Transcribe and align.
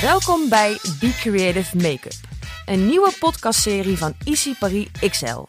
Welkom 0.00 0.48
bij 0.48 0.78
Be 1.00 1.14
Creative 1.20 1.76
Makeup, 1.76 2.12
een 2.66 2.86
nieuwe 2.86 3.12
podcastserie 3.18 3.98
van 3.98 4.14
Easy 4.24 4.54
Paris 4.58 4.86
XL. 5.10 5.44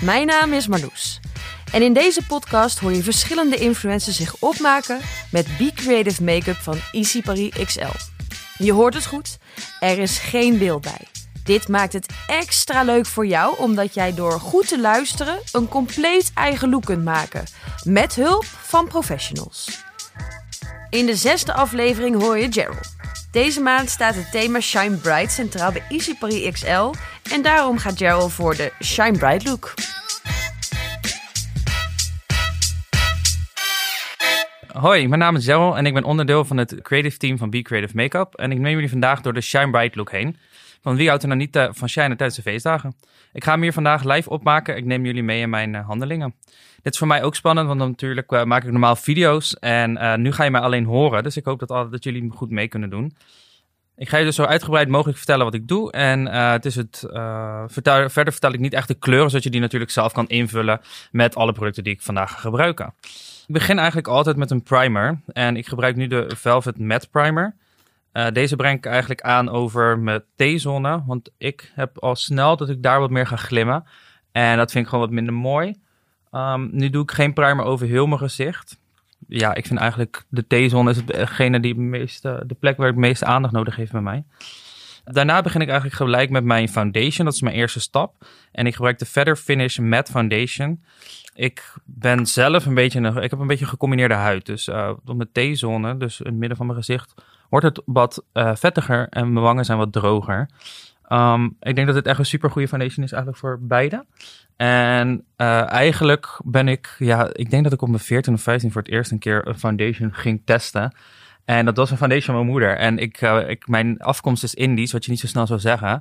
Mijn 0.00 0.26
naam 0.26 0.52
is 0.52 0.66
Marloes. 0.66 1.20
En 1.72 1.82
in 1.82 1.92
deze 1.92 2.26
podcast 2.26 2.78
hoor 2.78 2.92
je 2.92 3.02
verschillende 3.02 3.56
influencers 3.56 4.16
zich 4.16 4.36
opmaken 4.38 5.00
met 5.30 5.46
Be 5.58 5.72
Creative 5.74 6.22
Makeup 6.22 6.56
van 6.56 6.78
Easy 6.92 7.22
Paris 7.22 7.50
XL. 7.64 7.96
Je 8.58 8.72
hoort 8.72 8.94
het 8.94 9.06
goed, 9.06 9.38
er 9.80 9.98
is 9.98 10.18
geen 10.18 10.58
beeld 10.58 10.82
bij. 10.82 11.06
Dit 11.44 11.68
maakt 11.68 11.92
het 11.92 12.06
extra 12.26 12.82
leuk 12.82 13.06
voor 13.06 13.26
jou, 13.26 13.58
omdat 13.58 13.94
jij 13.94 14.14
door 14.14 14.40
goed 14.40 14.68
te 14.68 14.80
luisteren 14.80 15.40
een 15.52 15.68
compleet 15.68 16.30
eigen 16.34 16.70
look 16.70 16.84
kunt 16.84 17.04
maken. 17.04 17.44
Met 17.82 18.14
hulp 18.14 18.44
van 18.44 18.88
professionals. 18.88 19.82
In 20.90 21.06
de 21.06 21.16
zesde 21.16 21.52
aflevering 21.52 22.22
hoor 22.22 22.38
je 22.38 22.52
Gerald. 22.52 22.93
Deze 23.34 23.60
maand 23.60 23.88
staat 23.90 24.14
het 24.14 24.30
thema 24.30 24.60
Shine 24.60 24.96
Bright 24.96 25.30
centraal 25.32 25.72
bij 25.72 25.82
Easy 25.88 26.50
XL. 26.50 26.92
En 27.32 27.42
daarom 27.42 27.78
gaat 27.78 27.96
Gerald 27.96 28.32
voor 28.32 28.56
de 28.56 28.72
Shine 28.82 29.18
Bright 29.18 29.44
look. 29.44 29.74
Hoi, 34.72 35.08
mijn 35.08 35.20
naam 35.20 35.36
is 35.36 35.44
Gerald 35.44 35.76
en 35.76 35.86
ik 35.86 35.94
ben 35.94 36.04
onderdeel 36.04 36.44
van 36.44 36.56
het 36.56 36.82
creative 36.82 37.16
team 37.16 37.38
van 37.38 37.50
Be 37.50 37.62
Creative 37.62 37.96
Makeup. 37.96 38.34
En 38.34 38.52
ik 38.52 38.58
neem 38.58 38.72
jullie 38.72 38.90
vandaag 38.90 39.20
door 39.20 39.32
de 39.32 39.40
Shine 39.40 39.70
Bright 39.70 39.94
look 39.94 40.10
heen. 40.10 40.36
Van 40.84 40.96
wie 40.96 41.08
houdt 41.08 41.22
er 41.22 41.28
nou 41.28 41.40
niet 41.40 41.56
uh, 41.56 41.68
van 41.70 41.88
shine 41.88 42.16
tijdens 42.16 42.36
de 42.36 42.42
feestdagen? 42.42 42.94
Ik 43.32 43.44
ga 43.44 43.52
hem 43.52 43.62
hier 43.62 43.72
vandaag 43.72 44.04
live 44.04 44.30
opmaken. 44.30 44.76
Ik 44.76 44.84
neem 44.84 45.04
jullie 45.04 45.22
mee 45.22 45.40
in 45.40 45.50
mijn 45.50 45.74
uh, 45.74 45.86
handelingen. 45.86 46.34
Dit 46.82 46.92
is 46.92 46.98
voor 46.98 47.06
mij 47.06 47.22
ook 47.22 47.34
spannend, 47.34 47.66
want 47.66 47.78
natuurlijk 47.78 48.32
uh, 48.32 48.44
maak 48.44 48.64
ik 48.64 48.70
normaal 48.70 48.96
video's. 48.96 49.54
En 49.54 50.20
nu 50.22 50.32
ga 50.32 50.44
je 50.44 50.50
mij 50.50 50.60
alleen 50.60 50.84
horen. 50.84 51.22
Dus 51.22 51.36
ik 51.36 51.44
hoop 51.44 51.58
dat, 51.58 51.68
dat 51.68 52.04
jullie 52.04 52.30
goed 52.30 52.50
mee 52.50 52.68
kunnen 52.68 52.90
doen. 52.90 53.16
Ik 53.96 54.08
ga 54.08 54.16
je 54.16 54.24
dus 54.24 54.36
zo 54.36 54.44
uitgebreid 54.44 54.88
mogelijk 54.88 55.18
vertellen 55.18 55.44
wat 55.44 55.54
ik 55.54 55.68
doe. 55.68 55.92
En 55.92 56.26
het 56.26 56.64
is 56.64 56.74
het, 56.74 57.04
verder 57.66 58.10
vertel 58.10 58.52
ik 58.52 58.60
niet 58.60 58.74
echt 58.74 58.88
de 58.88 58.94
kleuren, 58.94 59.28
zodat 59.28 59.44
je 59.44 59.50
die 59.50 59.60
natuurlijk 59.60 59.90
zelf 59.90 60.12
kan 60.12 60.26
invullen 60.26 60.80
met 61.10 61.34
alle 61.34 61.52
producten 61.52 61.84
die 61.84 61.92
ik 61.92 62.02
vandaag 62.02 62.30
ga 62.30 62.38
gebruiken. 62.38 62.94
Ik 63.46 63.54
begin 63.54 63.76
eigenlijk 63.76 64.08
altijd 64.08 64.36
met 64.36 64.50
een 64.50 64.62
primer. 64.62 65.20
En 65.32 65.56
ik 65.56 65.66
gebruik 65.66 65.96
nu 65.96 66.06
de 66.06 66.30
Velvet 66.36 66.78
Matte 66.78 67.08
Primer. 67.08 67.54
Uh, 68.14 68.26
deze 68.32 68.56
breng 68.56 68.78
ik 68.78 68.86
eigenlijk 68.86 69.20
aan 69.20 69.48
over 69.48 69.98
mijn 69.98 70.22
T-zone. 70.36 71.02
Want 71.06 71.30
ik 71.38 71.72
heb 71.74 71.98
al 71.98 72.16
snel 72.16 72.56
dat 72.56 72.68
ik 72.68 72.82
daar 72.82 73.00
wat 73.00 73.10
meer 73.10 73.26
ga 73.26 73.36
glimmen. 73.36 73.84
En 74.32 74.56
dat 74.56 74.70
vind 74.70 74.84
ik 74.84 74.90
gewoon 74.90 75.04
wat 75.04 75.14
minder 75.14 75.34
mooi. 75.34 75.74
Um, 76.32 76.68
nu 76.72 76.90
doe 76.90 77.02
ik 77.02 77.10
geen 77.10 77.32
primer 77.32 77.64
over 77.64 77.86
heel 77.86 78.06
mijn 78.06 78.18
gezicht. 78.18 78.78
Ja, 79.28 79.54
ik 79.54 79.66
vind 79.66 79.80
eigenlijk 79.80 80.24
de 80.28 80.44
T-zone 80.46 80.90
is 80.90 80.96
hetgene 81.06 81.60
die 81.60 81.74
meeste, 81.74 82.42
de 82.46 82.54
plek 82.54 82.76
waar 82.76 82.86
het 82.86 82.96
meeste 82.96 83.24
aandacht 83.24 83.54
nodig 83.54 83.76
heeft 83.76 83.92
bij 83.92 84.00
mij. 84.00 84.24
Daarna 85.04 85.42
begin 85.42 85.60
ik 85.60 85.68
eigenlijk 85.68 85.96
gelijk 85.96 86.30
met 86.30 86.44
mijn 86.44 86.68
foundation. 86.68 87.24
Dat 87.24 87.34
is 87.34 87.42
mijn 87.42 87.54
eerste 87.54 87.80
stap. 87.80 88.26
En 88.52 88.66
ik 88.66 88.74
gebruik 88.74 88.98
de 88.98 89.06
Feather 89.06 89.36
Finish 89.36 89.78
Matte 89.78 90.12
Foundation. 90.12 90.84
Ik 91.34 91.74
ben 91.84 92.26
zelf 92.26 92.66
een 92.66 92.74
beetje 92.74 93.20
ik 93.22 93.30
heb 93.30 93.38
een 93.40 93.46
beetje 93.46 93.66
gecombineerde 93.66 94.14
huid. 94.14 94.46
Dus 94.46 94.68
uh, 94.68 94.90
mijn 95.04 95.54
T-zone, 95.54 95.96
dus 95.96 96.20
in 96.20 96.26
het 96.26 96.34
midden 96.34 96.56
van 96.56 96.66
mijn 96.66 96.78
gezicht, 96.78 97.14
wordt 97.54 97.76
het 97.76 97.82
wat 97.86 98.24
uh, 98.32 98.54
vettiger 98.54 99.06
en 99.10 99.32
mijn 99.32 99.44
wangen 99.44 99.64
zijn 99.64 99.78
wat 99.78 99.92
droger. 99.92 100.48
Um, 101.08 101.56
ik 101.60 101.74
denk 101.74 101.86
dat 101.86 101.96
het 101.96 102.06
echt 102.06 102.18
een 102.18 102.26
super 102.26 102.50
goede 102.50 102.68
foundation 102.68 103.04
is 103.04 103.12
eigenlijk 103.12 103.42
voor 103.42 103.58
beide. 103.60 104.04
En 104.56 105.24
uh, 105.36 105.70
eigenlijk 105.70 106.40
ben 106.44 106.68
ik, 106.68 106.94
ja, 106.98 107.28
ik 107.32 107.50
denk 107.50 107.64
dat 107.64 107.72
ik 107.72 107.82
op 107.82 107.88
mijn 107.88 108.00
14 108.00 108.34
of 108.34 108.42
15 108.42 108.72
voor 108.72 108.82
het 108.82 108.90
eerst 108.90 109.10
een 109.10 109.18
keer 109.18 109.48
een 109.48 109.58
foundation 109.58 110.14
ging 110.14 110.42
testen. 110.44 110.96
En 111.44 111.64
dat 111.64 111.76
was 111.76 111.90
een 111.90 111.96
foundation 111.96 112.26
van 112.26 112.34
mijn 112.34 112.46
moeder. 112.46 112.76
En 112.76 112.98
ik, 112.98 113.20
uh, 113.20 113.48
ik, 113.48 113.68
mijn 113.68 113.98
afkomst 113.98 114.42
is 114.42 114.54
Indisch, 114.54 114.92
wat 114.92 115.04
je 115.04 115.10
niet 115.10 115.20
zo 115.20 115.26
snel 115.26 115.46
zou 115.46 115.60
zeggen. 115.60 115.92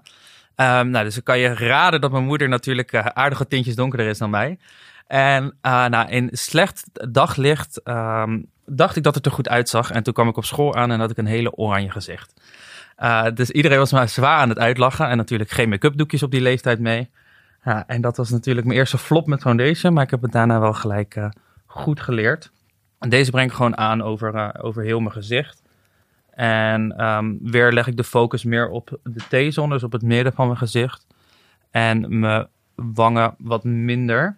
Um, 0.55 0.89
nou, 0.89 1.03
dus 1.03 1.17
ik 1.17 1.23
kan 1.23 1.39
je 1.39 1.53
raden 1.53 2.01
dat 2.01 2.11
mijn 2.11 2.25
moeder 2.25 2.49
natuurlijk 2.49 2.95
aardige 2.95 3.47
tintjes 3.47 3.75
donkerder 3.75 4.07
is 4.07 4.17
dan 4.17 4.29
mij. 4.29 4.57
En 5.07 5.57
nou, 5.61 6.09
in 6.09 6.29
slecht 6.31 6.83
daglicht 7.11 7.81
um, 7.83 8.51
dacht 8.65 8.95
ik 8.95 9.03
dat 9.03 9.15
het 9.15 9.25
er 9.25 9.31
goed 9.31 9.49
uitzag. 9.49 9.91
En 9.91 10.03
toen 10.03 10.13
kwam 10.13 10.27
ik 10.27 10.37
op 10.37 10.45
school 10.45 10.75
aan 10.75 10.91
en 10.91 10.99
had 10.99 11.11
ik 11.11 11.17
een 11.17 11.25
hele 11.25 11.55
oranje 11.55 11.91
gezicht. 11.91 12.41
Uh, 12.99 13.25
dus 13.33 13.49
iedereen 13.49 13.77
was 13.77 13.91
maar 13.91 14.09
zwaar 14.09 14.37
aan 14.37 14.49
het 14.49 14.59
uitlachen. 14.59 15.07
En 15.07 15.17
natuurlijk 15.17 15.49
geen 15.49 15.69
make-up 15.69 15.97
doekjes 15.97 16.23
op 16.23 16.31
die 16.31 16.41
leeftijd 16.41 16.79
mee. 16.79 17.09
En 17.87 18.01
dat 18.01 18.17
was 18.17 18.29
natuurlijk 18.29 18.65
mijn 18.65 18.79
eerste 18.79 18.97
flop 18.97 19.27
met 19.27 19.41
foundation. 19.41 19.93
Maar 19.93 20.03
ik 20.03 20.09
heb 20.09 20.21
het 20.21 20.31
daarna 20.31 20.59
wel 20.59 20.73
gelijk 20.73 21.15
uh, 21.15 21.29
goed 21.65 21.99
geleerd. 21.99 22.51
En 22.99 23.09
deze 23.09 23.31
breng 23.31 23.49
ik 23.49 23.55
gewoon 23.55 23.77
aan 23.77 24.01
over, 24.01 24.35
uh, 24.35 24.49
over 24.61 24.83
heel 24.83 24.99
mijn 24.99 25.11
gezicht. 25.11 25.61
En 26.29 27.05
um, 27.05 27.39
weer 27.41 27.71
leg 27.71 27.87
ik 27.87 27.97
de 27.97 28.03
focus 28.03 28.43
meer 28.43 28.69
op 28.69 28.99
de 29.03 29.49
T-zone, 29.49 29.73
dus 29.73 29.83
op 29.83 29.91
het 29.91 30.01
midden 30.01 30.33
van 30.33 30.45
mijn 30.45 30.57
gezicht. 30.57 31.07
En 31.71 32.19
mijn 32.19 32.47
wangen 32.75 33.35
wat 33.37 33.63
minder. 33.63 34.37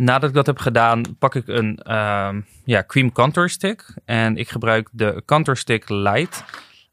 Nadat 0.00 0.28
ik 0.28 0.34
dat 0.34 0.46
heb 0.46 0.58
gedaan, 0.58 1.02
pak 1.18 1.34
ik 1.34 1.48
een 1.48 1.80
uh, 1.86 2.28
ja, 2.64 2.84
cream 2.86 3.12
contour 3.12 3.48
stick. 3.48 3.94
En 4.04 4.36
ik 4.36 4.48
gebruik 4.48 4.88
de 4.92 5.22
contour 5.26 5.58
stick 5.58 5.88
light. 5.88 6.44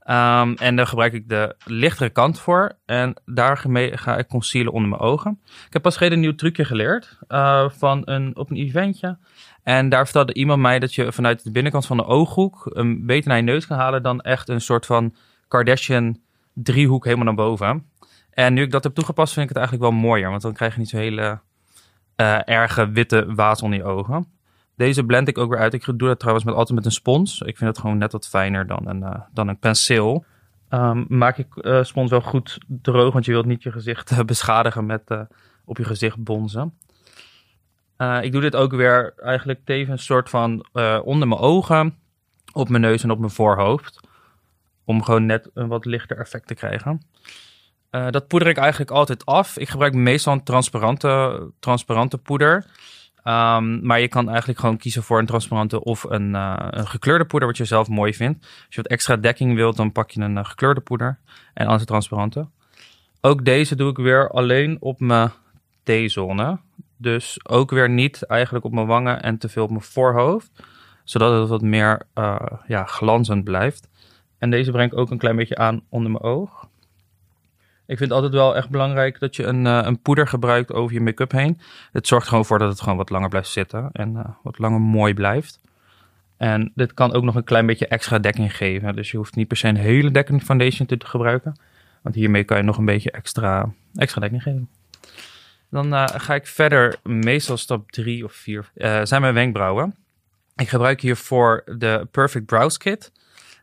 Um, 0.09 0.55
en 0.55 0.75
daar 0.75 0.87
gebruik 0.87 1.13
ik 1.13 1.29
de 1.29 1.55
lichtere 1.65 2.09
kant 2.09 2.39
voor. 2.39 2.71
En 2.85 3.13
daar 3.25 3.57
ga 3.91 4.17
ik 4.17 4.27
concealen 4.27 4.73
onder 4.73 4.89
mijn 4.89 5.01
ogen. 5.01 5.39
Ik 5.43 5.73
heb 5.73 5.81
pas 5.81 5.97
geleden 5.97 6.17
een 6.17 6.23
nieuw 6.23 6.35
trucje 6.35 6.65
geleerd 6.65 7.17
uh, 7.27 7.69
van 7.69 8.01
een, 8.05 8.35
op 8.35 8.49
een 8.49 8.57
eventje. 8.57 9.17
En 9.63 9.89
daar 9.89 10.03
vertelde 10.03 10.33
iemand 10.33 10.61
mij 10.61 10.79
dat 10.79 10.95
je 10.95 11.11
vanuit 11.11 11.43
de 11.43 11.51
binnenkant 11.51 11.85
van 11.85 11.97
de 11.97 12.05
ooghoek 12.05 12.69
een 12.73 13.05
beter 13.05 13.27
naar 13.27 13.37
je 13.37 13.43
neus 13.43 13.67
kan 13.67 13.77
halen 13.77 14.03
dan 14.03 14.21
echt 14.21 14.49
een 14.49 14.61
soort 14.61 14.85
van 14.85 15.15
Kardashian 15.47 16.19
driehoek 16.53 17.03
helemaal 17.03 17.25
naar 17.25 17.45
boven. 17.45 17.85
En 18.31 18.53
nu 18.53 18.61
ik 18.61 18.71
dat 18.71 18.83
heb 18.83 18.93
toegepast, 18.93 19.33
vind 19.33 19.49
ik 19.49 19.55
het 19.55 19.63
eigenlijk 19.63 19.91
wel 19.91 20.01
mooier. 20.01 20.29
Want 20.29 20.41
dan 20.41 20.53
krijg 20.53 20.73
je 20.73 20.79
niet 20.79 20.89
zo'n 20.89 20.99
hele 20.99 21.39
uh, 22.21 22.47
erge 22.47 22.89
witte 22.89 23.33
waas 23.35 23.61
onder 23.61 23.79
je 23.79 23.85
ogen. 23.85 24.27
Deze 24.75 25.03
blend 25.03 25.27
ik 25.27 25.37
ook 25.37 25.49
weer 25.49 25.59
uit. 25.59 25.73
Ik 25.73 25.85
doe 25.85 26.07
dat 26.07 26.19
trouwens 26.19 26.45
met, 26.45 26.55
altijd 26.55 26.77
met 26.77 26.85
een 26.85 26.91
spons. 26.91 27.41
Ik 27.41 27.57
vind 27.57 27.69
het 27.69 27.79
gewoon 27.79 27.97
net 27.97 28.11
wat 28.11 28.27
fijner 28.27 28.67
dan 28.67 28.87
een, 28.87 29.01
uh, 29.01 29.19
dan 29.33 29.47
een 29.47 29.59
penseel. 29.59 30.25
Um, 30.69 31.05
maak 31.07 31.37
ik 31.37 31.47
uh, 31.55 31.83
spons 31.83 32.09
wel 32.09 32.21
goed 32.21 32.57
droog, 32.67 33.13
want 33.13 33.25
je 33.25 33.31
wilt 33.31 33.45
niet 33.45 33.63
je 33.63 33.71
gezicht 33.71 34.25
beschadigen 34.25 34.85
met 34.85 35.01
op 35.65 35.77
je 35.77 35.83
gezicht 35.83 36.23
bonzen. 36.23 36.73
ik 38.21 38.31
doe 38.31 38.41
dit 38.41 38.55
ook 38.55 38.71
weer 38.71 39.13
eigenlijk 39.17 39.59
tevens 39.63 40.05
soort 40.05 40.29
van 40.29 40.65
onder 41.03 41.27
mijn 41.27 41.41
ogen, 41.41 41.95
op 42.53 42.69
mijn 42.69 42.81
neus 42.81 43.03
en 43.03 43.11
op 43.11 43.19
mijn 43.19 43.31
voorhoofd. 43.31 43.99
Om 44.85 45.03
gewoon 45.03 45.25
net 45.25 45.49
een 45.53 45.67
wat 45.67 45.85
lichter 45.85 46.17
effect 46.17 46.47
te 46.47 46.55
krijgen. 46.55 47.01
Uh, 47.91 48.09
dat 48.09 48.27
poeder 48.27 48.47
ik 48.47 48.57
eigenlijk 48.57 48.91
altijd 48.91 49.25
af. 49.25 49.57
Ik 49.57 49.69
gebruik 49.69 49.93
meestal 49.93 50.33
een 50.33 50.43
transparante, 50.43 51.41
transparante 51.59 52.17
poeder. 52.17 52.65
Um, 53.23 53.85
maar 53.85 53.99
je 53.99 54.07
kan 54.07 54.29
eigenlijk 54.29 54.59
gewoon 54.59 54.77
kiezen 54.77 55.03
voor 55.03 55.19
een 55.19 55.25
transparante 55.25 55.83
of 55.83 56.03
een, 56.03 56.33
uh, 56.33 56.55
een, 56.57 56.87
gekleurde 56.87 57.25
poeder, 57.25 57.47
wat 57.47 57.57
je 57.57 57.65
zelf 57.65 57.87
mooi 57.87 58.13
vindt. 58.13 58.45
Als 58.45 58.75
je 58.75 58.81
wat 58.81 58.91
extra 58.91 59.15
dekking 59.15 59.55
wilt, 59.55 59.77
dan 59.77 59.91
pak 59.91 60.11
je 60.11 60.21
een 60.21 60.37
uh, 60.37 60.45
gekleurde 60.45 60.81
poeder 60.81 61.19
en 61.53 61.63
anders 61.63 61.81
een 61.81 61.87
transparante. 61.87 62.47
Ook 63.21 63.45
deze 63.45 63.75
doe 63.75 63.89
ik 63.89 63.97
weer 63.97 64.29
alleen 64.29 64.77
op 64.79 64.99
mijn 64.99 65.31
T-zone. 65.83 66.59
Dus 66.97 67.39
ook 67.43 67.71
weer 67.71 67.89
niet 67.89 68.23
eigenlijk 68.23 68.65
op 68.65 68.71
mijn 68.71 68.87
wangen 68.87 69.21
en 69.21 69.37
te 69.37 69.49
veel 69.49 69.63
op 69.63 69.69
mijn 69.69 69.81
voorhoofd. 69.81 70.51
Zodat 71.03 71.39
het 71.39 71.49
wat 71.49 71.61
meer 71.61 72.01
ja, 72.67 72.85
glanzend 72.85 73.43
blijft. 73.43 73.89
En 74.37 74.49
deze 74.49 74.71
breng 74.71 74.91
ik 74.91 74.97
ook 74.97 75.09
een 75.09 75.17
klein 75.17 75.35
beetje 75.35 75.57
aan 75.57 75.81
onder 75.89 76.11
mijn 76.11 76.23
oog. 76.23 76.67
Ik 77.87 77.97
vind 77.97 78.11
altijd 78.11 78.33
wel 78.33 78.55
echt 78.55 78.69
belangrijk 78.69 79.19
dat 79.19 79.35
je 79.35 79.43
een, 79.43 79.65
uh, 79.65 79.79
een 79.83 80.01
poeder 80.01 80.27
gebruikt 80.27 80.73
over 80.73 80.93
je 80.93 81.01
make-up 81.01 81.31
heen. 81.31 81.59
Het 81.91 82.07
zorgt 82.07 82.27
gewoon 82.27 82.45
voor 82.45 82.59
dat 82.59 82.69
het 82.69 82.81
gewoon 82.81 82.97
wat 82.97 83.09
langer 83.09 83.29
blijft 83.29 83.49
zitten 83.49 83.89
en 83.91 84.13
uh, 84.13 84.25
wat 84.43 84.59
langer 84.59 84.81
mooi 84.81 85.13
blijft. 85.13 85.59
En 86.37 86.71
dit 86.75 86.93
kan 86.93 87.13
ook 87.13 87.23
nog 87.23 87.35
een 87.35 87.43
klein 87.43 87.65
beetje 87.65 87.87
extra 87.87 88.19
dekking 88.19 88.55
geven. 88.55 88.95
Dus 88.95 89.11
je 89.11 89.17
hoeft 89.17 89.35
niet 89.35 89.47
per 89.47 89.57
se 89.57 89.67
een 89.67 89.75
hele 89.75 90.11
dekkende 90.11 90.45
foundation 90.45 90.87
te 90.87 90.97
gebruiken. 90.99 91.59
Want 92.01 92.15
hiermee 92.15 92.43
kan 92.43 92.57
je 92.57 92.63
nog 92.63 92.77
een 92.77 92.85
beetje 92.85 93.11
extra, 93.11 93.73
extra 93.95 94.21
dekking 94.21 94.43
geven. 94.43 94.69
Dan 95.69 95.93
uh, 95.93 96.05
ga 96.07 96.35
ik 96.35 96.47
verder, 96.47 96.95
meestal 97.03 97.57
stap 97.57 97.91
3 97.91 98.23
of 98.23 98.33
4, 98.33 98.71
zijn 99.03 99.21
mijn 99.21 99.33
wenkbrauwen. 99.33 99.95
Ik 100.55 100.69
gebruik 100.69 101.01
hiervoor 101.01 101.63
de 101.65 102.07
Perfect 102.11 102.45
Brows 102.45 102.77
Kit. 102.77 103.11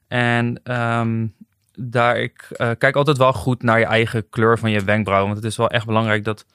En 0.08 0.60
um, 0.72 1.34
daar 1.78 2.16
ik 2.16 2.46
uh, 2.50 2.70
kijk 2.78 2.96
altijd 2.96 3.16
wel 3.16 3.32
goed 3.32 3.62
naar 3.62 3.78
je 3.78 3.84
eigen 3.84 4.28
kleur 4.28 4.58
van 4.58 4.70
je 4.70 4.84
wenkbrauwen. 4.84 5.30
Want 5.30 5.42
het 5.42 5.52
is 5.52 5.56
wel 5.56 5.70
echt 5.70 5.86
belangrijk 5.86 6.24
dat 6.24 6.46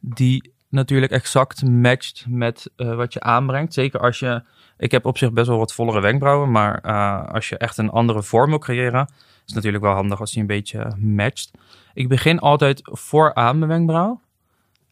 die 0.00 0.54
natuurlijk 0.68 1.12
exact 1.12 1.64
matcht 1.64 2.24
met 2.28 2.70
uh, 2.76 2.94
wat 2.94 3.12
je 3.12 3.20
aanbrengt. 3.20 3.74
Zeker 3.74 4.00
als 4.00 4.18
je. 4.18 4.42
Ik 4.78 4.90
heb 4.90 5.04
op 5.04 5.18
zich 5.18 5.32
best 5.32 5.46
wel 5.46 5.58
wat 5.58 5.74
vollere 5.74 6.00
wenkbrauwen. 6.00 6.50
Maar 6.50 6.80
uh, 6.84 7.32
als 7.32 7.48
je 7.48 7.56
echt 7.56 7.78
een 7.78 7.90
andere 7.90 8.22
vorm 8.22 8.50
wil 8.50 8.58
creëren. 8.58 9.06
Is 9.06 9.54
het 9.54 9.54
natuurlijk 9.54 9.84
wel 9.84 9.94
handig 9.94 10.20
als 10.20 10.32
die 10.32 10.40
een 10.40 10.46
beetje 10.46 10.96
matcht. 10.98 11.50
Ik 11.94 12.08
begin 12.08 12.38
altijd 12.38 12.80
vooraan 12.82 13.58
mijn 13.58 13.70
wenkbrauw. 13.70 14.20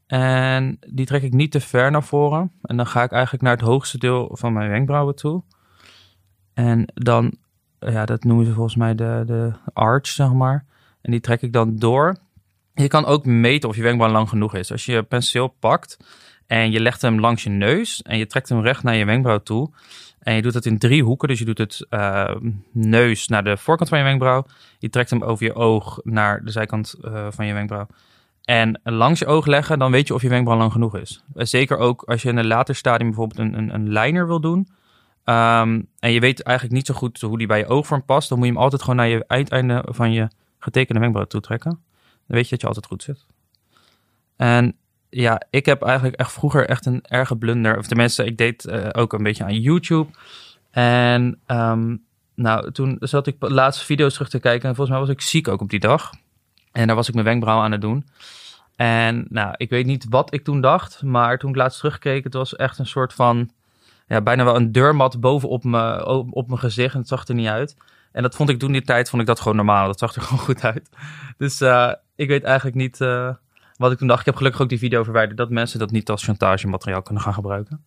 En 0.06 0.78
die 0.88 1.06
trek 1.06 1.22
ik 1.22 1.32
niet 1.32 1.50
te 1.50 1.60
ver 1.60 1.90
naar 1.90 2.04
voren. 2.04 2.52
En 2.62 2.76
dan 2.76 2.86
ga 2.86 3.02
ik 3.02 3.12
eigenlijk 3.12 3.42
naar 3.42 3.56
het 3.56 3.66
hoogste 3.66 3.98
deel 3.98 4.30
van 4.32 4.52
mijn 4.52 4.70
wenkbrauwen 4.70 5.14
toe. 5.14 5.42
En 6.54 6.92
dan 6.94 7.36
ja, 7.92 8.04
dat 8.04 8.24
noemen 8.24 8.46
ze 8.46 8.52
volgens 8.52 8.76
mij 8.76 8.94
de, 8.94 9.22
de 9.26 9.52
arch, 9.72 10.06
zeg 10.06 10.32
maar. 10.32 10.64
En 11.02 11.10
die 11.10 11.20
trek 11.20 11.42
ik 11.42 11.52
dan 11.52 11.76
door. 11.76 12.16
Je 12.74 12.88
kan 12.88 13.04
ook 13.04 13.24
meten 13.24 13.68
of 13.68 13.76
je 13.76 13.82
wenkbrauw 13.82 14.12
lang 14.12 14.28
genoeg 14.28 14.54
is. 14.54 14.72
Als 14.72 14.84
je 14.84 15.02
penseel 15.02 15.48
pakt 15.48 15.96
en 16.46 16.70
je 16.70 16.80
legt 16.80 17.02
hem 17.02 17.20
langs 17.20 17.42
je 17.42 17.50
neus 17.50 18.02
en 18.02 18.18
je 18.18 18.26
trekt 18.26 18.48
hem 18.48 18.60
recht 18.60 18.82
naar 18.82 18.94
je 18.94 19.04
wenkbrauw 19.04 19.42
toe. 19.42 19.70
En 20.18 20.34
je 20.34 20.42
doet 20.42 20.54
het 20.54 20.66
in 20.66 20.78
drie 20.78 21.02
hoeken. 21.02 21.28
Dus 21.28 21.38
je 21.38 21.44
doet 21.44 21.58
het 21.58 21.86
uh, 21.90 22.34
neus 22.72 23.28
naar 23.28 23.44
de 23.44 23.56
voorkant 23.56 23.88
van 23.88 23.98
je 23.98 24.04
wenkbrauw. 24.04 24.46
Je 24.78 24.90
trekt 24.90 25.10
hem 25.10 25.22
over 25.22 25.44
je 25.44 25.54
oog 25.54 26.00
naar 26.02 26.44
de 26.44 26.50
zijkant 26.50 26.94
uh, 27.02 27.26
van 27.30 27.46
je 27.46 27.52
wenkbrauw. 27.52 27.86
En 28.44 28.80
langs 28.82 29.20
je 29.20 29.26
oog 29.26 29.46
leggen, 29.46 29.78
dan 29.78 29.90
weet 29.90 30.06
je 30.06 30.14
of 30.14 30.22
je 30.22 30.28
wenkbrauw 30.28 30.58
lang 30.58 30.72
genoeg 30.72 30.96
is. 30.96 31.24
Zeker 31.34 31.76
ook 31.76 32.02
als 32.02 32.22
je 32.22 32.28
in 32.28 32.36
een 32.36 32.46
later 32.46 32.74
stadium 32.74 33.08
bijvoorbeeld 33.08 33.38
een, 33.38 33.58
een, 33.58 33.74
een 33.74 33.88
liner 33.88 34.26
wil 34.26 34.40
doen. 34.40 34.68
Um, 35.24 35.88
en 35.98 36.12
je 36.12 36.20
weet 36.20 36.42
eigenlijk 36.42 36.76
niet 36.76 36.86
zo 36.86 36.94
goed 36.94 37.20
hoe 37.20 37.38
die 37.38 37.46
bij 37.46 37.58
je 37.58 37.66
oogvorm 37.66 38.04
past. 38.04 38.28
Dan 38.28 38.38
moet 38.38 38.46
je 38.46 38.52
hem 38.52 38.62
altijd 38.62 38.80
gewoon 38.80 38.96
naar 38.96 39.08
je 39.08 39.24
uiteinde 39.26 39.84
van 39.88 40.12
je 40.12 40.28
getekende 40.58 41.00
wenkbrauw 41.00 41.26
toe 41.26 41.40
trekken. 41.40 41.70
Dan 42.26 42.36
weet 42.36 42.44
je 42.44 42.50
dat 42.50 42.60
je 42.60 42.66
altijd 42.66 42.86
goed 42.86 43.02
zit. 43.02 43.26
En 44.36 44.76
ja, 45.10 45.42
ik 45.50 45.66
heb 45.66 45.82
eigenlijk 45.82 46.16
echt 46.16 46.32
vroeger 46.32 46.68
echt 46.68 46.86
een 46.86 47.02
erge 47.02 47.36
blunder. 47.36 47.78
Of 47.78 47.86
tenminste, 47.86 48.24
ik 48.24 48.38
deed 48.38 48.64
uh, 48.64 48.88
ook 48.92 49.12
een 49.12 49.22
beetje 49.22 49.44
aan 49.44 49.60
YouTube. 49.60 50.10
En 50.70 51.40
um, 51.46 52.02
nou, 52.34 52.72
toen 52.72 52.96
zat 53.00 53.26
ik 53.26 53.36
laatste 53.38 53.84
video's 53.84 54.12
terug 54.12 54.28
te 54.28 54.40
kijken. 54.40 54.68
En 54.68 54.74
volgens 54.74 54.96
mij 54.96 55.06
was 55.06 55.14
ik 55.14 55.20
ziek 55.20 55.48
ook 55.48 55.60
op 55.60 55.70
die 55.70 55.80
dag. 55.80 56.12
En 56.72 56.86
daar 56.86 56.96
was 56.96 57.08
ik 57.08 57.14
mijn 57.14 57.26
wenkbrauw 57.26 57.60
aan 57.60 57.72
het 57.72 57.80
doen. 57.80 58.06
En 58.76 59.26
nou, 59.28 59.54
ik 59.56 59.70
weet 59.70 59.86
niet 59.86 60.06
wat 60.08 60.34
ik 60.34 60.44
toen 60.44 60.60
dacht. 60.60 61.02
Maar 61.02 61.38
toen 61.38 61.50
ik 61.50 61.56
laatst 61.56 61.78
terugkeek, 61.78 62.24
het 62.24 62.34
was 62.34 62.56
echt 62.56 62.78
een 62.78 62.86
soort 62.86 63.12
van... 63.12 63.50
Ja, 64.06 64.20
bijna 64.20 64.44
wel 64.44 64.56
een 64.56 64.72
deurmat 64.72 65.20
bovenop 65.20 65.64
mijn, 65.64 66.04
op 66.06 66.48
mijn 66.48 66.60
gezicht. 66.60 66.94
En 66.94 67.00
het 67.00 67.08
zag 67.08 67.28
er 67.28 67.34
niet 67.34 67.46
uit. 67.46 67.76
En 68.12 68.22
dat 68.22 68.34
vond 68.34 68.48
ik 68.48 68.58
toen 68.58 68.72
die 68.72 68.82
tijd, 68.82 69.10
vond 69.10 69.22
ik 69.22 69.28
dat 69.28 69.40
gewoon 69.40 69.56
normaal. 69.56 69.86
Dat 69.86 69.98
zag 69.98 70.14
er 70.14 70.22
gewoon 70.26 70.44
goed 70.44 70.64
uit. 70.64 70.88
Dus 71.38 71.60
uh, 71.60 71.92
ik 72.14 72.28
weet 72.28 72.42
eigenlijk 72.42 72.76
niet 72.76 73.00
uh, 73.00 73.34
wat 73.76 73.92
ik 73.92 73.98
toen 73.98 74.08
dacht. 74.08 74.20
Ik 74.20 74.26
heb 74.26 74.36
gelukkig 74.36 74.60
ook 74.60 74.68
die 74.68 74.78
video 74.78 75.02
verwijderd. 75.02 75.38
Dat 75.38 75.50
mensen 75.50 75.78
dat 75.78 75.90
niet 75.90 76.10
als 76.10 76.24
chantagemateriaal 76.24 77.02
kunnen 77.02 77.22
gaan 77.22 77.34
gebruiken. 77.34 77.84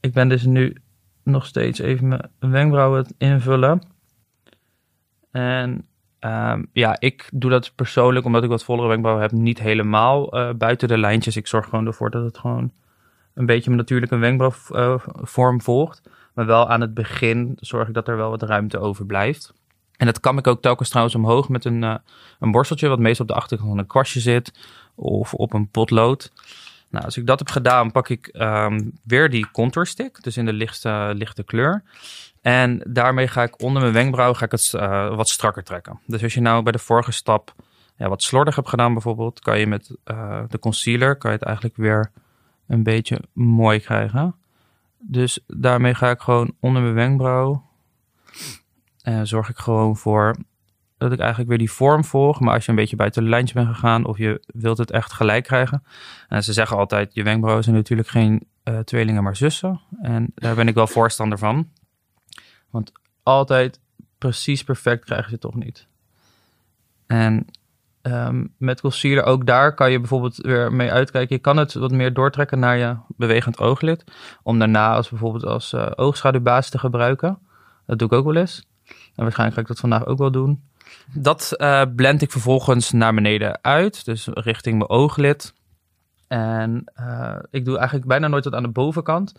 Ik 0.00 0.12
ben 0.12 0.28
dus 0.28 0.42
nu 0.42 0.76
nog 1.22 1.46
steeds 1.46 1.78
even 1.78 2.08
mijn 2.08 2.30
wenkbrauwen 2.38 3.14
invullen. 3.18 3.82
En 5.30 5.86
um, 6.20 6.68
ja, 6.72 6.96
ik 7.00 7.28
doe 7.32 7.50
dat 7.50 7.72
persoonlijk, 7.74 8.26
omdat 8.26 8.42
ik 8.42 8.48
wat 8.48 8.64
vollere 8.64 8.88
wenkbrauwen 8.88 9.24
heb, 9.24 9.32
niet 9.32 9.60
helemaal 9.60 10.36
uh, 10.36 10.50
buiten 10.52 10.88
de 10.88 10.98
lijntjes. 10.98 11.36
Ik 11.36 11.46
zorg 11.46 11.64
gewoon 11.68 11.86
ervoor 11.86 12.10
dat 12.10 12.24
het 12.24 12.38
gewoon 12.38 12.72
een 13.34 13.46
beetje 13.46 13.70
mijn 13.70 13.80
natuurlijke 13.80 14.16
wenkbrauwvorm 14.16 15.56
uh, 15.56 15.62
volgt. 15.62 16.02
Maar 16.34 16.46
wel 16.46 16.68
aan 16.68 16.80
het 16.80 16.94
begin 16.94 17.56
zorg 17.60 17.88
ik 17.88 17.94
dat 17.94 18.08
er 18.08 18.16
wel 18.16 18.30
wat 18.30 18.42
ruimte 18.42 18.78
overblijft. 18.78 19.52
En 19.96 20.06
dat 20.06 20.20
kan 20.20 20.38
ik 20.38 20.46
ook 20.46 20.62
telkens 20.62 20.88
trouwens 20.88 21.16
omhoog 21.16 21.48
met 21.48 21.64
een, 21.64 21.82
uh, 21.82 21.94
een 22.38 22.50
borsteltje, 22.50 22.88
wat 22.88 22.98
meestal 22.98 23.26
op 23.26 23.30
de 23.30 23.38
achterkant 23.38 23.68
van 23.70 23.78
een 23.78 23.86
kwastje 23.86 24.20
zit. 24.20 24.52
Of 24.94 25.34
op 25.34 25.52
een 25.52 25.68
potlood. 25.68 26.32
Nou, 26.90 27.04
als 27.04 27.16
ik 27.16 27.26
dat 27.26 27.38
heb 27.38 27.48
gedaan, 27.48 27.92
pak 27.92 28.08
ik 28.08 28.28
um, 28.32 28.92
weer 29.04 29.30
die 29.30 29.50
contour 29.50 29.86
stick, 29.86 30.22
dus 30.22 30.36
in 30.36 30.44
de 30.44 30.52
lichtste, 30.52 31.12
lichte 31.14 31.42
kleur. 31.42 31.82
En 32.40 32.82
daarmee 32.86 33.28
ga 33.28 33.42
ik 33.42 33.62
onder 33.62 33.82
mijn 33.82 33.94
wenkbrauw 33.94 34.34
ga 34.34 34.44
ik 34.44 34.50
het 34.50 34.72
uh, 34.76 35.16
wat 35.16 35.28
strakker 35.28 35.64
trekken. 35.64 36.00
Dus 36.06 36.22
als 36.22 36.34
je 36.34 36.40
nou 36.40 36.62
bij 36.62 36.72
de 36.72 36.78
vorige 36.78 37.12
stap 37.12 37.54
ja, 37.96 38.08
wat 38.08 38.22
slordig 38.22 38.54
hebt 38.54 38.68
gedaan 38.68 38.92
bijvoorbeeld, 38.92 39.40
kan 39.40 39.58
je 39.58 39.66
met 39.66 39.96
de 40.48 40.58
concealer 40.60 41.16
kan 41.16 41.30
je 41.30 41.36
het 41.36 41.46
eigenlijk 41.46 41.76
weer 41.76 42.10
een 42.70 42.82
beetje 42.82 43.22
mooi 43.32 43.80
krijgen. 43.80 44.34
Dus 44.98 45.38
daarmee 45.46 45.94
ga 45.94 46.10
ik 46.10 46.20
gewoon 46.20 46.54
onder 46.60 46.82
mijn 46.82 46.94
wenkbrauw. 46.94 47.68
En 49.02 49.26
zorg 49.26 49.48
ik 49.48 49.58
gewoon 49.58 49.96
voor 49.96 50.36
dat 50.98 51.12
ik 51.12 51.18
eigenlijk 51.18 51.48
weer 51.48 51.58
die 51.58 51.70
vorm 51.70 52.04
volg. 52.04 52.40
Maar 52.40 52.54
als 52.54 52.64
je 52.64 52.70
een 52.70 52.76
beetje 52.76 52.96
buiten 52.96 53.22
de 53.22 53.28
lijntje 53.28 53.54
bent 53.54 53.68
gegaan 53.68 54.04
of 54.04 54.18
je 54.18 54.42
wilt 54.46 54.78
het 54.78 54.90
echt 54.90 55.12
gelijk 55.12 55.44
krijgen. 55.44 55.82
En 56.28 56.44
ze 56.44 56.52
zeggen 56.52 56.76
altijd, 56.76 57.14
je 57.14 57.22
wenkbrauwen 57.22 57.64
zijn 57.64 57.76
natuurlijk 57.76 58.08
geen 58.08 58.46
uh, 58.64 58.78
tweelingen, 58.78 59.22
maar 59.22 59.36
zussen. 59.36 59.80
En 60.02 60.32
daar 60.34 60.54
ben 60.54 60.68
ik 60.68 60.74
wel 60.74 60.86
voorstander 60.86 61.38
van. 61.38 61.68
Want 62.70 62.92
altijd 63.22 63.80
precies 64.18 64.64
perfect 64.64 65.04
krijgen 65.04 65.30
ze 65.30 65.38
toch 65.38 65.54
niet. 65.54 65.86
En 67.06 67.46
um, 68.02 68.54
met 68.56 68.80
concealer 68.80 69.24
ook 69.24 69.46
daar 69.46 69.74
kan 69.74 69.90
je 69.90 69.98
bijvoorbeeld 69.98 70.36
weer 70.36 70.72
mee 70.72 70.92
uitkijken. 70.92 71.36
Je 71.36 71.42
kan 71.42 71.56
het 71.56 71.74
wat 71.74 71.90
meer 71.90 72.12
doortrekken 72.12 72.58
naar 72.58 72.76
je 72.76 72.96
bewegend 73.16 73.58
ooglid. 73.58 74.04
Om 74.42 74.58
daarna 74.58 74.94
als 74.94 75.08
bijvoorbeeld 75.08 75.44
als 75.44 75.72
uh, 75.72 75.90
oogschaduwbasis 75.94 76.70
te 76.70 76.78
gebruiken. 76.78 77.38
Dat 77.86 77.98
doe 77.98 78.08
ik 78.08 78.14
ook 78.14 78.24
wel 78.24 78.36
eens. 78.36 78.66
En 78.86 79.22
waarschijnlijk 79.22 79.54
ga 79.54 79.60
ik 79.62 79.66
dat 79.68 79.80
vandaag 79.80 80.06
ook 80.06 80.18
wel 80.18 80.30
doen. 80.30 80.62
Dat 81.14 81.54
uh, 81.56 81.82
blend 81.96 82.22
ik 82.22 82.30
vervolgens 82.30 82.92
naar 82.92 83.14
beneden 83.14 83.58
uit. 83.62 84.04
Dus 84.04 84.28
richting 84.32 84.78
mijn 84.78 84.90
ooglid. 84.90 85.54
En 86.28 86.84
uh, 87.00 87.36
ik 87.50 87.64
doe 87.64 87.76
eigenlijk 87.76 88.08
bijna 88.08 88.28
nooit 88.28 88.44
dat 88.44 88.54
aan 88.54 88.62
de 88.62 88.68
bovenkant. 88.68 89.34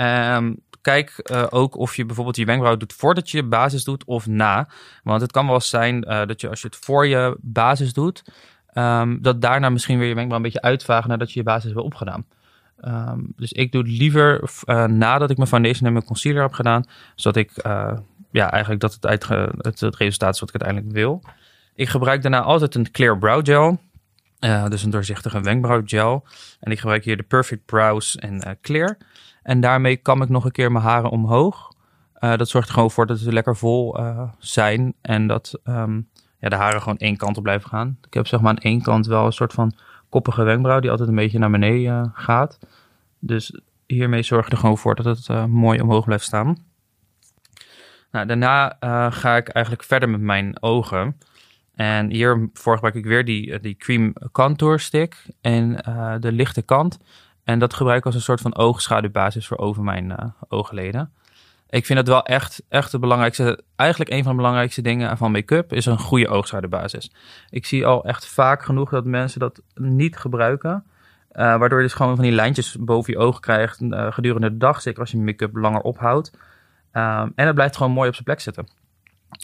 Um, 0.00 0.64
kijk 0.80 1.30
uh, 1.30 1.46
ook 1.50 1.76
of 1.76 1.96
je 1.96 2.04
bijvoorbeeld 2.04 2.36
je 2.36 2.44
wenkbrauw 2.44 2.76
doet 2.76 2.92
voordat 2.92 3.30
je 3.30 3.36
je 3.36 3.44
basis 3.44 3.84
doet 3.84 4.04
of 4.04 4.26
na. 4.26 4.68
Want 5.02 5.20
het 5.20 5.32
kan 5.32 5.46
wel 5.46 5.60
zijn 5.60 6.04
uh, 6.08 6.26
dat 6.26 6.40
je 6.40 6.48
als 6.48 6.60
je 6.60 6.66
het 6.66 6.76
voor 6.76 7.06
je 7.06 7.36
basis 7.40 7.92
doet, 7.92 8.24
um, 8.74 9.22
dat 9.22 9.40
daarna 9.40 9.68
misschien 9.68 9.98
weer 9.98 10.08
je 10.08 10.14
wenkbrauw 10.14 10.38
een 10.38 10.44
beetje 10.44 10.62
uitvagen 10.62 11.10
nadat 11.10 11.32
je 11.32 11.38
je 11.38 11.44
basis 11.44 11.70
hebt 11.70 11.84
opgedaan. 11.84 12.26
Um, 12.84 13.32
dus 13.36 13.52
ik 13.52 13.72
doe 13.72 13.82
het 13.82 13.90
liever 13.90 14.50
uh, 14.66 14.84
nadat 14.84 15.30
ik 15.30 15.36
mijn 15.36 15.48
foundation 15.48 15.86
en 15.86 15.92
mijn 15.92 16.04
concealer 16.04 16.42
heb 16.42 16.52
gedaan, 16.52 16.84
zodat 17.14 17.36
ik 17.36 17.52
ja, 18.30 18.50
eigenlijk 18.50 18.80
dat 18.80 18.94
het, 18.94 19.06
uit, 19.06 19.28
het, 19.58 19.80
het 19.80 19.96
resultaat 19.96 20.34
is 20.34 20.40
wat 20.40 20.48
ik 20.54 20.62
uiteindelijk 20.62 20.94
wil. 20.94 21.22
Ik 21.74 21.88
gebruik 21.88 22.22
daarna 22.22 22.40
altijd 22.40 22.74
een 22.74 22.90
clear 22.90 23.18
brow 23.18 23.46
gel. 23.46 23.78
Dus 24.68 24.82
een 24.82 24.90
doorzichtige 24.90 25.40
wenkbrauwgel. 25.40 26.26
En 26.60 26.72
ik 26.72 26.78
gebruik 26.78 27.04
hier 27.04 27.16
de 27.16 27.22
Perfect 27.22 27.64
Brows 27.64 28.16
en 28.16 28.58
Clear. 28.60 28.96
En 29.46 29.60
daarmee 29.60 29.96
kam 29.96 30.22
ik 30.22 30.28
nog 30.28 30.44
een 30.44 30.52
keer 30.52 30.72
mijn 30.72 30.84
haren 30.84 31.10
omhoog. 31.10 31.72
Uh, 32.20 32.36
dat 32.36 32.48
zorgt 32.48 32.68
er 32.68 32.74
gewoon 32.74 32.90
voor 32.90 33.06
dat 33.06 33.18
ze 33.18 33.32
lekker 33.32 33.56
vol 33.56 33.98
zijn. 34.38 34.94
En 35.00 35.26
dat 35.26 35.60
um, 35.64 36.08
ja, 36.38 36.48
de 36.48 36.56
haren 36.56 36.82
gewoon 36.82 36.98
één 36.98 37.16
kant 37.16 37.36
op 37.36 37.42
blijven 37.42 37.68
gaan. 37.68 37.98
Ik 38.06 38.14
heb 38.14 38.26
zeg 38.26 38.40
maar 38.40 38.50
aan 38.50 38.58
één 38.58 38.82
kant 38.82 39.06
wel 39.06 39.26
een 39.26 39.32
soort 39.32 39.52
van 39.52 39.72
koppige 40.08 40.42
wenkbrauw 40.42 40.80
die 40.80 40.90
altijd 40.90 41.08
een 41.08 41.14
beetje 41.14 41.38
naar 41.38 41.50
beneden 41.50 42.10
gaat. 42.14 42.58
Dus 43.18 43.60
hiermee 43.86 44.22
zorg 44.22 44.46
ik 44.46 44.52
er 44.52 44.58
gewoon 44.58 44.78
voor 44.78 44.94
dat 44.94 45.26
het 45.26 45.46
mooi 45.46 45.80
omhoog 45.80 46.04
blijft 46.04 46.24
staan. 46.24 46.56
Nou, 48.10 48.26
daarna 48.26 48.76
ga 49.10 49.36
ik 49.36 49.48
eigenlijk 49.48 49.84
verder 49.84 50.08
met 50.08 50.20
mijn 50.20 50.62
ogen. 50.62 51.18
En 51.74 52.10
hiervoor 52.10 52.74
gebruik 52.74 52.94
ik 52.94 53.04
weer 53.04 53.24
die, 53.24 53.60
die 53.60 53.76
cream 53.76 54.12
contour 54.32 54.80
stick 54.80 55.26
en 55.40 55.76
de 56.20 56.32
lichte 56.32 56.62
kant. 56.62 56.98
En 57.46 57.58
dat 57.58 57.74
gebruik 57.74 57.98
ik 57.98 58.06
als 58.06 58.14
een 58.14 58.20
soort 58.20 58.40
van 58.40 58.56
oogschaduwbasis 58.56 59.46
voor 59.46 59.58
over 59.58 59.82
mijn 59.82 60.10
uh, 60.10 60.16
oogleden. 60.48 61.12
Ik 61.68 61.86
vind 61.86 61.98
het 61.98 62.08
wel 62.08 62.22
echt, 62.22 62.62
echt 62.68 62.92
het 62.92 63.00
belangrijkste, 63.00 63.62
eigenlijk 63.76 64.10
een 64.10 64.22
van 64.22 64.30
de 64.30 64.36
belangrijkste 64.36 64.82
dingen 64.82 65.16
van 65.16 65.30
make-up 65.30 65.72
is 65.72 65.86
een 65.86 65.98
goede 65.98 66.28
oogschaduwbasis. 66.28 67.12
Ik 67.50 67.66
zie 67.66 67.86
al 67.86 68.04
echt 68.04 68.26
vaak 68.26 68.62
genoeg 68.62 68.90
dat 68.90 69.04
mensen 69.04 69.40
dat 69.40 69.62
niet 69.74 70.16
gebruiken. 70.16 70.84
Uh, 71.32 71.58
waardoor 71.58 71.78
je 71.78 71.84
dus 71.84 71.94
gewoon 71.94 72.14
van 72.14 72.24
die 72.24 72.34
lijntjes 72.34 72.76
boven 72.80 73.12
je 73.12 73.18
ogen 73.18 73.40
krijgt 73.40 73.80
uh, 73.80 74.12
gedurende 74.12 74.50
de 74.50 74.56
dag. 74.56 74.82
Zeker 74.82 75.00
als 75.00 75.10
je 75.10 75.18
make-up 75.18 75.56
langer 75.56 75.80
ophoudt. 75.80 76.30
Um, 76.92 77.32
en 77.34 77.46
het 77.46 77.54
blijft 77.54 77.76
gewoon 77.76 77.92
mooi 77.92 78.08
op 78.08 78.14
zijn 78.14 78.24
plek 78.24 78.40
zitten. 78.40 78.68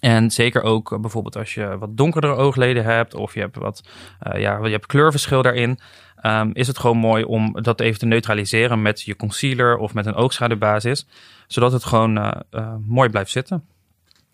En 0.01 0.31
zeker 0.31 0.63
ook 0.63 1.01
bijvoorbeeld 1.01 1.37
als 1.37 1.55
je 1.55 1.79
wat 1.79 1.97
donkerdere 1.97 2.35
oogleden 2.35 2.85
hebt 2.85 3.15
of 3.15 3.35
je 3.35 3.41
hebt 3.41 3.57
wat 3.57 3.83
uh, 4.23 4.41
ja, 4.41 4.65
je 4.65 4.71
hebt 4.71 4.87
kleurverschil 4.87 5.43
daarin. 5.43 5.79
Um, 6.27 6.51
is 6.53 6.67
het 6.67 6.79
gewoon 6.79 6.97
mooi 6.97 7.25
om 7.25 7.63
dat 7.63 7.81
even 7.81 7.99
te 7.99 8.07
neutraliseren 8.07 8.83
met 8.83 9.03
je 9.03 9.17
concealer 9.17 9.77
of 9.77 9.95
met 9.95 10.07
een 10.07 10.15
oogschaduwbasis. 10.15 11.07
Zodat 11.47 11.73
het 11.73 11.85
gewoon 11.85 12.19
uh, 12.19 12.75
mooi 12.87 13.09
blijft 13.11 13.31
zitten. 13.31 13.67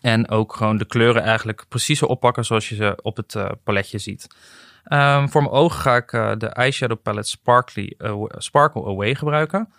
En 0.01 0.29
ook 0.29 0.55
gewoon 0.55 0.77
de 0.77 0.85
kleuren 0.85 1.23
eigenlijk 1.23 1.65
precies 1.69 2.03
oppakken 2.03 2.45
zoals 2.45 2.69
je 2.69 2.75
ze 2.75 2.99
op 3.01 3.15
het 3.15 3.35
paletje 3.63 3.97
ziet. 3.97 4.27
Um, 4.87 5.29
voor 5.29 5.41
mijn 5.41 5.53
ogen 5.53 5.79
ga 5.79 5.95
ik 5.95 6.39
de 6.39 6.47
eyeshadow 6.47 7.01
palette 7.01 7.29
Sparkly, 7.29 7.95
Sparkle 8.27 8.85
Away 8.85 9.15
gebruiken. 9.15 9.73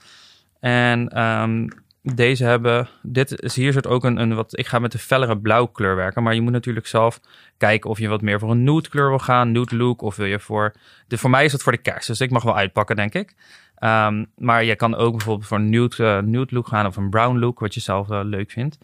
En 0.60 1.22
um, 1.22 1.68
deze 2.02 2.44
hebben, 2.44 2.88
dit 3.02 3.42
is 3.42 3.56
hier 3.56 3.72
soort 3.72 3.86
ook 3.86 4.04
een, 4.04 4.20
een 4.20 4.34
wat, 4.34 4.58
ik 4.58 4.66
ga 4.66 4.78
met 4.78 4.92
de 4.92 4.98
fellere 4.98 5.38
blauw 5.38 5.66
kleur 5.66 5.96
werken, 5.96 6.22
maar 6.22 6.34
je 6.34 6.40
moet 6.40 6.52
natuurlijk 6.52 6.86
zelf 6.86 7.20
kijken 7.56 7.90
of 7.90 7.98
je 7.98 8.08
wat 8.08 8.20
meer 8.20 8.38
voor 8.38 8.50
een 8.50 8.64
nude 8.64 8.88
kleur 8.88 9.08
wil 9.08 9.18
gaan, 9.18 9.52
nude 9.52 9.76
look, 9.76 10.02
of 10.02 10.16
wil 10.16 10.26
je 10.26 10.40
voor, 10.40 10.72
de, 11.06 11.18
voor 11.18 11.30
mij 11.30 11.44
is 11.44 11.52
het 11.52 11.62
voor 11.62 11.72
de 11.72 11.78
kerst, 11.78 12.06
dus 12.06 12.20
ik 12.20 12.30
mag 12.30 12.42
wel 12.42 12.56
uitpakken 12.56 12.96
denk 12.96 13.14
ik. 13.14 13.34
Um, 13.82 14.26
maar 14.36 14.64
je 14.64 14.76
kan 14.76 14.94
ook 14.94 15.16
bijvoorbeeld 15.16 15.48
voor 15.48 15.56
een 15.56 15.70
nude, 15.70 15.96
uh, 15.98 16.18
nude 16.18 16.54
look 16.54 16.68
gaan 16.68 16.86
of 16.86 16.96
een 16.96 17.10
brown 17.10 17.38
look, 17.38 17.60
wat 17.60 17.74
je 17.74 17.80
zelf 17.80 18.10
uh, 18.10 18.20
leuk 18.22 18.50
vindt. 18.50 18.78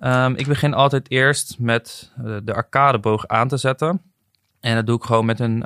Um, 0.00 0.34
ik 0.34 0.46
begin 0.46 0.74
altijd 0.74 1.10
eerst 1.10 1.58
met 1.58 2.12
uh, 2.24 2.36
de 2.44 2.54
arcadeboog 2.54 3.26
aan 3.26 3.48
te 3.48 3.56
zetten. 3.56 4.02
En 4.60 4.74
dat 4.74 4.86
doe 4.86 4.96
ik 4.96 5.04
gewoon 5.04 5.26
met 5.26 5.40
een 5.40 5.64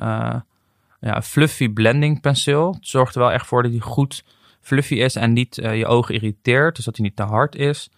ja, 1.00 1.22
fluffy 1.22 1.68
blending 1.68 2.20
penseel. 2.20 2.72
Het 2.72 2.86
zorgt 2.86 3.14
er 3.14 3.20
wel 3.20 3.32
echt 3.32 3.46
voor 3.46 3.62
dat 3.62 3.70
hij 3.70 3.80
goed 3.80 4.24
fluffy 4.66 4.94
is 4.94 5.16
en 5.16 5.32
niet 5.32 5.58
uh, 5.58 5.78
je 5.78 5.87
ogen 5.87 6.14
irriteert. 6.14 6.76
Dus 6.76 6.85
dat 6.85 6.96
hij 6.96 7.06
niet 7.06 7.16
te 7.16 7.23
hard 7.23 7.56
is. 7.56 7.90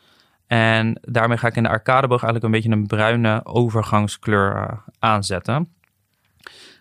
En 0.46 0.98
daarmee 1.02 1.36
ga 1.36 1.46
ik 1.46 1.56
in 1.56 1.62
de 1.62 1.68
arcadeboog 1.68 2.22
eigenlijk 2.22 2.44
een 2.44 2.60
beetje 2.60 2.76
een 2.76 2.86
bruine 2.86 3.44
overgangskleur 3.44 4.56
uh, 4.56 4.72
aanzetten. 4.98 5.72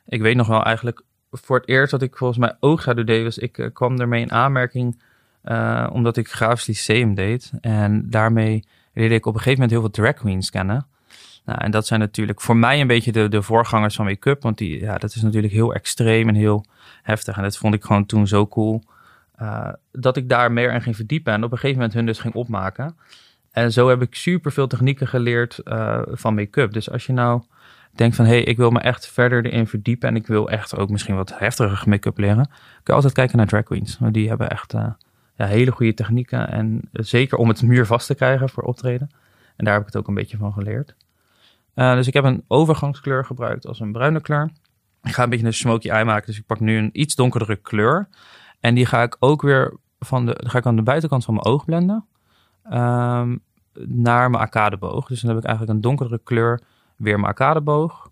Ik 0.06 0.22
weet 0.22 0.36
nog 0.36 0.48
wel 0.48 0.64
eigenlijk 0.64 1.02
voor 1.32 1.60
het 1.60 1.70
eerst 1.70 1.92
dat 1.92 2.02
ik 2.02 2.18
volgens 2.18 2.40
mij 2.40 2.56
oogschaduw 2.60 3.04
deed, 3.04 3.24
was 3.24 3.38
ik 3.38 3.58
uh, 3.58 3.68
kwam 3.74 4.00
ermee 4.00 4.22
in 4.22 4.32
aanmerking 4.32 5.02
omdat 5.92 6.18
ik 6.18 6.28
grafisch 6.28 6.68
lyceum 6.68 7.16
deed. 7.16 7.52
En 7.62 8.10
daarmee 8.10 8.64
leerde 8.94 9.16
ik 9.16 9.26
op 9.26 9.34
een 9.34 9.40
gegeven 9.40 9.62
moment 9.62 9.72
heel 9.72 9.82
veel 9.82 10.04
drag 10.04 10.14
queens 10.14 10.50
kennen. 10.50 10.88
Nou, 11.46 11.60
en 11.60 11.72
dat 11.72 11.88
zijn 11.88 12.00
natuurlijk 12.00 12.42
voor 12.42 12.58
mij 12.58 12.82
een 12.82 12.88
beetje 12.88 13.12
de, 13.12 13.28
de 13.28 13.42
voorgangers 13.42 13.96
van 13.96 14.06
make-up. 14.06 14.42
Want 14.42 14.58
die, 14.58 14.80
ja, 14.80 14.98
dat 14.98 15.16
is 15.16 15.22
natuurlijk 15.22 15.54
heel 15.54 15.74
extreem 15.74 16.28
en 16.28 16.36
heel 16.36 16.66
heftig. 17.02 17.38
En 17.38 17.44
dat 17.44 17.58
vond 17.58 17.74
ik 17.74 17.84
gewoon 17.84 18.06
toen 18.06 18.28
zo 18.28 18.48
cool. 18.48 18.84
Uh, 19.42 19.70
dat 19.92 20.18
ik 20.18 20.30
daar 20.30 20.52
meer 20.52 20.74
in 20.74 20.82
ging 20.82 20.96
verdiepen. 20.96 21.34
En 21.34 21.44
op 21.44 21.52
een 21.52 21.58
gegeven 21.58 21.76
moment 21.76 21.94
hun 21.94 22.06
dus 22.06 22.20
ging 22.20 22.34
opmaken. 22.34 22.98
En 23.52 23.72
zo 23.72 23.90
heb 23.90 24.02
ik 24.02 24.16
super 24.16 24.52
veel 24.52 24.68
technieken 24.68 25.08
geleerd 25.08 25.62
uh, 25.64 26.02
van 26.06 26.36
make-up. 26.36 26.74
Dus 26.74 26.92
als 26.92 27.06
je 27.06 27.14
nou 27.14 27.42
denkt 27.92 28.16
van, 28.16 28.26
hé, 28.26 28.32
hey, 28.32 28.44
ik 28.44 28.58
wil 28.58 28.70
me 28.70 28.80
echt 28.80 29.08
verder 29.08 29.46
erin 29.46 29.68
verdiepen. 29.68 30.10
En 30.10 30.16
ik 30.16 30.28
wil 30.28 30.50
echt 30.50 30.78
ook 30.78 30.90
misschien 30.90 31.16
wat 31.16 31.40
heftiger 31.40 31.90
make-up 31.90 32.18
leren. 32.18 32.46
Kun 32.46 32.54
je 32.84 32.94
altijd 32.94 33.14
kijken 33.14 33.38
naar 33.38 33.48
drag 33.48 33.64
queens. 33.64 33.98
Die 34.12 34.28
hebben 34.28 34.50
echt 34.50 34.74
uh, 34.74 34.88
ja, 35.36 35.46
hele 35.46 35.72
goede 35.72 35.94
technieken. 35.94 36.50
En 36.50 36.90
zeker 36.92 37.38
om 37.38 37.48
het 37.48 37.62
muur 37.62 37.86
vast 37.86 38.08
te 38.08 38.16
krijgen 38.16 38.50
voor 38.50 38.64
optreden. 38.64 39.10
En 39.56 39.66
daar 39.66 39.74
heb 39.74 39.82
ik 39.82 39.88
het 39.88 39.98
ook 39.98 40.08
een 40.08 40.14
beetje 40.14 40.38
van 40.38 40.54
geleerd. 40.54 40.96
Dus 41.74 42.08
ik 42.08 42.14
heb 42.14 42.24
een 42.24 42.44
overgangskleur 42.48 43.26
gebruikt 43.26 43.68
als 43.68 43.80
een 43.80 43.92
bruine 43.92 44.22
kleur. 44.22 44.50
Ik 45.04 45.14
ga 45.14 45.24
een 45.24 45.30
beetje 45.30 45.46
een 45.46 45.54
smoky 45.54 45.90
eye 45.90 46.06
maken. 46.06 46.26
Dus 46.26 46.38
ik 46.38 46.46
pak 46.46 46.60
nu 46.60 46.78
een 46.78 46.90
iets 46.94 47.16
donkerdere 47.16 47.56
kleur. 47.56 48.08
En 48.60 48.76
die 48.76 48.86
ga 48.86 49.02
ik 49.02 49.18
ook 49.20 49.42
weer 49.42 49.78
van 50.00 50.26
de, 50.26 50.44
ga 50.48 50.58
ik 50.58 50.66
aan 50.66 50.76
de 50.76 50.82
buitenkant 50.82 51.26
van 51.26 51.34
mijn 51.34 51.46
oog 51.46 51.66
blenden. 51.66 52.06
Um, 52.64 53.44
naar 53.86 54.30
mijn 54.30 54.44
arcadeboog. 54.44 55.08
Dus 55.08 55.22
dan 55.22 55.30
heb 55.30 55.40
ik 55.40 55.46
eigenlijk 55.46 55.76
een 55.76 55.82
donkere 55.82 56.20
kleur 56.24 56.62
weer 56.96 57.16
mijn 57.16 57.28
arcadeboog. 57.28 58.08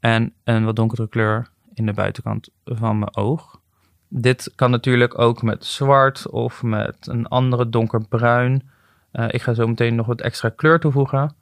En 0.00 0.32
een 0.44 0.64
wat 0.64 0.76
donkere 0.76 1.08
kleur 1.08 1.50
in 1.74 1.86
de 1.86 1.92
buitenkant 1.92 2.48
van 2.64 2.98
mijn 2.98 3.16
oog. 3.16 3.60
Dit 4.08 4.52
kan 4.54 4.70
natuurlijk 4.70 5.18
ook 5.18 5.42
met 5.42 5.64
zwart 5.64 6.28
of 6.28 6.62
met 6.62 6.96
een 7.00 7.26
andere 7.26 7.68
donkerbruin. 7.68 8.68
Uh, 9.12 9.24
ik 9.28 9.42
ga 9.42 9.54
zo 9.54 9.66
meteen 9.66 9.94
nog 9.94 10.06
wat 10.06 10.20
extra 10.20 10.48
kleur 10.48 10.80
toevoegen. 10.80 11.34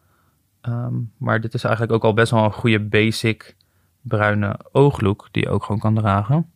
Um, 0.62 1.12
maar 1.16 1.40
dit 1.40 1.54
is 1.54 1.64
eigenlijk 1.64 1.94
ook 1.94 2.04
al 2.04 2.14
best 2.14 2.30
wel 2.30 2.44
een 2.44 2.52
goede 2.52 2.80
basic 2.80 3.56
bruine 4.00 4.58
ooglook 4.72 5.28
die 5.30 5.42
je 5.42 5.50
ook 5.50 5.64
gewoon 5.64 5.80
kan 5.80 5.94
dragen. 5.94 6.50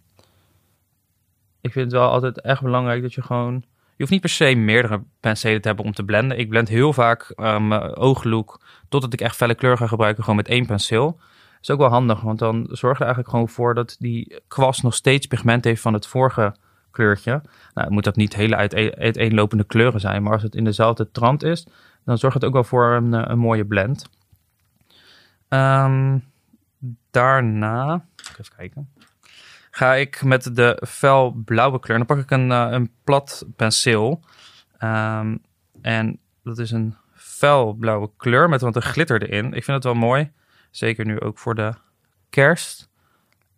Ik 1.62 1.72
vind 1.72 1.84
het 1.84 2.00
wel 2.00 2.10
altijd 2.10 2.40
echt 2.40 2.62
belangrijk 2.62 3.02
dat 3.02 3.14
je 3.14 3.22
gewoon... 3.22 3.54
Je 3.96 4.08
hoeft 4.08 4.10
niet 4.10 4.20
per 4.20 4.30
se 4.30 4.54
meerdere 4.54 5.02
penselen 5.20 5.60
te 5.60 5.68
hebben 5.68 5.84
om 5.84 5.92
te 5.92 6.04
blenden. 6.04 6.38
Ik 6.38 6.48
blend 6.48 6.68
heel 6.68 6.92
vaak 6.92 7.32
um, 7.36 7.68
mijn 7.68 7.96
ooglook 7.96 8.60
totdat 8.88 9.12
ik 9.12 9.20
echt 9.20 9.36
felle 9.36 9.54
kleur 9.54 9.76
ga 9.76 9.86
gebruiken 9.86 10.22
gewoon 10.22 10.38
met 10.38 10.48
één 10.48 10.66
penseel. 10.66 11.10
Dat 11.16 11.60
is 11.60 11.70
ook 11.70 11.78
wel 11.78 11.88
handig, 11.88 12.20
want 12.20 12.38
dan 12.38 12.66
zorg 12.70 12.94
er 12.94 13.04
eigenlijk 13.04 13.30
gewoon 13.30 13.48
voor 13.48 13.74
dat 13.74 13.96
die 13.98 14.40
kwast 14.48 14.82
nog 14.82 14.94
steeds 14.94 15.26
pigment 15.26 15.64
heeft 15.64 15.82
van 15.82 15.92
het 15.92 16.06
vorige 16.06 16.54
kleurtje. 16.90 17.42
Nou, 17.74 17.90
moet 17.90 18.04
dat 18.04 18.16
niet 18.16 18.34
hele 18.34 18.56
uiteenlopende 18.96 19.64
kleuren 19.64 20.00
zijn, 20.00 20.22
maar 20.22 20.32
als 20.32 20.42
het 20.42 20.54
in 20.54 20.64
dezelfde 20.64 21.10
trant 21.10 21.42
is, 21.42 21.66
dan 22.04 22.18
zorgt 22.18 22.34
het 22.34 22.44
ook 22.44 22.52
wel 22.52 22.64
voor 22.64 22.92
een, 22.92 23.30
een 23.30 23.38
mooie 23.38 23.64
blend. 23.64 24.08
Um, 25.48 26.24
daarna, 27.10 28.04
even 28.16 28.56
kijken, 28.56 28.88
ga 29.74 29.94
ik 29.94 30.22
met 30.22 30.56
de 30.56 30.82
fel 30.88 31.30
blauwe 31.30 31.80
kleur, 31.80 31.96
dan 31.96 32.06
pak 32.06 32.18
ik 32.18 32.30
een, 32.30 32.50
uh, 32.50 32.66
een 32.70 32.90
plat 33.04 33.46
penseel. 33.56 34.20
Um, 34.82 35.42
en 35.80 36.18
dat 36.42 36.58
is 36.58 36.70
een 36.70 36.94
fel 37.14 37.72
blauwe 37.72 38.10
kleur 38.16 38.48
met 38.48 38.60
wat 38.60 38.76
een 38.76 38.82
glitter 38.82 39.22
erin. 39.22 39.44
Ik 39.44 39.64
vind 39.64 39.66
het 39.66 39.84
wel 39.84 39.94
mooi, 39.94 40.30
zeker 40.70 41.04
nu 41.04 41.20
ook 41.20 41.38
voor 41.38 41.54
de 41.54 41.72
kerst. 42.30 42.90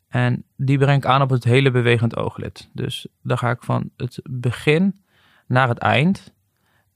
En 0.09 0.45
die 0.57 0.79
breng 0.79 0.99
ik 0.99 1.07
aan 1.07 1.23
op 1.23 1.31
het 1.31 1.45
hele 1.45 1.71
bewegend 1.71 2.17
ooglid. 2.17 2.71
Dus 2.73 3.07
dan 3.23 3.39
ga 3.39 3.51
ik 3.51 3.63
van 3.63 3.91
het 3.97 4.21
begin 4.31 5.03
naar 5.47 5.69
het 5.69 5.79
eind. 5.79 6.33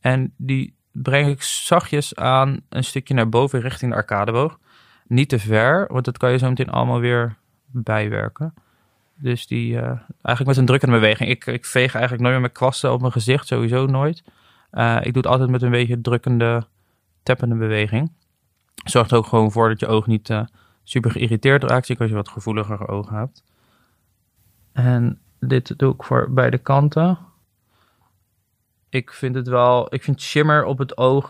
En 0.00 0.34
die 0.36 0.76
breng 0.92 1.28
ik 1.28 1.42
zachtjes 1.42 2.14
aan 2.14 2.60
een 2.68 2.84
stukje 2.84 3.14
naar 3.14 3.28
boven 3.28 3.60
richting 3.60 3.90
de 3.90 3.96
arcadeboog. 3.96 4.58
Niet 5.06 5.28
te 5.28 5.38
ver, 5.38 5.92
want 5.92 6.04
dat 6.04 6.18
kan 6.18 6.30
je 6.30 6.38
zo 6.38 6.48
meteen 6.48 6.70
allemaal 6.70 7.00
weer 7.00 7.36
bijwerken. 7.66 8.54
Dus 9.20 9.46
die 9.46 9.72
uh, 9.72 9.82
eigenlijk 10.22 10.46
met 10.46 10.56
een 10.56 10.66
drukkende 10.66 10.94
beweging. 10.94 11.30
Ik, 11.30 11.46
ik 11.46 11.66
veeg 11.66 11.92
eigenlijk 11.92 12.22
nooit 12.22 12.34
meer 12.34 12.42
met 12.42 12.52
kwasten 12.52 12.92
op 12.92 13.00
mijn 13.00 13.12
gezicht, 13.12 13.46
sowieso 13.46 13.86
nooit. 13.86 14.22
Uh, 14.72 14.96
ik 14.96 15.12
doe 15.12 15.22
het 15.22 15.26
altijd 15.26 15.50
met 15.50 15.62
een 15.62 15.70
beetje 15.70 16.00
drukkende, 16.00 16.66
tappende 17.22 17.54
beweging. 17.54 18.12
Zorgt 18.84 19.10
er 19.10 19.16
ook 19.16 19.26
gewoon 19.26 19.52
voor 19.52 19.68
dat 19.68 19.80
je 19.80 19.86
oog 19.86 20.06
niet 20.06 20.28
uh, 20.28 20.42
super 20.82 21.10
geïrriteerd 21.10 21.62
raakt. 21.62 21.86
Zeker 21.86 22.02
als 22.02 22.10
je 22.10 22.16
wat 22.16 22.28
gevoeliger 22.28 22.88
ogen 22.88 23.16
hebt. 23.16 23.44
En 24.72 25.18
dit 25.40 25.78
doe 25.78 25.94
ik 25.94 26.02
voor 26.02 26.30
beide 26.30 26.58
kanten 26.58 27.18
ik 28.90 29.12
vind 29.12 29.34
het 29.34 29.48
wel, 29.48 29.94
ik 29.94 30.02
vind 30.02 30.20
shimmer 30.20 30.64
op 30.64 30.78
het 30.78 30.96
oog 30.96 31.28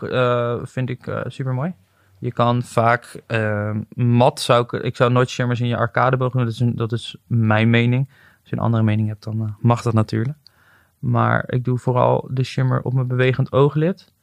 vind 0.63 0.89
ik 0.89 1.23
super 1.27 1.53
mooi. 1.53 1.73
Je 2.19 2.31
kan 2.31 2.63
vaak 2.63 3.21
uh, 3.27 3.75
mat 3.93 4.39
zou 4.39 4.63
ik, 4.63 4.71
ik 4.83 4.95
zou 4.95 5.11
nooit 5.11 5.29
shimmers 5.29 5.59
in 5.59 5.67
je 5.67 5.77
arcadeboog 5.77 6.31
doen. 6.31 6.45
Dat 6.45 6.53
is, 6.53 6.61
dat 6.75 6.91
is 6.91 7.17
mijn 7.27 7.69
mening. 7.69 8.09
Als 8.39 8.49
je 8.49 8.55
een 8.55 8.61
andere 8.61 8.83
mening 8.83 9.07
hebt, 9.07 9.23
dan 9.23 9.55
mag 9.59 9.81
dat 9.81 9.93
natuurlijk. 9.93 10.37
Maar 10.99 11.43
ik 11.47 11.63
doe 11.63 11.77
vooral 11.77 12.29
de 12.31 12.43
shimmer 12.43 12.81
op 12.81 12.93
mijn 12.93 13.07
bewegend 13.07 13.51
ooglid. 13.51 14.13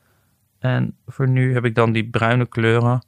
En 0.58 0.96
voor 1.06 1.28
nu 1.28 1.52
heb 1.52 1.64
ik 1.64 1.74
dan 1.74 1.92
die 1.92 2.08
bruine 2.08 2.46
kleuren 2.46 3.06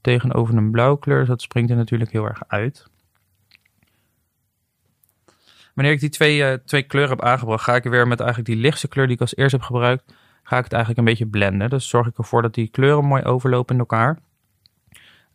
tegenover 0.00 0.56
een 0.56 0.70
blauwe 0.70 0.98
kleur. 0.98 1.18
Dus 1.18 1.28
dat 1.28 1.42
springt 1.42 1.70
er 1.70 1.76
natuurlijk 1.76 2.10
heel 2.10 2.24
erg 2.24 2.42
uit. 2.48 2.90
Wanneer 5.74 5.92
ik 5.92 6.00
die 6.00 6.08
twee, 6.08 6.38
uh, 6.38 6.52
twee 6.52 6.82
kleuren 6.82 7.16
heb 7.16 7.24
aangebracht, 7.24 7.64
ga 7.64 7.74
ik 7.74 7.84
weer 7.84 8.08
met 8.08 8.20
eigenlijk 8.20 8.50
die 8.50 8.60
lichtste 8.60 8.88
kleur 8.88 9.06
die 9.06 9.14
ik 9.14 9.20
als 9.20 9.36
eerst 9.36 9.52
heb 9.52 9.62
gebruikt, 9.62 10.14
ga 10.42 10.56
ik 10.58 10.64
het 10.64 10.72
eigenlijk 10.72 10.98
een 10.98 11.12
beetje 11.12 11.26
blenden. 11.26 11.70
Dus 11.70 11.88
zorg 11.88 12.06
ik 12.06 12.18
ervoor 12.18 12.42
dat 12.42 12.54
die 12.54 12.68
kleuren 12.68 13.04
mooi 13.04 13.22
overlopen 13.22 13.74
in 13.74 13.80
elkaar. 13.80 14.18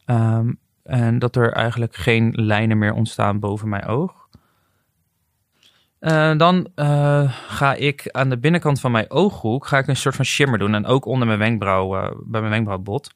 Um, 0.06 0.60
en 0.84 1.20
dat 1.20 1.36
er 1.36 1.52
eigenlijk 1.52 1.96
geen 1.96 2.32
lijnen 2.36 2.78
meer 2.78 2.94
ontstaan 2.94 3.40
boven 3.40 3.70
mijn 3.70 3.86
oog. 3.86 4.28
Uh, 6.00 6.38
dan 6.38 6.68
uh, 6.76 7.32
ga 7.48 7.74
ik 7.74 8.10
aan 8.12 8.30
de 8.30 8.38
binnenkant 8.38 8.80
van 8.80 8.92
mijn 8.92 9.12
ooghoek 9.12 9.68
ga 9.68 9.78
ik 9.78 9.88
een 9.88 9.96
soort 9.96 10.16
van 10.16 10.26
shimmer 10.26 10.60
doen. 10.60 10.76
En 10.76 10.86
ook 10.86 11.06
onder 11.06 11.28
mijn 11.28 11.40
wenkbrauw, 11.40 11.96
uh, 11.96 12.12
bij 12.24 12.40
mijn 12.40 12.52
wenkbrauwbot. 12.52 13.14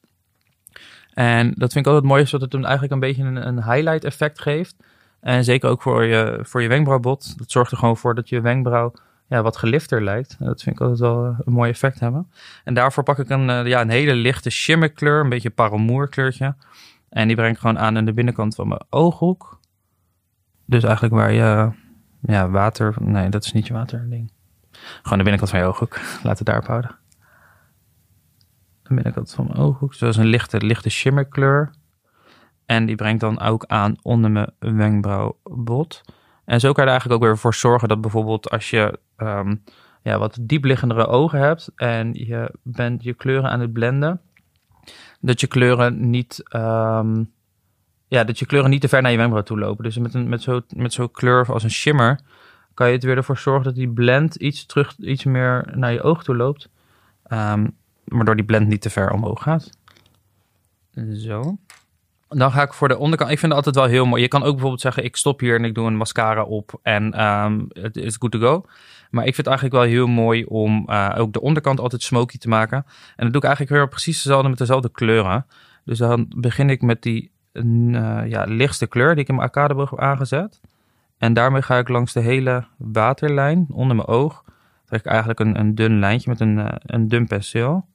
En 1.14 1.46
dat 1.56 1.72
vind 1.72 1.86
ik 1.86 1.92
altijd 1.92 2.10
mooi, 2.10 2.26
zodat 2.26 2.40
het 2.40 2.50
dan 2.50 2.64
eigenlijk 2.64 2.92
een 2.92 3.00
beetje 3.00 3.22
een, 3.22 3.46
een 3.46 3.64
highlight 3.64 4.04
effect 4.04 4.40
geeft. 4.40 4.76
En 5.20 5.44
zeker 5.44 5.68
ook 5.68 5.82
voor 5.82 6.04
je, 6.04 6.38
voor 6.42 6.62
je 6.62 6.68
wenkbrauwbot. 6.68 7.38
Dat 7.38 7.50
zorgt 7.50 7.70
er 7.70 7.78
gewoon 7.78 7.96
voor 7.96 8.14
dat 8.14 8.28
je 8.28 8.40
wenkbrauw 8.40 8.92
ja, 9.26 9.42
wat 9.42 9.56
gelifter 9.56 10.02
lijkt. 10.02 10.36
Dat 10.38 10.62
vind 10.62 10.76
ik 10.76 10.80
altijd 10.80 11.00
wel 11.00 11.26
eh, 11.26 11.38
een 11.44 11.52
mooi 11.52 11.70
effect 11.70 12.00
hebben. 12.00 12.30
En 12.64 12.74
daarvoor 12.74 13.02
pak 13.02 13.18
ik 13.18 13.28
een, 13.28 13.48
uh, 13.48 13.66
ja, 13.66 13.80
een 13.80 13.90
hele 13.90 14.14
lichte 14.14 14.50
shimmerkleur, 14.50 15.20
een 15.20 15.28
beetje 15.28 15.50
parelmoerkleurtje. 15.50 16.54
En 17.08 17.26
die 17.26 17.36
breng 17.36 17.54
ik 17.54 17.60
gewoon 17.60 17.78
aan 17.78 17.96
aan 17.96 18.04
de 18.04 18.12
binnenkant 18.12 18.54
van 18.54 18.68
mijn 18.68 18.84
ooghoek. 18.90 19.60
Dus 20.66 20.82
eigenlijk 20.84 21.14
waar 21.14 21.32
je 21.32 21.70
ja, 22.20 22.48
water... 22.48 22.94
Nee, 23.00 23.28
dat 23.28 23.44
is 23.44 23.52
niet 23.52 23.66
je 23.66 23.72
waterding. 23.72 24.32
Gewoon 24.72 25.18
de 25.18 25.24
binnenkant 25.24 25.50
van 25.50 25.60
je 25.60 25.66
ooghoek. 25.66 25.98
Laat 26.22 26.38
het 26.38 26.46
daarop 26.46 26.66
houden. 26.66 26.96
De 28.82 28.94
binnenkant 28.94 29.32
van 29.34 29.46
mijn 29.46 29.58
ooghoek. 29.58 29.98
Dus 29.98 30.16
een 30.16 30.26
lichte, 30.26 30.60
lichte 30.60 30.90
shimmerkleur. 30.90 31.70
En 32.66 32.86
die 32.86 32.96
brengt 32.96 33.20
dan 33.20 33.40
ook 33.40 33.64
aan 33.66 33.96
onder 34.02 34.30
mijn 34.30 34.52
wenkbrauwbot. 34.58 36.02
En 36.52 36.60
zo 36.60 36.72
kan 36.72 36.84
je 36.84 36.90
er 36.90 36.96
eigenlijk 36.96 37.22
ook 37.22 37.28
weer 37.28 37.38
voor 37.38 37.54
zorgen 37.54 37.88
dat 37.88 38.00
bijvoorbeeld 38.00 38.50
als 38.50 38.70
je 38.70 38.98
um, 39.16 39.62
ja, 40.02 40.18
wat 40.18 40.38
diepliggendere 40.40 41.06
ogen 41.06 41.38
hebt 41.38 41.70
en 41.76 42.12
je 42.12 42.54
bent 42.62 43.02
je 43.02 43.14
kleuren 43.14 43.50
aan 43.50 43.60
het 43.60 43.72
blenden, 43.72 44.20
dat 45.20 45.40
je 45.40 45.46
kleuren 45.46 46.10
niet, 46.10 46.42
um, 46.56 47.32
ja, 48.08 48.24
dat 48.24 48.38
je 48.38 48.46
kleuren 48.46 48.70
niet 48.70 48.80
te 48.80 48.88
ver 48.88 49.02
naar 49.02 49.10
je 49.10 49.16
wenkbrauw 49.16 49.44
toe 49.44 49.58
lopen. 49.58 49.84
Dus 49.84 49.98
met, 49.98 50.26
met 50.28 50.42
zo'n 50.42 50.64
met 50.76 50.92
zo'n 50.92 51.10
kleur 51.10 51.52
als 51.52 51.62
een 51.62 51.70
shimmer 51.70 52.20
kan 52.74 52.86
je 52.86 52.92
het 52.92 53.04
weer 53.04 53.16
ervoor 53.16 53.38
zorgen 53.38 53.64
dat 53.64 53.74
die 53.74 53.90
blend 53.90 54.34
iets 54.34 54.66
terug, 54.66 54.96
iets 54.98 55.24
meer 55.24 55.72
naar 55.74 55.92
je 55.92 56.02
oog 56.02 56.24
toe 56.24 56.36
loopt. 56.36 56.68
Um, 57.28 57.76
waardoor 58.04 58.36
die 58.36 58.44
blend 58.44 58.68
niet 58.68 58.82
te 58.82 58.90
ver 58.90 59.10
omhoog 59.10 59.42
gaat. 59.42 59.70
Zo. 61.12 61.58
Dan 62.34 62.52
ga 62.52 62.62
ik 62.62 62.72
voor 62.72 62.88
de 62.88 62.98
onderkant. 62.98 63.30
Ik 63.30 63.38
vind 63.38 63.52
het 63.52 63.64
altijd 63.64 63.84
wel 63.84 63.94
heel 63.94 64.06
mooi. 64.06 64.22
Je 64.22 64.28
kan 64.28 64.42
ook 64.42 64.52
bijvoorbeeld 64.52 64.80
zeggen: 64.80 65.04
ik 65.04 65.16
stop 65.16 65.40
hier 65.40 65.56
en 65.56 65.64
ik 65.64 65.74
doe 65.74 65.86
een 65.86 65.96
mascara 65.96 66.42
op 66.42 66.78
en 66.82 67.24
um, 67.24 67.66
het 67.68 67.96
is 67.96 68.16
good 68.18 68.30
to 68.30 68.38
go. 68.38 68.64
Maar 69.10 69.26
ik 69.26 69.34
vind 69.34 69.46
het 69.46 69.46
eigenlijk 69.46 69.76
wel 69.76 69.94
heel 69.94 70.06
mooi 70.06 70.44
om 70.44 70.86
uh, 70.90 71.14
ook 71.18 71.32
de 71.32 71.40
onderkant 71.40 71.80
altijd 71.80 72.02
smoky 72.02 72.38
te 72.38 72.48
maken. 72.48 72.84
En 73.16 73.24
dat 73.24 73.32
doe 73.32 73.40
ik 73.40 73.46
eigenlijk 73.46 73.76
weer 73.76 73.88
precies 73.88 74.22
dezelfde 74.22 74.48
met 74.48 74.58
dezelfde 74.58 74.90
kleuren. 74.90 75.46
Dus 75.84 75.98
dan 75.98 76.32
begin 76.36 76.70
ik 76.70 76.82
met 76.82 77.02
die 77.02 77.30
uh, 77.52 78.22
ja, 78.26 78.44
lichtste 78.44 78.86
kleur 78.86 79.14
die 79.14 79.22
ik 79.22 79.28
in 79.28 79.34
mijn 79.34 79.46
arcadeboog 79.46 79.90
heb 79.90 79.98
aangezet. 80.00 80.60
En 81.18 81.34
daarmee 81.34 81.62
ga 81.62 81.78
ik 81.78 81.88
langs 81.88 82.12
de 82.12 82.20
hele 82.20 82.64
waterlijn 82.76 83.66
onder 83.70 83.96
mijn 83.96 84.08
oog. 84.08 84.44
Trek 84.84 85.00
ik 85.00 85.06
eigenlijk 85.06 85.40
een, 85.40 85.58
een 85.58 85.74
dun 85.74 85.98
lijntje 85.98 86.30
met 86.30 86.40
een, 86.40 86.58
uh, 86.58 86.68
een 86.78 87.08
dun 87.08 87.26
penseel. 87.26 87.86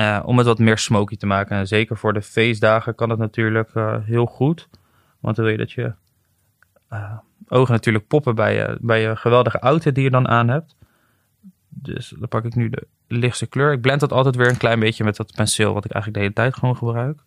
Uh, 0.00 0.20
om 0.24 0.38
het 0.38 0.46
wat 0.46 0.58
meer 0.58 0.78
smoky 0.78 1.16
te 1.16 1.26
maken. 1.26 1.56
En 1.56 1.66
zeker 1.66 1.96
voor 1.96 2.12
de 2.12 2.22
feestdagen 2.22 2.94
kan 2.94 3.10
het 3.10 3.18
natuurlijk 3.18 3.74
uh, 3.74 3.96
heel 4.02 4.26
goed. 4.26 4.68
Want 5.18 5.36
dan 5.36 5.44
wil 5.44 5.54
je 5.54 5.60
dat 5.60 5.72
je 5.72 5.92
uh, 6.92 7.18
ogen 7.48 7.72
natuurlijk 7.72 8.06
poppen 8.06 8.34
bij 8.34 8.54
je, 8.54 8.78
bij 8.80 9.00
je 9.00 9.16
geweldige 9.16 9.58
auto 9.58 9.92
die 9.92 10.04
je 10.04 10.10
dan 10.10 10.28
aan 10.28 10.48
hebt. 10.48 10.76
Dus 11.68 12.14
dan 12.18 12.28
pak 12.28 12.44
ik 12.44 12.54
nu 12.54 12.68
de 12.68 12.86
lichtste 13.06 13.46
kleur. 13.46 13.72
Ik 13.72 13.80
blend 13.80 14.00
dat 14.00 14.12
altijd 14.12 14.36
weer 14.36 14.48
een 14.48 14.56
klein 14.56 14.80
beetje 14.80 15.04
met 15.04 15.16
dat 15.16 15.34
penseel, 15.34 15.74
wat 15.74 15.84
ik 15.84 15.90
eigenlijk 15.90 16.22
de 16.22 16.28
hele 16.30 16.48
tijd 16.48 16.60
gewoon 16.60 16.76
gebruik. 16.76 17.20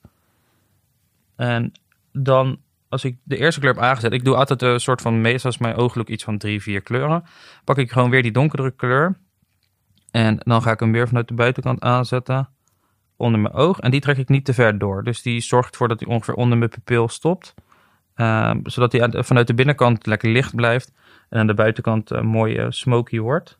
En 1.36 1.72
dan, 2.12 2.60
als 2.89 3.03
ik 3.03 3.18
de 3.24 3.38
eerste 3.38 3.60
kleur 3.60 3.74
heb 3.74 3.84
aangezet, 3.84 4.13
ik 4.13 4.25
doe 4.25 4.36
altijd 4.36 4.62
een 4.62 4.80
soort 4.80 5.01
van, 5.01 5.22
meestal 5.22 5.51
is 5.51 5.58
mijn 5.58 5.75
ooglook 5.75 6.08
iets 6.08 6.24
van 6.24 6.38
drie, 6.38 6.62
vier 6.62 6.82
kleuren. 6.82 7.24
Pak 7.63 7.77
ik 7.77 7.92
gewoon 7.92 8.10
weer 8.10 8.22
die 8.22 8.32
donkere 8.32 8.72
kleur. 8.72 9.18
En 10.12 10.38
dan 10.38 10.62
ga 10.62 10.72
ik 10.72 10.80
hem 10.80 10.92
weer 10.92 11.08
vanuit 11.08 11.27
de 11.27 11.34
buitenkant 11.34 11.82
aanzetten 11.82 12.52
onder 13.24 13.39
mijn 13.39 13.53
oog. 13.53 13.80
En 13.80 13.92
die 13.92 14.01
trek 14.01 14.18
ik 14.18 14.30
niet 14.30 14.46
te 14.46 14.53
ver 14.53 14.77
door. 14.77 15.03
Dus 15.03 15.22
die 15.22 15.42
zorgt 15.42 15.72
ervoor 15.72 15.88
dat 15.88 16.00
hij 16.00 16.10
ongeveer 16.10 16.34
onder 16.34 16.58
mijn 16.58 16.70
pupil 16.70 17.08
stopt. 17.08 17.53
Uh, 18.15 18.53
zodat 18.63 18.92
hij 18.92 19.24
vanuit 19.24 19.48
de 19.48 19.53
binnenkant 19.53 20.06
lekker 20.06 20.30
licht 20.30 20.56
blijft. 20.56 20.92
En 21.30 21.39
aan 21.39 21.48
de 21.48 21.53
buitenkant 21.53 22.12
uh, 22.12 22.22
mooi 22.22 22.65
smoky 22.70 23.20
wordt. 23.20 23.58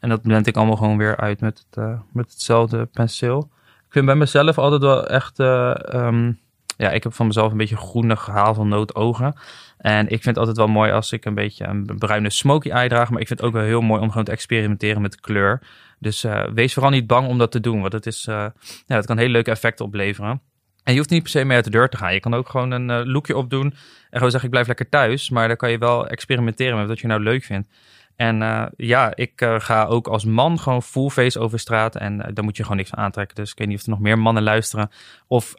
En 0.00 0.08
dat 0.08 0.22
blend 0.22 0.46
ik 0.46 0.56
allemaal 0.56 0.76
gewoon 0.76 0.98
weer 0.98 1.16
uit 1.16 1.40
met, 1.40 1.66
het, 1.68 1.84
uh, 1.84 2.00
met 2.12 2.30
hetzelfde 2.30 2.86
penseel. 2.86 3.48
Ik 3.86 3.92
vind 3.92 4.06
bij 4.06 4.14
mezelf 4.14 4.58
altijd 4.58 4.82
wel 4.82 5.06
echt... 5.06 5.38
Um, 5.38 6.42
ja, 6.76 6.90
ik 6.90 7.02
heb 7.02 7.14
van 7.14 7.26
mezelf 7.26 7.50
een 7.50 7.58
beetje 7.58 7.76
groenig 7.76 8.26
hazelnoot 8.26 8.94
ogen. 8.94 9.34
En 9.78 10.04
ik 10.04 10.22
vind 10.22 10.24
het 10.24 10.38
altijd 10.38 10.56
wel 10.56 10.66
mooi 10.66 10.92
als 10.92 11.12
ik 11.12 11.24
een 11.24 11.34
beetje 11.34 11.64
een 11.64 11.98
bruine 11.98 12.30
smoky 12.30 12.70
eye 12.70 12.88
draag. 12.88 13.10
Maar 13.10 13.20
ik 13.20 13.26
vind 13.26 13.38
het 13.38 13.48
ook 13.48 13.54
wel 13.54 13.64
heel 13.64 13.80
mooi 13.80 14.00
om 14.00 14.08
gewoon 14.08 14.24
te 14.24 14.30
experimenteren 14.30 15.02
met 15.02 15.20
kleur. 15.20 15.62
Dus 15.98 16.24
uh, 16.24 16.44
wees 16.54 16.72
vooral 16.72 16.90
niet 16.90 17.06
bang 17.06 17.28
om 17.28 17.38
dat 17.38 17.50
te 17.50 17.60
doen. 17.60 17.80
Want 17.80 17.92
het, 17.92 18.06
is, 18.06 18.26
uh, 18.26 18.46
ja, 18.86 18.96
het 18.96 19.06
kan 19.06 19.18
hele 19.18 19.30
leuke 19.32 19.50
effecten 19.50 19.84
opleveren. 19.84 20.40
En 20.82 20.92
je 20.92 20.98
hoeft 20.98 21.10
niet 21.10 21.22
per 21.22 21.30
se 21.30 21.44
mee 21.44 21.56
uit 21.56 21.64
de 21.64 21.70
deur 21.70 21.88
te 21.88 21.96
gaan. 21.96 22.14
Je 22.14 22.20
kan 22.20 22.34
ook 22.34 22.48
gewoon 22.48 22.70
een 22.70 22.88
uh, 22.88 23.00
lookje 23.04 23.36
opdoen. 23.36 23.64
En 23.64 23.74
gewoon 24.10 24.30
zeggen, 24.30 24.44
ik 24.44 24.50
blijf 24.50 24.66
lekker 24.66 24.88
thuis. 24.88 25.30
Maar 25.30 25.48
dan 25.48 25.56
kan 25.56 25.70
je 25.70 25.78
wel 25.78 26.06
experimenteren 26.06 26.78
met 26.78 26.88
wat 26.88 27.00
je 27.00 27.06
nou 27.06 27.20
leuk 27.22 27.44
vindt. 27.44 27.68
En 28.16 28.40
uh, 28.40 28.66
ja, 28.76 29.12
ik 29.14 29.40
uh, 29.40 29.60
ga 29.60 29.84
ook 29.84 30.06
als 30.06 30.24
man 30.24 30.58
gewoon 30.58 30.82
full 30.82 31.08
face 31.08 31.38
over 31.38 31.58
straat. 31.58 31.96
En 31.96 32.14
uh, 32.18 32.24
daar 32.32 32.44
moet 32.44 32.56
je 32.56 32.62
gewoon 32.62 32.76
niks 32.76 32.90
van 32.90 32.98
aantrekken. 32.98 33.36
Dus 33.36 33.50
ik 33.50 33.58
weet 33.58 33.68
niet 33.68 33.78
of 33.78 33.84
er 33.84 33.90
nog 33.90 34.00
meer 34.00 34.18
mannen 34.18 34.42
luisteren. 34.42 34.90
Of 35.26 35.54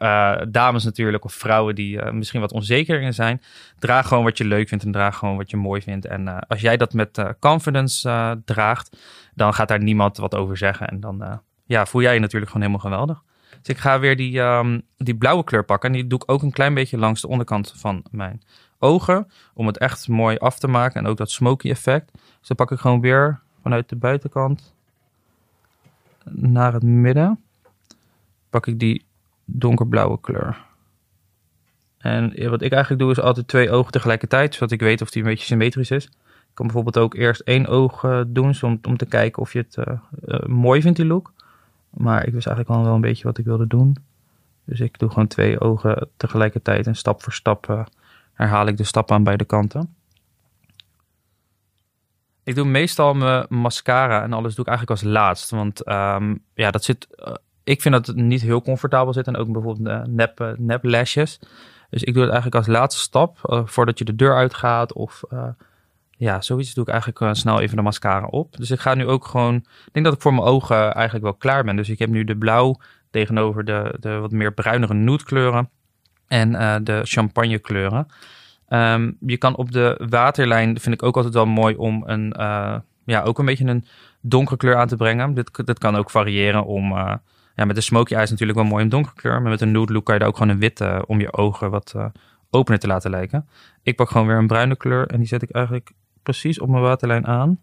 dames 0.48 0.84
natuurlijk. 0.84 1.24
Of 1.24 1.32
vrouwen 1.32 1.74
die 1.74 2.12
misschien 2.12 2.40
wat 2.40 2.52
onzeker 2.52 3.00
in 3.00 3.14
zijn. 3.14 3.42
Draag 3.78 4.08
gewoon 4.08 4.24
wat 4.24 4.38
je 4.38 4.44
leuk 4.44 4.68
vindt. 4.68 4.84
En 4.84 4.92
draag 4.92 5.16
gewoon 5.16 5.36
wat 5.36 5.50
je 5.50 5.56
mooi 5.56 5.82
vindt. 5.82 6.06
En 6.06 6.46
als 6.46 6.60
jij 6.60 6.76
dat 6.76 6.92
met 6.92 7.34
confidence 7.40 8.40
draagt. 8.44 8.96
Dan 9.34 9.54
gaat 9.54 9.68
daar 9.68 9.82
niemand 9.82 10.16
wat 10.16 10.34
over 10.34 10.56
zeggen. 10.56 10.88
En 10.88 11.00
dan 11.00 11.40
ja, 11.66 11.86
voel 11.86 12.02
jij 12.02 12.14
je 12.14 12.20
natuurlijk 12.20 12.52
gewoon 12.52 12.66
helemaal 12.66 12.90
geweldig. 12.90 13.22
Dus 13.62 13.74
ik 13.74 13.78
ga 13.78 13.98
weer 13.98 14.16
die, 14.16 14.40
um, 14.40 14.82
die 14.96 15.16
blauwe 15.16 15.44
kleur 15.44 15.64
pakken. 15.64 15.90
En 15.90 15.96
die 15.96 16.06
doe 16.06 16.18
ik 16.22 16.30
ook 16.30 16.42
een 16.42 16.52
klein 16.52 16.74
beetje 16.74 16.98
langs 16.98 17.20
de 17.20 17.28
onderkant 17.28 17.74
van 17.76 18.04
mijn 18.10 18.42
ogen. 18.78 19.30
Om 19.54 19.66
het 19.66 19.78
echt 19.78 20.08
mooi 20.08 20.36
af 20.36 20.58
te 20.58 20.68
maken. 20.68 21.00
En 21.00 21.06
ook 21.06 21.16
dat 21.16 21.30
smoky 21.30 21.70
effect. 21.70 22.10
Dus 22.46 22.56
pak 22.56 22.70
ik 22.70 22.78
gewoon 22.78 23.00
weer 23.00 23.40
vanuit 23.62 23.88
de 23.88 23.96
buitenkant 23.96 24.74
naar 26.24 26.72
het 26.72 26.82
midden. 26.82 27.40
Pak 28.50 28.66
ik 28.66 28.78
die 28.78 29.04
donkerblauwe 29.44 30.20
kleur. 30.20 30.64
En 31.98 32.50
wat 32.50 32.62
ik 32.62 32.72
eigenlijk 32.72 33.02
doe 33.02 33.10
is 33.10 33.20
altijd 33.20 33.48
twee 33.48 33.70
ogen 33.70 33.92
tegelijkertijd. 33.92 34.54
Zodat 34.54 34.70
ik 34.70 34.80
weet 34.80 35.02
of 35.02 35.10
die 35.10 35.22
een 35.22 35.28
beetje 35.28 35.44
symmetrisch 35.44 35.90
is. 35.90 36.04
Ik 36.04 36.12
kan 36.54 36.66
bijvoorbeeld 36.66 36.98
ook 36.98 37.14
eerst 37.14 37.40
één 37.40 37.66
oog 37.66 38.02
uh, 38.02 38.20
doen. 38.26 38.54
Om, 38.60 38.78
om 38.82 38.96
te 38.96 39.06
kijken 39.06 39.42
of 39.42 39.52
je 39.52 39.58
het 39.58 39.76
uh, 39.76 39.94
uh, 40.26 40.46
mooi 40.46 40.82
vindt, 40.82 40.96
die 40.96 41.06
look. 41.06 41.32
Maar 41.90 42.26
ik 42.26 42.32
wist 42.32 42.46
eigenlijk 42.46 42.78
al 42.78 42.84
wel 42.84 42.94
een 42.94 43.00
beetje 43.00 43.24
wat 43.24 43.38
ik 43.38 43.44
wilde 43.44 43.66
doen. 43.66 43.96
Dus 44.64 44.80
ik 44.80 44.98
doe 44.98 45.08
gewoon 45.08 45.26
twee 45.26 45.60
ogen 45.60 46.08
tegelijkertijd. 46.16 46.86
En 46.86 46.96
stap 46.96 47.22
voor 47.22 47.32
stap 47.32 47.86
herhaal 48.32 48.66
ik 48.66 48.76
de 48.76 48.84
stap 48.84 49.10
aan 49.10 49.24
beide 49.24 49.44
kanten. 49.44 49.95
Ik 52.46 52.54
doe 52.54 52.64
meestal 52.64 53.14
mijn 53.14 53.46
mascara 53.48 54.22
en 54.22 54.32
alles 54.32 54.54
doe 54.54 54.64
ik 54.64 54.70
eigenlijk 54.70 55.00
als 55.00 55.10
laatst. 55.12 55.50
Want 55.50 55.88
um, 55.88 56.42
ja, 56.54 56.70
dat 56.70 56.84
zit. 56.84 57.06
Uh, 57.16 57.34
ik 57.64 57.82
vind 57.82 57.94
dat 57.94 58.06
het 58.06 58.16
niet 58.16 58.42
heel 58.42 58.62
comfortabel 58.62 59.12
zit. 59.12 59.26
En 59.26 59.36
ook 59.36 59.52
bijvoorbeeld 59.52 59.88
uh, 59.88 60.14
nep, 60.14 60.40
uh, 60.40 60.50
nep 60.56 60.84
lashes. 60.84 61.38
Dus 61.90 62.02
ik 62.02 62.14
doe 62.14 62.22
het 62.22 62.32
eigenlijk 62.32 62.66
als 62.66 62.76
laatste 62.76 63.00
stap. 63.00 63.38
voordat 63.64 63.98
je 63.98 64.04
de 64.04 64.14
deur 64.14 64.36
uitgaat. 64.36 64.92
Of 64.92 65.22
ja, 66.10 66.40
zoiets 66.40 66.74
doe 66.74 66.84
ik 66.84 66.90
eigenlijk 66.90 67.36
snel 67.36 67.60
even 67.60 67.76
de 67.76 67.82
mascara 67.82 68.26
op. 68.26 68.56
Dus 68.56 68.70
ik 68.70 68.80
ga 68.80 68.94
nu 68.94 69.06
ook 69.06 69.24
gewoon. 69.26 69.54
Ik 69.54 69.92
denk 69.92 70.04
dat 70.04 70.14
ik 70.14 70.20
voor 70.20 70.34
mijn 70.34 70.46
ogen 70.46 70.94
eigenlijk 70.94 71.24
wel 71.24 71.34
klaar 71.34 71.64
ben. 71.64 71.76
Dus 71.76 71.88
ik 71.88 71.98
heb 71.98 72.08
nu 72.08 72.24
de 72.24 72.36
blauw 72.36 72.80
tegenover 73.10 73.64
de, 73.64 73.96
de 74.00 74.18
wat 74.18 74.30
meer 74.30 74.52
bruinere 74.52 74.94
nude 74.94 75.24
kleuren. 75.24 75.70
En 76.26 76.84
de 76.84 77.00
champagne 77.04 77.58
kleuren. 77.58 78.06
Um, 78.68 79.16
je 79.20 79.36
kan 79.36 79.56
op 79.56 79.72
de 79.72 80.04
waterlijn, 80.08 80.80
vind 80.80 80.94
ik 80.94 81.02
ook 81.02 81.16
altijd 81.16 81.34
wel 81.34 81.46
mooi 81.46 81.76
om 81.76 82.02
een, 82.06 82.34
uh, 82.38 82.76
ja, 83.04 83.22
ook 83.22 83.38
een 83.38 83.44
beetje 83.44 83.66
een 83.66 83.84
donkere 84.20 84.56
kleur 84.56 84.76
aan 84.76 84.88
te 84.88 84.96
brengen. 84.96 85.34
Dit, 85.34 85.66
dit 85.66 85.78
kan 85.78 85.96
ook 85.96 86.10
variëren 86.10 86.64
om, 86.64 86.92
uh, 86.92 87.14
ja, 87.54 87.64
met 87.64 87.74
de 87.74 87.80
smoky 87.80 88.12
eye 88.12 88.22
is 88.22 88.30
natuurlijk 88.30 88.58
wel 88.58 88.68
mooi 88.68 88.84
een 88.84 88.88
donkere 88.88 89.14
kleur. 89.14 89.42
Maar 89.42 89.50
met 89.50 89.60
een 89.60 89.70
nude 89.70 89.92
look 89.92 90.04
kan 90.04 90.14
je 90.14 90.20
daar 90.20 90.28
ook 90.28 90.36
gewoon 90.36 90.52
een 90.52 90.58
witte 90.58 90.84
uh, 90.84 91.02
om 91.06 91.20
je 91.20 91.32
ogen 91.32 91.70
wat 91.70 91.94
opener 92.50 92.80
te 92.80 92.86
laten 92.86 93.10
lijken. 93.10 93.48
Ik 93.82 93.96
pak 93.96 94.10
gewoon 94.10 94.26
weer 94.26 94.36
een 94.36 94.46
bruine 94.46 94.76
kleur 94.76 95.06
en 95.06 95.18
die 95.18 95.26
zet 95.26 95.42
ik 95.42 95.50
eigenlijk 95.50 95.92
precies 96.22 96.60
op 96.60 96.68
mijn 96.68 96.82
waterlijn 96.82 97.26
aan. 97.26 97.58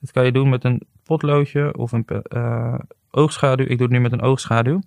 Dit 0.00 0.12
kan 0.12 0.24
je 0.24 0.32
doen 0.32 0.48
met 0.48 0.64
een 0.64 0.82
potloodje 1.04 1.76
of 1.76 1.92
een 1.92 2.06
oogschaduw. 3.10 3.64
Ik 3.64 3.78
doe 3.78 3.86
het 3.86 3.96
nu 3.96 4.00
met 4.00 4.12
een 4.12 4.22
oogschaduw. 4.22 4.80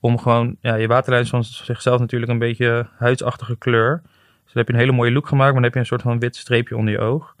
Om 0.00 0.18
gewoon, 0.18 0.56
ja, 0.60 0.74
je 0.74 0.86
waterlijn 0.86 1.22
is 1.22 1.30
van 1.30 1.44
zichzelf 1.44 2.00
natuurlijk 2.00 2.32
een 2.32 2.38
beetje 2.38 2.88
huidsachtige 2.98 3.56
kleur. 3.56 4.02
Dus 4.46 4.54
dan 4.54 4.64
heb 4.64 4.66
je 4.66 4.72
een 4.72 4.78
hele 4.78 4.92
mooie 4.92 5.12
look 5.12 5.28
gemaakt, 5.28 5.52
maar 5.52 5.62
dan 5.62 5.62
heb 5.62 5.74
je 5.74 5.78
een 5.78 5.86
soort 5.86 6.02
van 6.02 6.18
wit 6.18 6.36
streepje 6.36 6.76
onder 6.76 6.92
je 6.92 7.00
oog. 7.00 7.34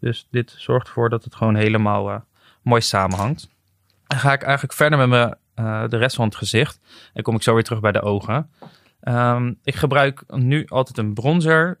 Dus 0.00 0.26
dit 0.30 0.54
zorgt 0.56 0.86
ervoor 0.86 1.08
dat 1.08 1.24
het 1.24 1.34
gewoon 1.34 1.54
helemaal 1.54 2.10
uh, 2.10 2.16
mooi 2.62 2.80
samenhangt. 2.80 3.50
Dan 4.06 4.18
ga 4.18 4.32
ik 4.32 4.42
eigenlijk 4.42 4.72
verder 4.72 4.98
met 4.98 5.08
mijn, 5.08 5.36
uh, 5.56 5.88
de 5.88 5.96
rest 5.96 6.16
van 6.16 6.24
het 6.24 6.36
gezicht. 6.36 6.80
En 7.12 7.22
kom 7.22 7.34
ik 7.34 7.42
zo 7.42 7.54
weer 7.54 7.64
terug 7.64 7.80
bij 7.80 7.92
de 7.92 8.00
ogen. 8.00 8.50
Um, 9.02 9.58
ik 9.62 9.74
gebruik 9.74 10.22
nu 10.26 10.66
altijd 10.68 10.98
een 10.98 11.14
bronzer. 11.14 11.76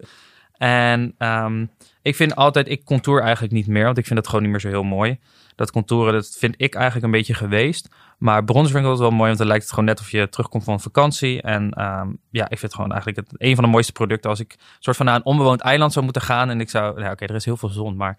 En 0.58 1.14
um, 1.18 1.70
ik 2.02 2.16
vind 2.16 2.36
altijd, 2.36 2.68
ik 2.68 2.84
contour 2.84 3.22
eigenlijk 3.22 3.52
niet 3.52 3.66
meer, 3.66 3.84
want 3.84 3.98
ik 3.98 4.06
vind 4.06 4.18
het 4.18 4.28
gewoon 4.28 4.42
niet 4.42 4.50
meer 4.50 4.60
zo 4.60 4.68
heel 4.68 4.82
mooi. 4.82 5.18
Dat 5.54 5.70
contouren, 5.70 6.12
dat 6.12 6.36
vind 6.38 6.54
ik 6.56 6.74
eigenlijk 6.74 7.04
een 7.04 7.10
beetje 7.10 7.34
geweest. 7.34 7.88
Maar 8.18 8.38
ik 8.38 8.46
altijd 8.90 8.98
wel 8.98 9.10
mooi, 9.10 9.26
want 9.26 9.38
dan 9.38 9.46
lijkt 9.46 9.62
het 9.62 9.72
gewoon 9.72 9.88
net 9.88 10.00
of 10.00 10.10
je 10.10 10.28
terugkomt 10.28 10.64
van 10.64 10.80
vakantie. 10.80 11.42
En 11.42 11.84
um, 11.84 12.18
ja, 12.30 12.42
ik 12.42 12.58
vind 12.58 12.62
het 12.62 12.74
gewoon 12.74 12.92
eigenlijk 12.92 13.20
het, 13.20 13.42
een 13.42 13.54
van 13.54 13.64
de 13.64 13.70
mooiste 13.70 13.92
producten. 13.92 14.30
Als 14.30 14.40
ik 14.40 14.56
soort 14.78 14.96
van 14.96 15.06
naar 15.06 15.14
een 15.14 15.24
onbewoond 15.24 15.60
eiland 15.60 15.92
zou 15.92 16.04
moeten 16.04 16.22
gaan 16.22 16.50
en 16.50 16.60
ik 16.60 16.70
zou, 16.70 17.00
nou 17.00 17.12
oké, 17.12 17.24
er 17.24 17.34
is 17.34 17.44
heel 17.44 17.56
veel 17.56 17.68
zon, 17.68 17.96
maar 17.96 18.18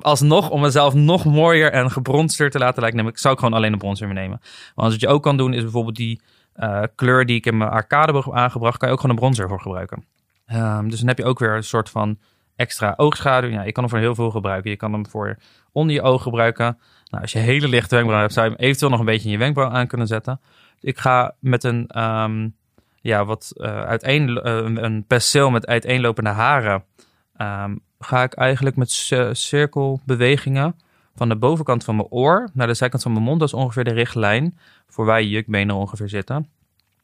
alsnog 0.00 0.50
om 0.50 0.60
mezelf 0.60 0.94
nog 0.94 1.24
mooier 1.24 1.72
en 1.72 1.90
gebronster 1.90 2.50
te 2.50 2.58
laten 2.58 2.80
lijken, 2.80 2.98
neem 2.98 3.08
ik, 3.08 3.18
zou 3.18 3.34
ik 3.34 3.40
gewoon 3.40 3.54
alleen 3.54 3.72
een 3.72 3.78
bronzer 3.78 4.08
meenemen. 4.08 4.40
Want 4.74 4.92
wat 4.92 5.00
je 5.00 5.08
ook 5.08 5.22
kan 5.22 5.36
doen 5.36 5.52
is 5.52 5.62
bijvoorbeeld 5.62 5.96
die 5.96 6.20
uh, 6.56 6.82
kleur 6.94 7.26
die 7.26 7.36
ik 7.36 7.46
in 7.46 7.56
mijn 7.56 7.70
arcadeboog 7.70 8.24
heb 8.24 8.34
aangebracht, 8.34 8.76
kan 8.78 8.88
je 8.88 8.94
ook 8.94 9.00
gewoon 9.00 9.16
een 9.16 9.22
bronzer 9.22 9.48
voor 9.48 9.60
gebruiken. 9.60 10.04
Um, 10.52 10.90
dus 10.90 10.98
dan 10.98 11.08
heb 11.08 11.18
je 11.18 11.24
ook 11.24 11.38
weer 11.38 11.56
een 11.56 11.64
soort 11.64 11.90
van 11.90 12.18
extra 12.56 12.94
oogschaduw. 12.96 13.50
Ja, 13.50 13.62
je 13.62 13.72
kan 13.72 13.82
hem 13.82 13.92
voor 13.92 14.02
heel 14.02 14.14
veel 14.14 14.30
gebruiken. 14.30 14.70
Je 14.70 14.76
kan 14.76 14.92
hem 14.92 15.06
voor 15.08 15.38
onder 15.72 15.94
je 15.94 16.02
oog 16.02 16.22
gebruiken. 16.22 16.78
Nou, 17.10 17.22
als 17.22 17.32
je 17.32 17.38
hele 17.38 17.68
lichte 17.68 17.94
wenkbrauw 17.94 18.20
hebt, 18.20 18.32
zou 18.32 18.46
je 18.46 18.52
hem 18.52 18.60
eventueel 18.60 18.90
nog 18.90 19.00
een 19.00 19.06
beetje 19.06 19.24
in 19.24 19.32
je 19.32 19.38
wenkbrauw 19.38 19.70
aan 19.70 19.86
kunnen 19.86 20.06
zetten. 20.06 20.40
Ik 20.80 20.98
ga 20.98 21.34
met 21.40 21.64
een, 21.64 22.02
um, 22.02 22.56
ja, 23.00 23.24
wat 23.24 23.52
uh, 23.56 23.82
uiteen, 23.82 24.28
uh, 24.28 24.40
een 24.84 25.04
penseel 25.06 25.50
met 25.50 25.66
uiteenlopende 25.66 26.30
haren, 26.30 26.84
um, 27.36 27.80
ga 27.98 28.22
ik 28.22 28.34
eigenlijk 28.34 28.76
met 28.76 28.90
cirkelbewegingen 29.32 30.76
van 31.14 31.28
de 31.28 31.36
bovenkant 31.36 31.84
van 31.84 31.96
mijn 31.96 32.08
oor 32.08 32.50
naar 32.52 32.66
de 32.66 32.74
zijkant 32.74 33.02
van 33.02 33.12
mijn 33.12 33.24
mond. 33.24 33.40
Dat 33.40 33.48
is 33.48 33.54
ongeveer 33.54 33.84
de 33.84 33.92
richtlijn 33.92 34.58
voor 34.86 35.04
waar 35.04 35.22
je 35.22 35.28
jukbenen 35.28 35.74
ongeveer 35.74 36.08
zitten. 36.08 36.48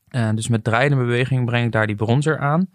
En 0.09 0.37
dus 0.37 0.49
met 0.49 0.65
draaiende 0.65 0.97
beweging 0.97 1.45
breng 1.45 1.65
ik 1.67 1.73
daar 1.73 1.87
die 1.87 1.97
bronzer 1.97 2.39
aan. 2.39 2.69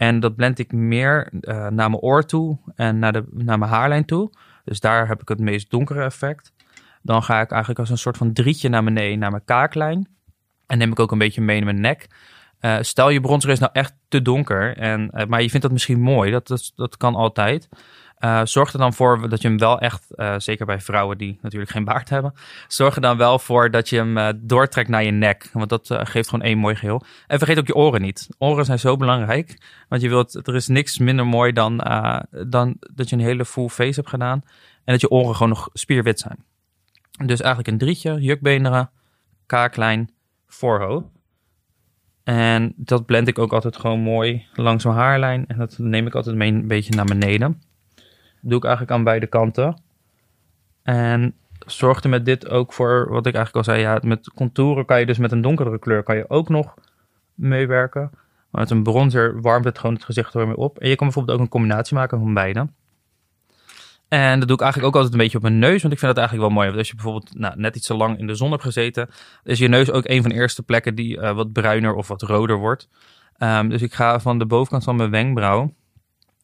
En 0.00 0.20
dat 0.20 0.36
blend 0.36 0.58
ik 0.58 0.72
meer 0.72 1.28
uh, 1.32 1.54
naar 1.54 1.90
mijn 1.90 1.96
oor 1.96 2.24
toe 2.24 2.58
en 2.74 2.98
naar, 2.98 3.12
de, 3.12 3.24
naar 3.30 3.58
mijn 3.58 3.70
haarlijn 3.70 4.04
toe. 4.04 4.30
Dus 4.64 4.80
daar 4.80 5.08
heb 5.08 5.20
ik 5.20 5.28
het 5.28 5.40
meest 5.40 5.70
donkere 5.70 6.04
effect. 6.04 6.52
Dan 7.02 7.22
ga 7.22 7.40
ik 7.40 7.50
eigenlijk 7.50 7.80
als 7.80 7.90
een 7.90 7.98
soort 7.98 8.16
van 8.16 8.32
drietje 8.32 8.68
naar 8.68 8.84
beneden, 8.84 9.18
naar 9.18 9.30
mijn 9.30 9.44
kaaklijn. 9.44 10.08
En 10.66 10.78
neem 10.78 10.90
ik 10.90 11.00
ook 11.00 11.12
een 11.12 11.18
beetje 11.18 11.40
mee 11.40 11.56
in 11.56 11.64
mijn 11.64 11.80
nek. 11.80 12.06
Uh, 12.60 12.76
stel 12.80 13.08
je 13.08 13.20
bronzer 13.20 13.50
is 13.50 13.58
nou 13.58 13.72
echt 13.72 13.94
te 14.08 14.22
donker, 14.22 14.76
en, 14.76 15.10
uh, 15.14 15.24
maar 15.24 15.42
je 15.42 15.48
vindt 15.48 15.62
dat 15.62 15.72
misschien 15.72 16.00
mooi, 16.00 16.30
dat, 16.30 16.46
dat, 16.46 16.72
dat 16.74 16.96
kan 16.96 17.14
altijd. 17.14 17.68
Uh, 18.20 18.40
zorg 18.44 18.72
er 18.72 18.78
dan 18.78 18.92
voor 18.92 19.28
dat 19.28 19.42
je 19.42 19.48
hem 19.48 19.58
wel 19.58 19.78
echt, 19.78 20.06
uh, 20.14 20.34
zeker 20.38 20.66
bij 20.66 20.80
vrouwen 20.80 21.18
die 21.18 21.38
natuurlijk 21.42 21.70
geen 21.70 21.84
baard 21.84 22.08
hebben, 22.08 22.34
zorg 22.68 22.94
er 22.94 23.00
dan 23.00 23.16
wel 23.16 23.38
voor 23.38 23.70
dat 23.70 23.88
je 23.88 23.96
hem 23.96 24.16
uh, 24.16 24.28
doortrekt 24.36 24.88
naar 24.88 25.04
je 25.04 25.10
nek. 25.10 25.50
Want 25.52 25.68
dat 25.68 25.86
geeft 25.90 26.28
gewoon 26.28 26.44
één 26.44 26.58
mooi 26.58 26.74
geheel. 26.74 27.02
En 27.26 27.38
vergeet 27.38 27.58
ook 27.58 27.66
je 27.66 27.74
oren 27.74 28.00
niet. 28.00 28.28
Oren 28.38 28.64
zijn 28.64 28.78
zo 28.78 28.96
belangrijk. 28.96 29.58
Want 29.88 30.02
je 30.02 30.08
wilt, 30.08 30.46
er 30.46 30.54
is 30.54 30.68
niks 30.68 30.98
minder 30.98 31.26
mooi 31.26 31.52
dan, 31.52 31.76
dan 32.46 32.76
dat 32.94 33.08
je 33.08 33.16
een 33.16 33.22
hele 33.22 33.44
full 33.44 33.68
face 33.68 34.00
hebt 34.00 34.08
gedaan. 34.08 34.42
En 34.84 34.92
dat 34.92 35.00
je 35.00 35.10
oren 35.10 35.34
gewoon 35.34 35.48
nog 35.48 35.68
spierwit 35.72 36.20
zijn. 36.20 36.44
Dus 37.24 37.40
eigenlijk 37.40 37.68
een 37.68 37.78
drietje, 37.78 38.20
jukbeenderen, 38.20 38.90
kaaklijn 39.46 40.10
voorhoofd. 40.46 41.06
En 42.24 42.72
dat 42.76 43.06
blend 43.06 43.28
ik 43.28 43.38
ook 43.38 43.52
altijd 43.52 43.76
gewoon 43.76 44.00
mooi 44.00 44.46
langs 44.54 44.84
mijn 44.84 44.96
haarlijn. 44.96 45.46
En 45.46 45.58
dat 45.58 45.78
neem 45.78 46.06
ik 46.06 46.14
altijd 46.14 46.36
mee 46.36 46.52
een 46.52 46.68
beetje 46.68 46.94
naar 46.94 47.04
beneden. 47.04 47.62
Doe 48.40 48.58
ik 48.58 48.64
eigenlijk 48.64 48.92
aan 48.92 49.04
beide 49.04 49.26
kanten. 49.26 49.82
En 50.82 51.34
zorg 51.66 52.02
er 52.02 52.08
met 52.08 52.24
dit 52.24 52.48
ook 52.48 52.72
voor, 52.72 53.08
wat 53.08 53.26
ik 53.26 53.34
eigenlijk 53.34 53.66
al 53.66 53.74
zei, 53.74 53.86
ja, 53.86 53.98
met 54.02 54.30
contouren 54.34 54.84
kan 54.84 55.00
je 55.00 55.06
dus 55.06 55.18
met 55.18 55.32
een 55.32 55.42
donkere 55.42 55.78
kleur 55.78 56.02
kan 56.02 56.16
je 56.16 56.30
ook 56.30 56.48
nog 56.48 56.74
meewerken. 57.34 58.10
Maar 58.50 58.60
met 58.60 58.70
een 58.70 58.82
bronzer 58.82 59.40
warmt 59.40 59.64
het 59.64 59.78
gewoon 59.78 59.94
het 59.94 60.04
gezicht 60.04 60.34
er 60.34 60.46
weer 60.46 60.56
op. 60.56 60.78
En 60.78 60.88
je 60.88 60.96
kan 60.96 61.06
bijvoorbeeld 61.06 61.38
ook 61.38 61.44
een 61.44 61.50
combinatie 61.50 61.96
maken 61.96 62.18
van 62.18 62.34
beide. 62.34 62.68
En 64.08 64.38
dat 64.38 64.48
doe 64.48 64.56
ik 64.56 64.62
eigenlijk 64.62 64.94
ook 64.94 64.94
altijd 64.94 65.12
een 65.12 65.22
beetje 65.24 65.36
op 65.36 65.42
mijn 65.42 65.58
neus, 65.58 65.82
want 65.82 65.92
ik 65.92 65.98
vind 65.98 66.14
dat 66.14 66.16
eigenlijk 66.16 66.48
wel 66.48 66.56
mooi. 66.56 66.66
Want 66.66 66.78
als 66.78 66.88
je 66.88 66.94
bijvoorbeeld 66.94 67.38
nou, 67.38 67.54
net 67.56 67.76
iets 67.76 67.86
te 67.86 67.94
lang 67.94 68.18
in 68.18 68.26
de 68.26 68.34
zon 68.34 68.50
hebt 68.50 68.62
gezeten, 68.62 69.08
is 69.44 69.58
je 69.58 69.68
neus 69.68 69.90
ook 69.90 70.08
een 70.08 70.20
van 70.20 70.30
de 70.30 70.36
eerste 70.36 70.62
plekken 70.62 70.94
die 70.94 71.16
uh, 71.16 71.32
wat 71.32 71.52
bruiner 71.52 71.94
of 71.94 72.08
wat 72.08 72.22
roder 72.22 72.56
wordt. 72.56 72.88
Um, 73.38 73.68
dus 73.68 73.82
ik 73.82 73.94
ga 73.94 74.20
van 74.20 74.38
de 74.38 74.46
bovenkant 74.46 74.84
van 74.84 74.96
mijn 74.96 75.10
wenkbrauw 75.10 75.74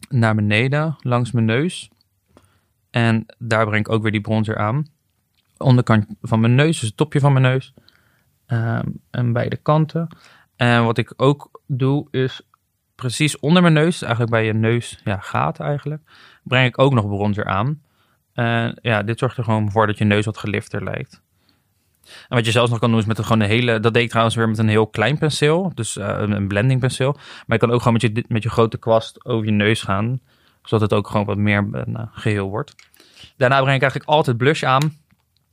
naar 0.09 0.35
beneden, 0.35 0.97
langs 1.01 1.33
mijn 1.33 1.45
neus. 1.45 1.91
En 2.91 3.27
daar 3.39 3.67
breng 3.67 3.87
ik 3.87 3.93
ook 3.93 4.03
weer 4.03 4.13
die 4.13 4.21
bronzer 4.21 4.57
aan. 4.57 4.87
Onderkant 5.57 6.07
van 6.23 6.41
mijn 6.41 6.55
neus, 6.55 6.79
dus 6.79 6.89
het 6.89 6.97
topje 6.97 7.21
van 7.21 7.33
mijn 7.33 7.45
neus. 7.45 7.75
Um, 8.47 9.01
en 9.11 9.33
beide 9.33 9.57
kanten. 9.57 10.09
En 10.57 10.85
wat 10.85 10.99
ik 10.99 11.13
ook 11.17 11.63
doe, 11.67 12.09
is 12.11 12.43
precies 12.95 13.39
onder 13.39 13.63
mijn 13.63 13.75
neus, 13.75 14.03
eigenlijk 14.03 14.33
bij 14.33 14.45
je 14.45 14.53
neus, 14.53 15.01
ja, 15.05 15.19
gaat 15.19 15.61
eigenlijk, 15.61 16.03
breng 16.43 16.67
ik 16.67 16.79
ook 16.79 16.93
nog 16.93 17.07
bronzer 17.07 17.45
aan. 17.45 17.83
En 18.33 18.79
ja, 18.83 19.03
dit 19.03 19.19
zorgt 19.19 19.37
er 19.37 19.45
gewoon 19.45 19.71
voor 19.71 19.87
dat 19.87 19.99
je 19.99 20.05
neus 20.05 20.25
wat 20.25 20.39
gelifter 20.39 20.85
lijkt. 20.85 21.23
En 22.29 22.37
wat 22.37 22.45
je 22.45 22.51
zelfs 22.51 22.71
nog 22.71 22.79
kan 22.79 22.91
doen 22.91 22.99
is 22.99 23.07
met 23.07 23.19
een, 23.19 23.25
gewoon 23.25 23.41
een 23.41 23.49
hele, 23.49 23.81
dat 23.81 23.95
deed 23.95 24.03
ik 24.03 24.09
trouwens 24.09 24.37
weer 24.37 24.49
met 24.49 24.59
een 24.59 24.69
heel 24.69 24.87
klein 24.87 25.19
penseel, 25.19 25.73
dus 25.75 25.97
uh, 25.97 26.17
een 26.19 26.49
blending 26.49 26.81
penseel. 26.81 27.13
Maar 27.13 27.45
je 27.47 27.59
kan 27.59 27.71
ook 27.71 27.83
gewoon 27.83 27.93
met 27.93 28.03
je, 28.03 28.25
met 28.29 28.43
je 28.43 28.51
grote 28.51 28.79
kwast 28.79 29.25
over 29.25 29.47
je 29.47 29.53
neus 29.53 29.83
gaan, 29.83 30.21
zodat 30.63 30.91
het 30.91 30.99
ook 30.99 31.09
gewoon 31.09 31.27
wat 31.27 31.37
meer 31.37 31.69
een 31.73 31.91
uh, 31.91 32.03
geheel 32.13 32.49
wordt. 32.49 32.75
Daarna 33.37 33.61
breng 33.61 33.77
ik 33.77 33.83
eigenlijk 33.83 34.11
altijd 34.11 34.37
blush 34.37 34.63
aan. 34.63 34.83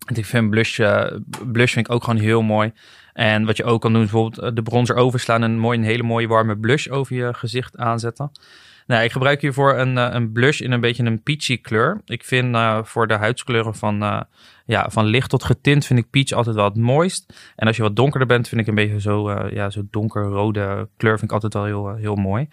En 0.05 0.15
ik 0.15 0.25
vind 0.25 0.49
blush, 0.49 0.79
uh, 0.79 1.05
blush 1.51 1.73
vind 1.73 1.87
ik 1.87 1.93
ook 1.93 2.03
gewoon 2.03 2.19
heel 2.19 2.41
mooi. 2.41 2.73
En 3.13 3.45
wat 3.45 3.57
je 3.57 3.63
ook 3.63 3.81
kan 3.81 3.93
doen, 3.93 4.03
is 4.03 4.11
bijvoorbeeld 4.11 4.45
eh, 4.45 4.55
de 4.55 4.61
bronzer 4.61 4.95
overslaan 4.95 5.43
en 5.43 5.59
mooi, 5.59 5.77
een 5.77 5.83
hele 5.83 6.03
mooie 6.03 6.27
warme 6.27 6.57
blush 6.57 6.87
over 6.87 7.15
je 7.15 7.33
gezicht 7.33 7.77
aanzetten. 7.77 8.31
Nou, 8.87 9.03
ik 9.03 9.11
gebruik 9.11 9.41
hiervoor 9.41 9.77
een, 9.77 9.97
eh, 9.97 10.07
een 10.11 10.31
blush 10.31 10.59
in 10.59 10.71
een 10.71 10.81
beetje 10.81 11.03
een 11.03 11.23
peachy 11.23 11.61
kleur. 11.61 12.01
Ik 12.05 12.23
vind 12.23 12.55
uh, 12.55 12.83
voor 12.83 13.07
de 13.07 13.13
huidskleuren 13.13 13.75
van, 13.75 14.03
uh, 14.03 14.21
ja, 14.65 14.89
van 14.89 15.05
licht 15.05 15.29
tot 15.29 15.43
getint 15.43 15.85
vind 15.85 15.99
ik 15.99 16.09
peach 16.09 16.31
altijd 16.31 16.55
wel 16.55 16.65
het 16.65 16.75
mooist. 16.75 17.53
En 17.55 17.67
als 17.67 17.75
je 17.75 17.81
wat 17.81 17.95
donkerder 17.95 18.27
bent, 18.27 18.47
vind 18.47 18.61
ik 18.61 18.67
een 18.67 18.75
beetje 18.75 19.01
zo, 19.01 19.47
ja, 19.49 19.69
zo 19.69 19.81
donkerrode 19.89 20.89
kleur 20.97 21.19
vind 21.19 21.31
ik 21.31 21.31
altijd 21.31 21.53
wel 21.53 21.65
heel, 21.65 21.95
heel 21.95 22.15
mooi. 22.15 22.47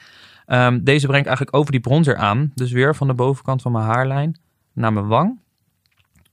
Um, 0.47 0.85
deze 0.85 1.07
breng 1.07 1.21
ik 1.21 1.27
eigenlijk 1.27 1.57
over 1.57 1.73
die 1.73 1.81
bronzer 1.81 2.17
aan. 2.17 2.53
Dus 2.55 2.73
weer 2.73 2.95
van 2.95 3.07
de 3.07 3.15
bovenkant 3.15 3.63
van 3.63 3.73
mijn 3.73 3.85
haarlijn 3.85 4.39
naar 4.73 4.93
mijn 4.93 5.07
wang. 5.07 5.41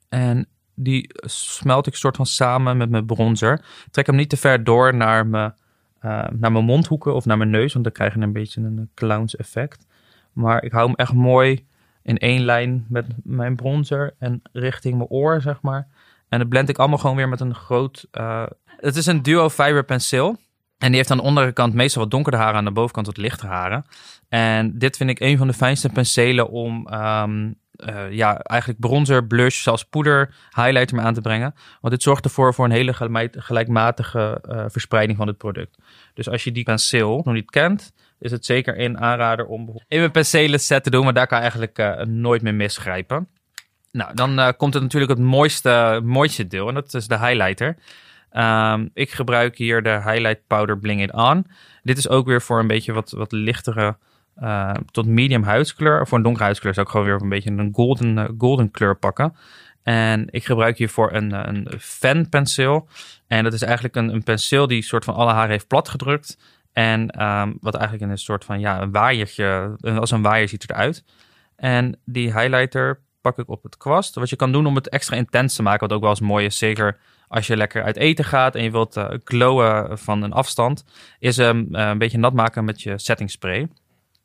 En 0.10 0.48
die 0.76 1.10
smelt 1.26 1.88
ik 1.88 1.96
soort 1.96 2.16
van 2.16 2.26
samen 2.26 2.78
met 2.78 2.90
mijn 2.90 3.06
bronzer. 3.06 3.66
Trek 3.92 4.06
hem 4.06 4.16
niet 4.16 4.30
te 4.30 4.38
ver 4.38 4.64
door 4.64 4.96
naar 4.96 5.28
mijn, 5.28 5.54
naar 6.32 6.52
mijn 6.52 6.66
mondhoeken 6.66 7.16
of 7.16 7.26
naar 7.26 7.38
mijn 7.38 7.50
neus, 7.50 7.74
want 7.74 7.86
dan 7.86 7.94
krijg 7.94 8.14
je 8.14 8.22
een 8.22 8.34
beetje 8.34 8.62
een 8.62 8.90
clowns 8.94 9.36
effect. 9.36 9.87
Maar 10.38 10.64
ik 10.64 10.72
hou 10.72 10.86
hem 10.86 10.96
echt 10.96 11.14
mooi 11.14 11.66
in 12.04 12.18
één 12.18 12.42
lijn 12.42 12.86
met 12.90 13.06
mijn 13.24 13.56
bronzer 13.56 14.16
en 14.20 14.42
richting 14.52 14.98
mijn 14.98 15.10
oor, 15.10 15.42
zeg 15.42 15.62
maar. 15.62 15.88
En 16.30 16.40
dat 16.40 16.50
blend 16.50 16.70
ik 16.70 16.78
allemaal 16.78 16.98
gewoon 16.98 17.16
weer 17.16 17.30
met 17.30 17.40
een 17.40 17.56
groot... 17.56 18.08
Uh, 18.12 18.46
het 18.66 18.96
is 18.96 19.06
een 19.06 19.22
duo 19.22 19.50
fiber 19.50 19.86
penseel. 19.86 20.38
En 20.78 20.88
die 20.88 20.96
heeft 20.96 21.12
aan 21.12 21.18
de 21.18 21.24
onderkant 21.24 21.74
meestal 21.74 22.02
wat 22.02 22.12
donkere 22.12 22.36
haren, 22.36 22.56
aan 22.56 22.66
de 22.66 22.72
bovenkant 22.72 23.06
wat 23.06 23.18
lichtere 23.18 23.52
haren. 23.52 23.86
En 24.30 24.78
dit 24.78 24.98
vind 24.98 25.10
ik 25.10 25.20
een 25.20 25.38
van 25.38 25.48
de 25.48 25.54
fijnste 25.54 25.90
penselen 25.90 26.50
om 26.50 26.88
um, 26.94 27.56
uh, 27.78 28.12
ja, 28.12 28.38
eigenlijk 28.38 28.80
bronzer, 28.80 29.28
blush, 29.28 29.62
zelfs 29.62 29.86
poeder, 29.86 30.36
highlighter 30.56 30.96
mee 30.96 31.06
aan 31.06 31.14
te 31.14 31.22
brengen. 31.22 31.54
Want 31.82 31.94
dit 31.94 32.04
zorgt 32.04 32.26
ervoor 32.26 32.54
voor 32.54 32.66
een 32.66 32.72
hele 32.72 32.94
gelijkmatige 33.32 34.44
uh, 34.50 34.66
verspreiding 34.68 35.18
van 35.18 35.28
het 35.28 35.38
product. 35.38 35.78
Dus 36.14 36.30
als 36.30 36.44
je 36.44 36.52
die 36.52 36.64
penseel 36.64 37.22
nog 37.24 37.34
niet 37.34 37.52
kent, 37.52 37.94
is 38.20 38.32
het 38.32 38.46
zeker 38.46 38.80
een 38.80 39.00
aanrader 39.00 39.46
om 39.46 39.82
in 39.88 40.00
mijn 40.00 40.12
penselen 40.12 40.60
set 40.60 40.84
te 40.84 40.90
doen, 40.90 41.04
maar 41.04 41.14
daar 41.14 41.28
kan 41.28 41.40
eigenlijk 41.40 41.80
uh, 41.80 42.02
nooit 42.02 42.42
meer 42.42 42.56
misgrijpen. 42.56 43.28
Nou, 43.92 44.14
dan 44.14 44.56
komt 44.58 44.74
het 44.74 44.84
natuurlijk 44.84 45.12
het 45.12 45.22
mooiste, 45.22 46.02
mooiste 46.04 46.48
deel 46.48 46.68
en 46.68 46.74
dat 46.74 46.94
is 46.94 47.08
de 47.08 47.20
highlighter. 47.20 47.78
Um, 48.34 48.90
ik 48.94 49.12
gebruik 49.12 49.58
hier 49.58 49.84
de 49.84 50.02
Highlight 50.04 50.48
Powder 50.48 50.80
Bling 50.80 51.02
It 51.02 51.14
On. 51.14 51.48
Dit 51.84 51.98
is 51.98 52.10
ook 52.10 52.28
weer 52.28 52.42
voor 52.42 52.60
een 52.60 52.68
beetje 52.68 52.94
wat, 52.94 53.12
wat 53.12 53.32
lichtere 53.32 53.98
uh, 54.40 54.74
tot 54.92 55.06
medium 55.06 55.44
huidskleur. 55.44 56.08
Voor 56.08 56.18
een 56.18 56.24
donkere 56.24 56.44
huidskleur 56.44 56.74
zou 56.74 56.86
ik 56.86 56.92
gewoon 56.92 57.06
weer 57.06 57.22
een 57.22 57.30
beetje 57.30 57.52
een 57.52 57.70
golden, 57.74 58.36
golden 58.38 58.72
kleur 58.72 58.96
pakken. 58.96 59.36
En 59.84 60.28
ik 60.30 60.46
gebruik 60.46 60.78
hiervoor 60.78 61.14
een, 61.14 61.48
een 61.50 61.68
fan 61.80 62.30
penseel. 62.30 62.88
En 63.28 63.44
dat 63.44 63.54
is 63.54 63.62
eigenlijk 63.62 63.96
een, 63.96 64.14
een 64.14 64.24
penseel 64.24 64.68
die 64.68 64.82
soort 64.82 65.06
van 65.06 65.14
alle 65.14 65.32
haren 65.32 65.52
heeft 65.52 65.68
platgedrukt. 65.68 66.38
En 66.78 67.24
um, 67.24 67.58
wat 67.62 67.76
eigenlijk 67.76 68.12
een 68.12 68.18
soort 68.18 68.46
van 68.46 68.60
ja, 68.60 68.82
een 68.82 68.92
waaiertje, 68.92 69.78
als 69.82 70.12
een 70.12 70.22
waaier 70.22 70.50
ziet 70.50 70.70
eruit. 70.70 71.04
En 71.56 72.00
die 72.06 72.34
highlighter 72.34 73.00
pak 73.22 73.38
ik 73.38 73.50
op 73.50 73.64
het 73.64 73.78
kwast. 73.78 74.16
Wat 74.16 74.30
je 74.30 74.36
kan 74.36 74.52
doen 74.52 74.66
om 74.66 74.76
het 74.76 74.90
extra 74.90 75.16
intens 75.16 75.56
te 75.56 75.62
maken, 75.62 75.88
wat 75.88 75.98
ook 75.98 76.02
wel 76.02 76.10
eens 76.10 76.20
mooi 76.20 76.46
is, 76.46 76.58
zeker 76.58 76.98
als 77.28 77.48
je 77.48 77.58
lekker 77.58 77.84
uit 77.84 77.96
eten 77.96 78.26
gaat 78.26 78.56
en 78.56 78.64
je 78.64 78.72
wilt 78.72 78.98
uh, 78.98 79.08
glowen 79.24 79.98
van 79.98 80.22
een 80.22 80.32
afstand, 80.34 80.86
is 81.20 81.38
um, 81.38 81.68
uh, 81.72 81.88
een 81.88 81.98
beetje 81.98 82.18
nat 82.18 82.34
maken 82.34 82.66
met 82.66 82.82
je 82.82 82.98
setting 82.98 83.32
spray. 83.32 83.68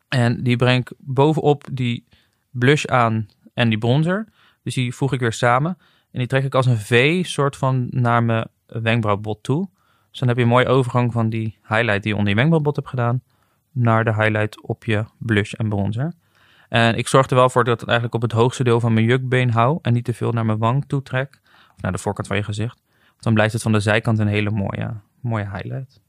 En 0.09 0.43
die 0.43 0.57
breng 0.57 0.81
ik 0.81 0.93
bovenop 0.99 1.65
die 1.73 2.05
blush 2.51 2.85
aan 2.85 3.29
en 3.55 3.69
die 3.69 3.79
bronzer. 3.79 4.29
Dus 4.63 4.75
die 4.75 4.95
voeg 4.95 5.13
ik 5.13 5.21
weer 5.21 5.33
samen. 5.33 5.79
En 6.11 6.19
die 6.19 6.27
trek 6.29 6.45
ik 6.45 6.55
als 6.55 6.67
een 6.67 6.79
V 6.79 7.25
soort 7.27 7.57
van 7.57 7.87
naar 7.91 8.23
mijn 8.23 8.47
wenkbrauwbot 8.67 9.43
toe. 9.43 9.69
Dus 10.13 10.21
dan 10.21 10.29
heb 10.29 10.37
je 10.37 10.43
een 10.43 10.49
mooie 10.49 10.67
overgang 10.67 11.13
van 11.13 11.29
die 11.29 11.59
highlight 11.69 12.03
die 12.03 12.13
je 12.13 12.17
onder 12.17 12.29
je 12.29 12.35
wenkbrauwbot 12.35 12.77
hebt 12.77 12.89
gedaan, 12.89 13.23
naar 13.71 14.05
de 14.05 14.15
highlight 14.15 14.63
op 14.63 14.85
je 14.85 15.05
blush 15.19 15.53
en 15.53 15.69
bronzer. 15.69 16.13
En 16.69 16.97
ik 16.97 17.09
zorg 17.09 17.31
er 17.31 17.37
wel 17.37 17.51
voor 17.51 17.65
dat 17.65 17.81
het 17.81 17.89
eigenlijk 17.89 18.17
op 18.17 18.31
het 18.31 18.33
hoogste 18.33 18.65
deel 18.65 18.81
van 18.81 18.93
mijn 18.93 19.07
jukbeen 19.07 19.51
hou 19.51 19.79
en 19.83 19.93
niet 19.93 20.05
te 20.05 20.15
veel 20.15 20.33
naar 20.33 20.47
mijn 20.47 20.59
wang 20.59 20.85
toe 20.87 21.03
trek. 21.03 21.41
Of 21.75 21.83
naar 21.83 21.93
de 21.93 21.99
voorkant 21.99 22.27
van 22.27 22.37
je 22.37 22.43
gezicht. 22.43 22.83
Dan 23.19 23.35
blijft 23.35 23.53
het 23.53 23.63
van 23.63 23.73
de 23.73 23.81
zijkant 23.81 24.19
een 24.19 24.27
hele 24.27 24.51
mooie, 24.51 24.91
mooie 25.21 25.51
highlight. 25.51 26.01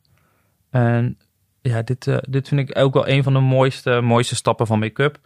En 0.70 1.18
ja, 1.62 1.82
dit, 1.82 2.08
uh, 2.08 2.18
dit 2.30 2.48
vind 2.48 2.70
ik 2.70 2.78
ook 2.78 2.94
wel 2.94 3.08
een 3.08 3.24
van 3.24 3.34
de 3.34 3.39
mooiste, 3.39 4.02
mooiste 4.02 4.36
stappen 4.36 4.68
van 4.68 4.80
make-up. 4.80 5.20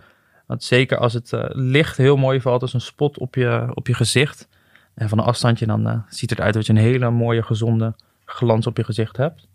Want 0.46 0.64
zeker 0.64 0.98
als 0.98 1.14
het 1.14 1.32
uh, 1.32 1.44
licht 1.48 1.98
heel 1.98 2.18
mooi 2.18 2.42
valt 2.42 2.62
als 2.62 2.74
een 2.74 2.82
spot 2.82 3.18
op 3.18 3.36
je, 3.36 3.72
op 3.74 3.88
je 3.88 3.94
gezicht. 3.94 4.48
En 4.94 5.10
van 5.10 5.18
een 5.18 5.26
afstandje 5.26 5.66
dan 5.66 5.88
uh, 5.88 6.00
ziet 6.10 6.30
het 6.30 6.40
eruit 6.40 6.54
dat 6.54 6.66
je 6.66 6.74
een 6.74 6.80
hele 6.80 7.12
mooie, 7.12 7.44
gezonde 7.44 7.96
glans 8.30 8.68
op 8.68 8.78
je 8.78 8.84
gezicht 8.84 9.18
hebt. 9.18 9.48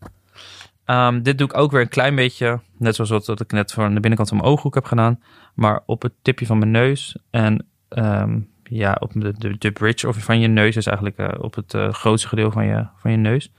Um, 0.87 1.23
dit 1.23 1.39
doe 1.39 1.49
ik 1.49 1.57
ook 1.57 1.71
weer 1.71 1.81
een 1.81 1.89
klein 1.89 2.15
beetje, 2.15 2.61
net 2.77 2.95
zoals 2.95 3.11
wat, 3.11 3.27
wat 3.27 3.41
ik 3.41 3.53
net 3.53 3.73
voor 3.73 3.89
de 3.89 4.01
binnenkant 4.01 4.29
van 4.29 4.39
mijn 4.39 4.51
ooghoek 4.51 4.75
heb 4.75 4.85
gedaan. 4.85 5.23
Maar 5.55 5.83
op 5.87 6.03
het 6.03 6.13
tipje 6.23 6.47
van 6.47 6.59
mijn 6.59 6.71
neus 6.71 7.17
en 7.31 7.67
um, 7.89 8.51
ja, 8.63 8.97
op 9.01 9.13
de, 9.15 9.33
de, 9.39 9.59
de 9.59 9.71
bridge 9.71 10.09
of 10.09 10.17
van 10.17 10.41
je 10.41 10.49
neus 10.49 10.77
is 10.77 10.87
eigenlijk 10.87 11.43
op 11.43 11.55
het 11.55 11.77
grootste 11.91 12.29
gedeelte 12.29 12.53
van 12.53 12.67
je, 12.67 12.87
van 12.97 13.11
je 13.11 13.17
neus. 13.17 13.53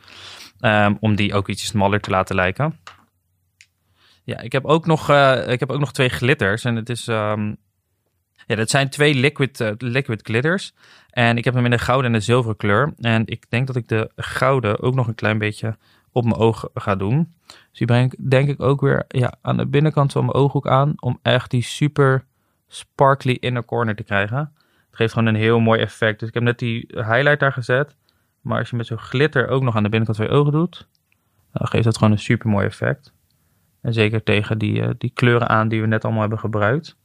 Um, 0.60 0.97
om 0.99 1.15
die 1.15 1.34
ook 1.34 1.47
iets 1.47 1.65
smaller 1.65 1.99
te 1.99 2.10
laten 2.10 2.36
lijken. 2.36 2.80
Ja, 4.23 4.39
ik 4.39 4.52
heb 4.52 4.65
ook 4.65 4.86
nog, 4.86 5.10
uh, 5.10 5.47
ik 5.47 5.60
heb 5.60 5.69
ook 5.71 5.80
nog 5.80 5.93
twee 5.93 6.10
glitters. 6.10 6.63
En 6.63 6.76
het 6.76 6.89
is. 6.89 7.10
Ja, 8.45 8.56
dat 8.56 8.69
zijn 8.69 8.89
twee 8.89 9.13
liquid, 9.13 9.60
uh, 9.60 9.71
liquid 9.77 10.21
glitters. 10.21 10.73
En 11.10 11.38
ik 11.38 11.43
heb 11.43 11.53
hem 11.53 11.65
in 11.65 11.71
de 11.71 11.79
gouden 11.79 12.12
en 12.12 12.17
de 12.17 12.23
zilveren 12.23 12.58
kleur. 12.58 12.93
En 12.97 13.25
ik 13.25 13.45
denk 13.49 13.67
dat 13.67 13.75
ik 13.75 13.88
de 13.88 14.12
gouden 14.15 14.79
ook 14.79 14.95
nog 14.95 15.08
een 15.08 15.15
klein 15.15 15.38
beetje 15.38 15.77
op 16.12 16.23
mijn 16.23 16.36
oog 16.36 16.69
ga 16.73 16.95
doen. 16.95 17.34
Dus 17.47 17.77
die 17.77 17.88
breng 17.88 18.13
ik 18.13 18.29
denk 18.29 18.49
ik 18.49 18.62
ook 18.62 18.82
weer 18.82 19.06
ja, 19.08 19.34
aan 19.41 19.58
de 19.58 19.65
binnenkant 19.65 20.12
van 20.12 20.25
mijn 20.25 20.38
ooghoek 20.38 20.67
aan. 20.67 20.93
Om 20.99 21.19
echt 21.21 21.51
die 21.51 21.62
super 21.62 22.25
sparkly 22.67 23.38
inner 23.39 23.65
corner 23.65 23.95
te 23.95 24.03
krijgen. 24.03 24.38
Het 24.38 24.95
geeft 25.01 25.13
gewoon 25.13 25.27
een 25.27 25.41
heel 25.41 25.60
mooi 25.60 25.79
effect. 25.79 26.19
Dus 26.19 26.27
ik 26.27 26.34
heb 26.34 26.43
net 26.43 26.60
die 26.60 26.86
highlight 26.89 27.39
daar 27.39 27.53
gezet. 27.53 27.95
Maar 28.41 28.60
als 28.60 28.69
je 28.69 28.75
met 28.75 28.86
zo'n 28.86 28.97
glitter 28.97 29.47
ook 29.47 29.63
nog 29.63 29.75
aan 29.75 29.84
de 29.84 29.89
binnenkant 29.89 30.17
van 30.17 30.27
je 30.27 30.41
ogen 30.41 30.51
doet. 30.51 30.88
Dan 31.51 31.67
geeft 31.67 31.84
dat 31.84 31.97
gewoon 31.97 32.13
een 32.13 32.19
super 32.19 32.49
mooi 32.49 32.65
effect. 32.65 33.13
En 33.82 33.93
zeker 33.93 34.23
tegen 34.23 34.58
die, 34.58 34.82
uh, 34.82 34.89
die 34.97 35.12
kleuren 35.13 35.49
aan 35.49 35.67
die 35.67 35.82
we 35.82 35.88
net 35.88 36.03
allemaal 36.03 36.21
hebben 36.21 36.39
gebruikt. 36.39 36.97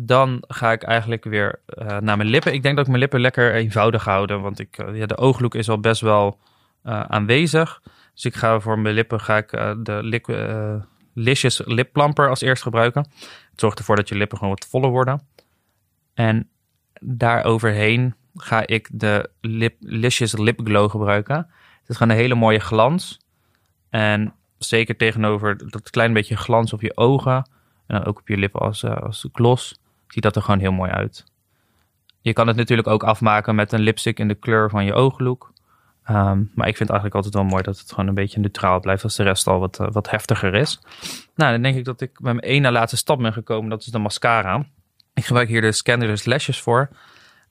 Dan 0.00 0.44
ga 0.46 0.72
ik 0.72 0.82
eigenlijk 0.82 1.24
weer 1.24 1.60
uh, 1.68 1.86
naar 1.86 2.16
mijn 2.16 2.28
lippen. 2.28 2.52
Ik 2.52 2.62
denk 2.62 2.74
dat 2.74 2.84
ik 2.84 2.90
mijn 2.90 3.02
lippen 3.02 3.20
lekker 3.20 3.54
eenvoudig 3.54 4.04
houden. 4.04 4.40
Want 4.40 4.58
ik, 4.58 4.78
uh, 4.78 4.96
ja, 4.96 5.06
de 5.06 5.16
ooglook 5.16 5.54
is 5.54 5.68
al 5.68 5.80
best 5.80 6.00
wel 6.00 6.38
aanwezig. 6.82 7.82
Dus 8.14 8.24
ik 8.24 8.34
ga 8.34 8.60
voor 8.60 8.78
mijn 8.78 8.94
lippen 8.94 9.20
ga 9.20 9.36
ik, 9.36 9.50
de 9.82 9.98
lip, 10.02 10.26
Licious 11.14 11.62
Lip 11.64 11.92
Plumper 11.92 12.28
als 12.28 12.40
eerst 12.40 12.62
gebruiken. 12.62 13.06
Het 13.50 13.60
zorgt 13.60 13.78
ervoor 13.78 13.96
dat 13.96 14.08
je 14.08 14.14
lippen 14.14 14.38
gewoon 14.38 14.52
wat 14.52 14.66
voller 14.70 14.90
worden. 14.90 15.26
En 16.14 16.48
daar 17.00 17.44
overheen 17.44 18.14
ga 18.34 18.66
ik 18.66 18.88
de 18.92 19.30
lip, 19.40 19.76
Licious 19.80 20.36
Lip 20.36 20.60
Glow 20.64 20.90
gebruiken. 20.90 21.36
Het 21.80 21.88
is 21.88 21.96
gewoon 21.96 22.12
een 22.12 22.22
hele 22.22 22.34
mooie 22.34 22.60
glans. 22.60 23.20
En 23.90 24.34
zeker 24.58 24.96
tegenover 24.96 25.70
dat 25.70 25.90
klein 25.90 26.12
beetje 26.12 26.36
glans 26.36 26.72
op 26.72 26.80
je 26.80 26.96
ogen. 26.96 27.50
En 27.86 27.96
dan 27.96 28.04
ook 28.04 28.18
op 28.18 28.28
je 28.28 28.36
lippen 28.36 28.60
als, 28.60 28.82
uh, 28.82 28.96
als 28.96 29.28
gloss. 29.32 29.80
Ziet 30.08 30.22
dat 30.22 30.36
er 30.36 30.42
gewoon 30.42 30.60
heel 30.60 30.72
mooi 30.72 30.90
uit. 30.90 31.24
Je 32.20 32.32
kan 32.32 32.46
het 32.46 32.56
natuurlijk 32.56 32.88
ook 32.88 33.02
afmaken 33.02 33.54
met 33.54 33.72
een 33.72 33.80
lipstick 33.80 34.18
in 34.18 34.28
de 34.28 34.34
kleur 34.34 34.70
van 34.70 34.84
je 34.84 34.94
ooglook. 34.94 35.52
Ehm, 36.04 36.42
maar 36.54 36.68
ik 36.68 36.76
vind 36.76 36.88
het 36.88 36.90
eigenlijk 36.90 37.14
altijd 37.14 37.34
wel 37.34 37.44
mooi 37.44 37.62
dat 37.62 37.78
het 37.78 37.90
gewoon 37.90 38.06
een 38.06 38.14
beetje 38.14 38.40
neutraal 38.40 38.80
blijft 38.80 39.04
als 39.04 39.16
de 39.16 39.22
rest 39.22 39.46
al 39.46 39.58
wat, 39.58 39.80
uh, 39.80 39.86
wat 39.90 40.10
heftiger 40.10 40.54
is. 40.54 40.80
Nou, 41.34 41.52
dan 41.52 41.62
denk 41.62 41.76
ik 41.76 41.84
dat 41.84 42.00
ik 42.00 42.20
bij 42.20 42.34
mijn 42.34 42.46
ene 42.46 42.70
laatste 42.70 42.96
stap 42.96 43.18
ben 43.18 43.32
gekomen. 43.32 43.70
Dat 43.70 43.80
is 43.80 43.86
de 43.86 43.98
mascara. 43.98 44.66
Ik 45.14 45.24
gebruik 45.24 45.48
hier 45.48 45.60
de 45.60 45.72
Scandalous 45.72 46.24
Lashes 46.24 46.60
voor. 46.60 46.88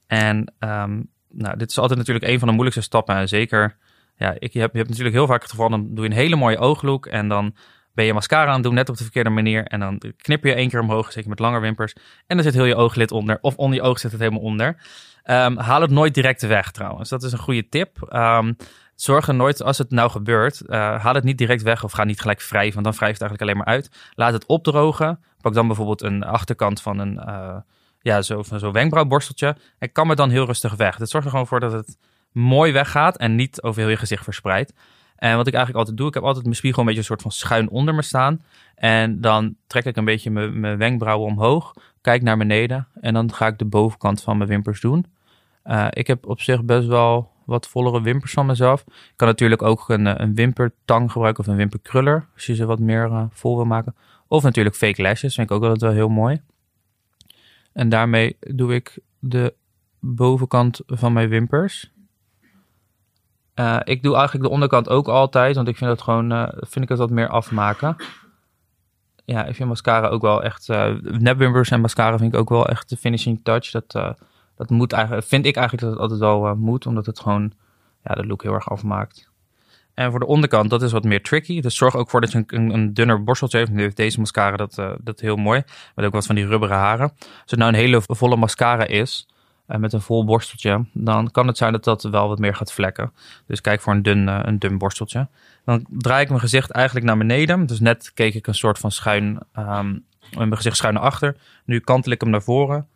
En 0.08 0.54
um, 0.60 1.10
nou, 1.30 1.58
dit 1.58 1.70
is 1.70 1.78
altijd 1.78 2.00
natuurlijk 2.00 2.26
een 2.26 2.40
van 2.40 2.48
de 2.48 2.54
moeilijkste 2.54 2.86
stappen. 2.86 3.16
En 3.16 3.28
zeker, 3.28 3.78
ja, 4.16 4.36
ik, 4.40 4.54
je, 4.54 4.60
hebt, 4.60 4.72
je 4.72 4.78
hebt 4.78 4.90
natuurlijk 4.90 5.16
heel 5.16 5.28
vaak 5.28 5.42
het 5.42 5.52
geval, 5.52 5.70
dan 5.70 5.88
doe 5.94 6.04
je 6.04 6.10
een 6.10 6.16
hele 6.16 6.36
mooie 6.36 6.58
ooglook 6.58 7.06
en 7.06 7.28
dan 7.28 7.56
ben 7.98 8.06
je 8.06 8.14
mascara 8.14 8.52
aan 8.52 8.62
doen, 8.62 8.74
net 8.74 8.90
op 8.90 8.98
de 8.98 9.04
verkeerde 9.04 9.30
manier. 9.30 9.64
En 9.64 9.80
dan 9.80 10.02
knip 10.18 10.44
je 10.44 10.54
één 10.54 10.70
keer 10.70 10.80
omhoog, 10.80 11.12
zeker 11.12 11.30
met 11.30 11.40
langer 11.40 11.62
wimpers. 11.62 11.94
En 12.28 12.36
dan 12.36 12.44
zit 12.44 12.54
heel 12.54 12.66
je 12.66 12.76
ooglid 12.76 13.12
onder, 13.12 13.38
of 13.42 13.56
onder 13.56 13.78
je 13.78 13.84
oog 13.84 14.00
zit 14.00 14.12
het 14.12 14.20
helemaal 14.20 14.42
onder. 14.42 14.68
Um, 15.26 15.58
haal 15.58 15.82
het 15.82 15.92
nooit 15.92 16.14
direct 16.14 16.42
weg 16.42 16.72
trouwens. 16.72 17.10
Dat 17.10 17.24
is 17.24 17.32
een 17.32 17.38
goede 17.38 17.70
tip. 17.70 18.10
Um, 18.14 18.56
zorg 18.96 19.28
er 19.28 19.36
nooit, 19.36 19.64
als 19.64 19.78
het 19.78 19.92
nou 19.92 20.10
gebeurt, 20.10 20.62
uh, 20.66 21.04
haal 21.04 21.14
het 21.14 21.24
niet 21.24 21.38
direct 21.38 21.62
weg 21.62 21.84
of 21.84 21.92
ga 21.92 22.04
niet 22.04 22.22
gelijk 22.22 22.42
wrijven, 22.42 22.74
want 22.74 22.86
dan 22.86 22.96
wrijft 22.96 23.22
het 23.22 23.30
eigenlijk 23.30 23.42
alleen 23.42 23.58
maar 23.58 23.76
uit. 23.76 24.12
Laat 24.14 24.34
het 24.34 24.46
opdrogen. 24.46 25.20
Pak 25.42 25.54
dan 25.54 25.68
bijvoorbeeld 25.68 26.02
een 26.02 26.24
achterkant 26.24 26.82
van 26.82 27.00
een, 27.00 27.14
uh, 27.28 27.56
ja, 28.02 28.22
zo, 28.22 28.44
van 28.44 28.60
zo'n 28.60 28.72
wenkbrauwborsteltje. 28.72 29.56
En 29.80 29.92
kam 29.92 30.10
het 30.10 30.18
dan 30.18 30.30
heel 30.30 30.46
rustig 30.46 30.76
weg. 30.76 30.98
Dat 30.98 31.10
zorgt 31.10 31.26
er 31.26 31.32
gewoon 31.32 31.48
voor 31.48 31.60
dat 31.60 31.72
het 31.72 31.98
mooi 32.32 32.72
weggaat 32.72 33.18
en 33.18 33.36
niet 33.36 33.62
over 33.62 33.82
heel 33.82 33.90
je 33.90 33.98
gezicht 33.98 34.24
verspreidt. 34.24 34.74
En 35.18 35.36
wat 35.36 35.48
ik 35.48 35.54
eigenlijk 35.54 35.78
altijd 35.78 35.98
doe, 35.98 36.08
ik 36.08 36.14
heb 36.14 36.24
altijd 36.24 36.44
mijn 36.44 36.56
spiegel 36.56 36.80
een 36.80 36.86
beetje 36.86 37.00
een 37.00 37.08
soort 37.08 37.22
van 37.22 37.32
schuin 37.32 37.70
onder 37.70 37.96
me 37.96 38.02
staan. 38.02 38.42
En 38.76 39.22
dan 39.22 39.56
trek 39.68 39.86
ik 39.86 39.96
een 39.96 40.06
beetje 40.06 40.30
mijn 40.30 40.78
wenkbrauwen 40.78 41.28
omhoog, 41.28 41.74
kijk 42.02 42.22
naar 42.22 42.38
beneden 42.38 42.88
en 43.02 43.14
dan 43.14 43.34
ga 43.34 43.48
ik 43.48 43.58
de 43.58 43.66
bovenkant 43.66 44.22
van 44.22 44.38
mijn 44.38 44.50
wimpers 44.50 44.82
doen. 44.82 45.06
Uh, 45.66 45.88
ik 45.90 46.08
heb 46.08 46.28
op 46.28 46.42
zich 46.42 46.64
best 46.64 46.88
wel 46.88 47.32
wat 47.46 47.68
vollere 47.68 48.02
wimpers 48.02 48.32
van 48.34 48.46
mezelf. 48.46 48.82
Ik 48.88 49.14
kan 49.16 49.28
natuurlijk 49.28 49.62
ook 49.62 49.90
een, 49.90 50.08
eh, 50.08 50.14
een 50.18 50.36
wimpertang 50.36 51.12
gebruiken 51.12 51.44
of 51.44 51.50
een 51.50 51.58
wimperkruller, 51.58 52.28
als 52.34 52.46
je 52.46 52.56
ze 52.56 52.66
wat 52.66 52.80
meer 52.80 53.06
uh, 53.06 53.24
vol 53.32 53.56
wil 53.56 53.66
maken. 53.66 53.96
Of 54.28 54.44
natuurlijk 54.44 54.76
fake 54.76 55.02
lashes, 55.02 55.36
vind 55.36 55.50
ik 55.50 55.56
ook 55.56 55.64
altijd 55.64 55.82
wel 55.82 55.92
heel 55.92 56.10
mooi. 56.10 56.42
En 57.74 57.90
daarmee 57.90 58.38
doe 58.40 58.74
ik 58.74 59.00
de 59.20 59.54
bovenkant 60.00 60.82
van 60.86 61.14
mijn 61.14 61.30
wimpers. 61.30 61.92
Uh, 63.60 63.80
ik 63.84 64.04
doe 64.04 64.16
eigenlijk 64.16 64.46
de 64.46 64.52
onderkant 64.52 64.90
ook 64.90 65.08
altijd, 65.08 65.56
want 65.56 65.68
ik 65.68 65.78
vind 65.78 65.90
het 65.90 66.02
gewoon, 66.02 66.32
uh, 66.32 66.48
vind 66.52 66.84
ik 66.84 66.90
het 66.90 66.98
wat 66.98 67.10
meer 67.10 67.28
afmaken. 67.28 67.96
Ja, 69.26 69.46
ik 69.46 69.56
vind 69.56 69.70
mascara 69.70 70.08
ook 70.08 70.22
wel 70.22 70.44
echt, 70.44 70.70
uh, 70.70 71.72
en 71.72 71.82
mascara 71.82 72.18
vind 72.18 72.34
ik 72.34 72.40
ook 72.40 72.50
wel 72.50 72.68
echt 72.68 72.90
de 72.90 72.98
finishing 72.98 73.40
touch. 73.44 73.72
Dat, 73.72 74.16
dat 74.56 74.70
moet 74.70 74.94
eigenlijk, 74.94 75.28
vind 75.28 75.46
ik 75.46 75.56
eigenlijk 75.56 75.86
dat 75.86 75.94
het 75.94 76.02
altijd 76.02 76.20
wel 76.20 76.56
moet, 76.56 76.86
omdat 76.86 77.06
het 77.06 77.20
gewoon, 77.20 77.52
ja, 78.04 78.14
de 78.14 78.26
look 78.26 78.44
heel 78.44 78.54
erg 78.54 78.70
afmaakt. 78.70 79.30
En 79.94 80.12
voor 80.12 80.20
de 80.20 80.26
onderkant, 80.26 80.70
dat 80.70 80.82
is 80.82 80.92
wat 80.92 81.04
meer 81.04 81.24
tricky. 81.24 81.62
Dus 81.62 81.76
zorg 81.76 81.96
ook 81.96 82.10
voor 82.10 82.22
dat 82.22 82.32
je 82.32 82.44
een, 82.48 82.74
een 82.74 82.94
dunner 82.94 83.24
borsteltje 83.24 83.58
heeft. 83.58 83.72
Nu 83.72 83.82
heeft 83.82 83.98
deze 83.98 84.20
mascara 84.20 84.56
dat, 84.56 84.82
dat 85.00 85.20
heel 85.20 85.36
mooi. 85.36 85.64
Met 85.96 86.06
ook 86.06 86.14
wat 86.14 86.26
van 86.26 86.36
die 86.36 86.48
rubberen 86.48 86.78
haren. 86.78 87.12
Als 87.20 87.52
het 87.52 87.60
nou 87.60 87.72
een 87.72 87.80
hele 87.80 88.02
volle 88.06 88.36
mascara 88.36 88.86
is, 88.86 89.28
uh, 89.68 89.78
met 89.78 89.94
een 89.94 90.02
vol 90.02 90.26
borsteltje, 90.26 90.86
dan 90.94 91.32
kan 91.32 91.48
het 91.48 91.58
zijn 91.58 91.72
dat 91.72 91.84
dat 91.84 92.04
wel 92.04 92.28
wat 92.28 92.40
meer 92.40 92.56
gaat 92.56 92.74
vlekken. 92.74 93.14
Dus 93.46 93.62
kijk 93.62 93.82
voor 93.82 93.94
een 93.94 94.02
dun, 94.02 94.28
uh, 94.28 94.40
een 94.42 94.60
dun 94.60 94.78
borsteltje. 94.78 95.28
Dan 95.66 95.86
draai 95.90 96.22
ik 96.22 96.30
mijn 96.30 96.42
gezicht 96.42 96.72
eigenlijk 96.72 97.06
naar 97.06 97.18
beneden. 97.18 97.66
Dus 97.66 97.80
net 97.80 98.12
keek 98.14 98.34
ik 98.34 98.48
een 98.48 98.56
soort 98.56 98.78
van 98.78 98.92
schuin, 98.92 99.40
um, 99.58 100.06
mijn 100.38 100.56
gezicht 100.56 100.78
schuin 100.78 100.94
naar 100.94 101.04
achter. 101.04 101.38
Nu 101.66 101.80
kantel 101.80 102.12
ik 102.12 102.22
hem 102.22 102.30
naar 102.30 102.42
voren. 102.42 102.88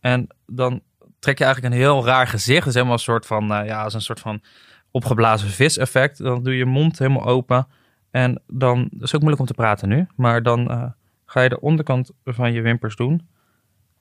En 0.00 0.26
dan 0.46 0.80
trek 1.18 1.38
je 1.38 1.44
eigenlijk 1.44 1.74
een 1.74 1.80
heel 1.80 2.04
raar 2.04 2.26
gezicht. 2.26 2.64
Dus 2.64 2.74
helemaal 2.74 2.94
een 2.94 3.00
soort 3.00 3.26
van, 3.26 3.52
uh, 3.52 3.66
ja, 3.66 3.82
als 3.82 3.94
een 3.94 4.00
soort 4.00 4.20
van 4.20 4.42
opgeblazen 4.90 5.48
vis 5.48 5.76
effect. 5.76 6.18
Dan 6.18 6.42
doe 6.42 6.56
je 6.56 6.64
mond 6.64 6.98
helemaal 6.98 7.26
open. 7.26 7.66
En 8.10 8.42
dan, 8.46 8.88
dat 8.92 9.02
is 9.02 9.14
ook 9.14 9.20
moeilijk 9.20 9.40
om 9.40 9.46
te 9.46 9.54
praten 9.54 9.88
nu. 9.88 10.06
Maar 10.16 10.42
dan 10.42 10.92
ga 11.26 11.40
je 11.40 11.48
de 11.48 11.60
onderkant 11.60 12.10
van 12.24 12.52
je 12.52 12.60
wimpers 12.60 12.96
doen. 12.96 13.28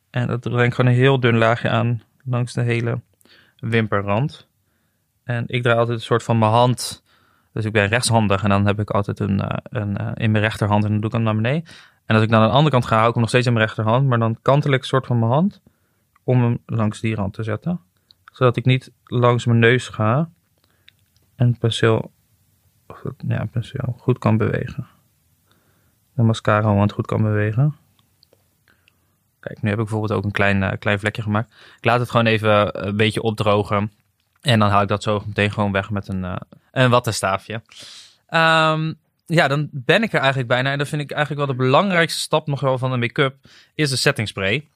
En 0.09 0.27
dat 0.27 0.39
breng 0.39 0.65
ik 0.65 0.73
gewoon 0.73 0.91
een 0.91 0.97
heel 0.97 1.19
dun 1.19 1.37
laagje 1.37 1.69
aan 1.69 2.01
langs 2.29 2.53
de 2.53 2.61
hele 2.61 3.01
wimperrand. 3.59 4.47
En 5.23 5.43
ik 5.47 5.63
draai 5.63 5.77
altijd 5.77 5.97
een 5.97 6.03
soort 6.03 6.23
van 6.23 6.39
mijn 6.39 6.51
hand. 6.51 7.03
Dus 7.53 7.65
ik 7.65 7.71
ben 7.71 7.87
rechtshandig 7.87 8.43
en 8.43 8.49
dan 8.49 8.65
heb 8.65 8.79
ik 8.79 8.89
altijd 8.89 9.19
een, 9.19 9.39
uh, 9.39 9.49
een 9.63 10.01
uh, 10.01 10.11
in 10.13 10.31
mijn 10.31 10.43
rechterhand 10.43 10.83
en 10.83 10.89
dan 10.89 10.99
doe 10.99 11.09
ik 11.09 11.15
hem 11.15 11.23
naar 11.23 11.35
beneden. 11.35 11.63
En 12.05 12.15
als 12.15 12.23
ik 12.23 12.29
dan 12.29 12.41
aan 12.41 12.47
de 12.47 12.53
andere 12.53 12.71
kant 12.71 12.85
ga, 12.85 12.95
hou 12.95 13.07
ik 13.07 13.13
hem 13.13 13.21
nog 13.21 13.29
steeds 13.29 13.47
in 13.47 13.53
mijn 13.53 13.65
rechterhand. 13.65 14.07
Maar 14.07 14.19
dan 14.19 14.37
kantel 14.41 14.71
ik 14.71 14.79
een 14.79 14.87
soort 14.87 15.05
van 15.05 15.19
mijn 15.19 15.31
hand 15.31 15.61
om 16.23 16.41
hem 16.43 16.59
langs 16.65 16.99
die 16.99 17.15
rand 17.15 17.33
te 17.33 17.43
zetten. 17.43 17.79
Zodat 18.25 18.57
ik 18.57 18.65
niet 18.65 18.91
langs 19.03 19.45
mijn 19.45 19.59
neus 19.59 19.87
ga 19.87 20.29
en 21.35 21.47
het 21.47 21.59
penseel, 21.59 22.11
ja, 23.27 23.45
penseel 23.45 23.95
goed 23.97 24.17
kan 24.17 24.37
bewegen. 24.37 24.87
De 26.13 26.23
mascara 26.23 26.73
hand 26.73 26.91
goed 26.91 27.05
kan 27.05 27.21
bewegen. 27.21 27.75
Kijk, 29.39 29.61
nu 29.61 29.69
heb 29.69 29.79
ik 29.79 29.85
bijvoorbeeld 29.85 30.19
ook 30.19 30.23
een 30.23 30.31
klein, 30.31 30.61
uh, 30.61 30.71
klein 30.79 30.99
vlekje 30.99 31.21
gemaakt. 31.21 31.51
Ik 31.77 31.85
laat 31.85 31.99
het 31.99 32.09
gewoon 32.09 32.25
even 32.25 32.85
een 32.87 32.95
beetje 32.95 33.21
opdrogen. 33.21 33.91
En 34.41 34.59
dan 34.59 34.69
haal 34.69 34.81
ik 34.81 34.87
dat 34.87 35.03
zo 35.03 35.23
meteen 35.25 35.51
gewoon 35.51 35.71
weg 35.71 35.89
met 35.89 36.07
een, 36.07 36.23
uh, 36.23 36.35
een 36.71 36.89
wattenstaafje. 36.89 37.53
Um, 38.29 38.97
ja, 39.25 39.47
dan 39.47 39.69
ben 39.71 40.03
ik 40.03 40.13
er 40.13 40.19
eigenlijk 40.19 40.47
bijna. 40.47 40.71
En 40.71 40.77
dat 40.77 40.87
vind 40.87 41.01
ik 41.01 41.11
eigenlijk 41.11 41.45
wel 41.45 41.55
de 41.55 41.63
belangrijkste 41.63 42.19
stap 42.19 42.47
nog 42.47 42.59
wel 42.59 42.77
van 42.77 42.91
de 42.91 42.97
make-up. 42.97 43.35
Is 43.75 43.89
de 43.89 43.95
setting 43.95 44.27
spray. 44.27 44.67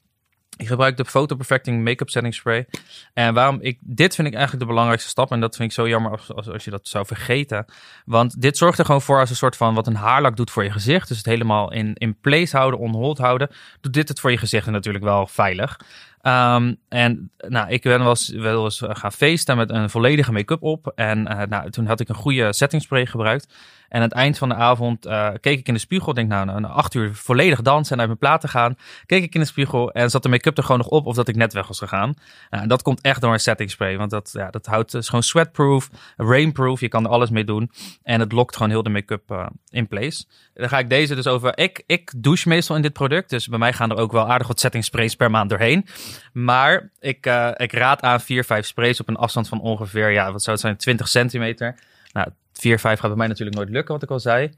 Ik 0.58 0.68
gebruik 0.68 0.98
de 0.98 1.06
Photo 1.06 1.36
Perfecting 1.36 1.84
Make-up 1.84 2.10
Setting 2.10 2.34
Spray. 2.34 2.66
En 3.14 3.34
waarom 3.34 3.58
ik, 3.62 3.78
dit 3.82 4.16
vind 4.16 4.28
ik 4.28 4.34
eigenlijk 4.34 4.64
de 4.64 4.70
belangrijkste 4.70 5.10
stap. 5.10 5.32
En 5.32 5.40
dat 5.40 5.56
vind 5.56 5.70
ik 5.70 5.76
zo 5.76 5.88
jammer 5.88 6.12
als, 6.12 6.34
als, 6.34 6.50
als, 6.50 6.64
je 6.64 6.72
dat 6.72 6.88
zou 6.88 7.06
vergeten. 7.06 7.66
Want 8.06 8.42
dit 8.42 8.58
zorgt 8.58 8.80
er 8.80 8.86
gewoon 8.86 9.02
voor 9.02 9.20
als 9.20 9.30
een 9.30 9.36
soort 9.36 9.58
van 9.58 9.74
wat 9.74 9.88
een 9.88 9.96
haarlak 9.96 10.36
doet 10.36 10.52
voor 10.52 10.64
je 10.64 10.72
gezicht. 10.72 11.08
Dus 11.08 11.18
het 11.18 11.26
helemaal 11.26 11.72
in, 11.72 11.94
in 11.94 12.20
place 12.22 12.58
houden, 12.58 12.80
onhold 12.80 13.18
houden. 13.18 13.50
Doet 13.82 13.94
dit 13.94 14.08
het 14.08 14.20
voor 14.20 14.32
je 14.32 14.38
gezicht 14.38 14.68
natuurlijk 14.68 15.04
wel 15.04 15.28
veilig. 15.28 15.80
Um, 16.26 16.78
en 16.90 17.32
nou, 17.38 17.70
ik 17.70 17.82
ben 17.82 18.00
wel 18.00 18.10
eens, 18.10 18.32
eens 18.32 18.82
gaan 18.86 19.12
feesten 19.12 19.58
met 19.58 19.70
een 19.70 19.90
volledige 19.90 20.32
make-up 20.32 20.62
op. 20.62 20.92
En 20.96 21.20
uh, 21.32 21.42
nou, 21.42 21.70
toen 21.70 21.86
had 21.86 22.00
ik 22.00 22.10
een 22.10 22.16
goede 22.16 22.54
setting 22.54 22.82
spray 22.82 23.06
gebruikt. 23.06 23.54
En 23.90 24.00
aan 24.00 24.08
het 24.08 24.18
eind 24.18 24.38
van 24.38 24.50
de 24.50 24.56
avond 24.56 25.06
uh, 25.06 25.30
keek 25.40 25.60
ik 25.60 25.68
in 25.68 25.74
de 25.74 25.80
spiegel. 25.80 26.14
Denk 26.14 26.30
nou, 26.30 26.60
na 26.60 26.68
acht 26.68 26.94
uur 26.94 27.16
volledig 27.16 27.62
dansen 27.62 27.94
en 27.94 28.00
uit 28.00 28.08
mijn 28.08 28.20
platen 28.20 28.50
gaan. 28.50 28.76
Keek 29.06 29.24
ik 29.24 29.34
in 29.34 29.40
de 29.40 29.46
spiegel 29.46 29.92
en 29.92 30.10
zat 30.10 30.24
de 30.24 30.30
make-up 30.30 30.58
er 30.58 30.64
gewoon 30.64 30.78
nog 30.78 30.88
op 30.88 31.06
of 31.06 31.16
dat 31.16 31.28
ik 31.28 31.36
net 31.36 31.54
weg 31.54 31.68
was 31.68 31.80
gegaan. 31.80 32.14
Uh, 32.50 32.62
dat 32.68 32.82
komt 32.82 33.02
echt 33.02 33.22
door 33.22 33.34
een 33.34 33.40
setting 33.40 33.72
spray. 33.72 33.98
Want 33.98 34.12
dat, 34.12 34.30
ja, 34.34 34.50
dat 34.50 34.66
houdt, 34.66 34.94
is 34.94 35.06
gewoon 35.06 35.24
sweatproof, 35.24 35.90
rainproof. 36.18 36.80
Je 36.80 36.88
kan 36.88 37.04
er 37.04 37.10
alles 37.10 37.30
mee 37.30 37.44
doen. 37.44 37.72
En 38.04 38.20
het 38.20 38.32
lokt 38.32 38.56
gewoon 38.56 38.72
heel 38.72 38.84
de 38.84 38.90
make-up 38.90 39.52
in 39.70 39.88
place. 39.88 40.26
Dan 40.54 40.70
ga 40.70 40.80
ik 40.80 40.90
deze 40.90 41.16
dus 41.16 41.28
over. 41.28 41.58
Ik, 41.58 41.84
ik 41.86 42.14
douche 42.18 42.50
meestal 42.50 42.76
in 42.76 42.82
dit 42.82 42.94
product. 42.94 43.30
Dus 43.30 43.48
bij 43.48 43.60
mij 43.60 43.74
gaan 43.74 43.92
er 43.92 43.98
ook 43.98 44.12
wel 44.12 44.30
aardig 44.30 44.48
wat 44.48 44.60
setting 44.60 44.84
sprays 44.84 45.16
per 45.16 45.32
maand 45.32 45.50
doorheen. 45.50 45.86
Maar 46.34 46.90
ik, 47.00 47.26
ik 47.56 47.72
raad 47.72 48.02
aan 48.02 48.22
4, 48.22 48.44
5 48.44 48.66
sprays 48.66 49.00
op 49.00 49.08
een 49.08 49.16
afstand 49.16 49.48
van 49.48 49.62
ongeveer, 49.62 50.10
ja, 50.10 50.32
wat 50.32 50.44
zou 50.44 50.56
het 50.56 50.66
zijn, 50.66 50.78
20 50.78 51.08
centimeter. 51.08 51.76
Nou, 52.12 52.28
4, 52.54 52.80
5 52.80 53.00
gaat 53.00 53.10
bij 53.10 53.18
mij 53.18 53.28
natuurlijk 53.28 53.58
nooit 53.58 53.70
lukken, 53.70 53.94
wat 53.94 54.04
ik 54.04 54.12
al 54.12 54.20
zei. 54.20 54.52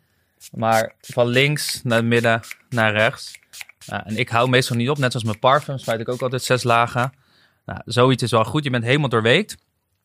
Maar 0.51 0.93
van 1.01 1.27
links 1.27 1.83
naar 1.83 2.05
midden 2.05 2.41
naar 2.69 2.91
rechts. 2.91 3.39
Nou, 3.85 4.03
en 4.05 4.17
ik 4.17 4.29
hou 4.29 4.49
meestal 4.49 4.75
niet 4.75 4.89
op, 4.89 4.97
net 4.97 5.11
zoals 5.11 5.25
mijn 5.25 5.39
parfum, 5.39 5.77
spuit 5.77 5.99
ik 5.99 6.09
ook 6.09 6.21
altijd 6.21 6.43
zes 6.43 6.63
lagen. 6.63 7.13
Nou, 7.65 7.81
zoiets 7.85 8.23
is 8.23 8.31
wel 8.31 8.43
goed. 8.43 8.63
Je 8.63 8.69
bent 8.69 8.83
helemaal 8.83 9.09
doorweekt. 9.09 9.57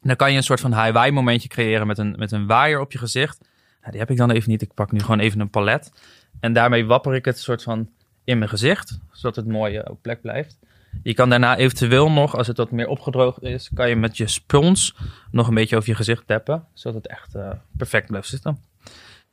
Dan 0.02 0.16
kan 0.16 0.30
je 0.30 0.36
een 0.36 0.42
soort 0.42 0.60
van 0.60 0.82
high 0.82 1.10
momentje 1.10 1.48
creëren 1.48 1.86
met 1.86 1.98
een, 1.98 2.14
met 2.18 2.32
een 2.32 2.46
waaier 2.46 2.80
op 2.80 2.92
je 2.92 2.98
gezicht. 2.98 3.38
Nou, 3.80 3.90
die 3.90 4.00
heb 4.00 4.10
ik 4.10 4.16
dan 4.16 4.30
even 4.30 4.50
niet. 4.50 4.62
Ik 4.62 4.74
pak 4.74 4.92
nu 4.92 5.00
gewoon 5.00 5.18
even 5.18 5.40
een 5.40 5.50
palet. 5.50 5.92
En 6.40 6.52
daarmee 6.52 6.86
wapper 6.86 7.14
ik 7.14 7.24
het 7.24 7.38
soort 7.38 7.62
van 7.62 7.90
in 8.24 8.38
mijn 8.38 8.50
gezicht, 8.50 8.98
zodat 9.12 9.36
het 9.36 9.46
mooi 9.46 9.80
op 9.80 10.02
plek 10.02 10.20
blijft. 10.20 10.58
Je 11.02 11.14
kan 11.14 11.30
daarna 11.30 11.56
eventueel 11.56 12.10
nog, 12.10 12.36
als 12.36 12.46
het 12.46 12.56
wat 12.56 12.70
meer 12.70 12.88
opgedroogd 12.88 13.42
is, 13.42 13.70
kan 13.74 13.88
je 13.88 13.96
met 13.96 14.16
je 14.16 14.26
spons 14.26 14.96
nog 15.30 15.48
een 15.48 15.54
beetje 15.54 15.76
over 15.76 15.88
je 15.88 15.94
gezicht 15.94 16.26
tappen, 16.26 16.64
zodat 16.74 17.02
het 17.02 17.12
echt 17.12 17.34
uh, 17.34 17.50
perfect 17.76 18.06
blijft 18.06 18.28
zitten. 18.28 18.58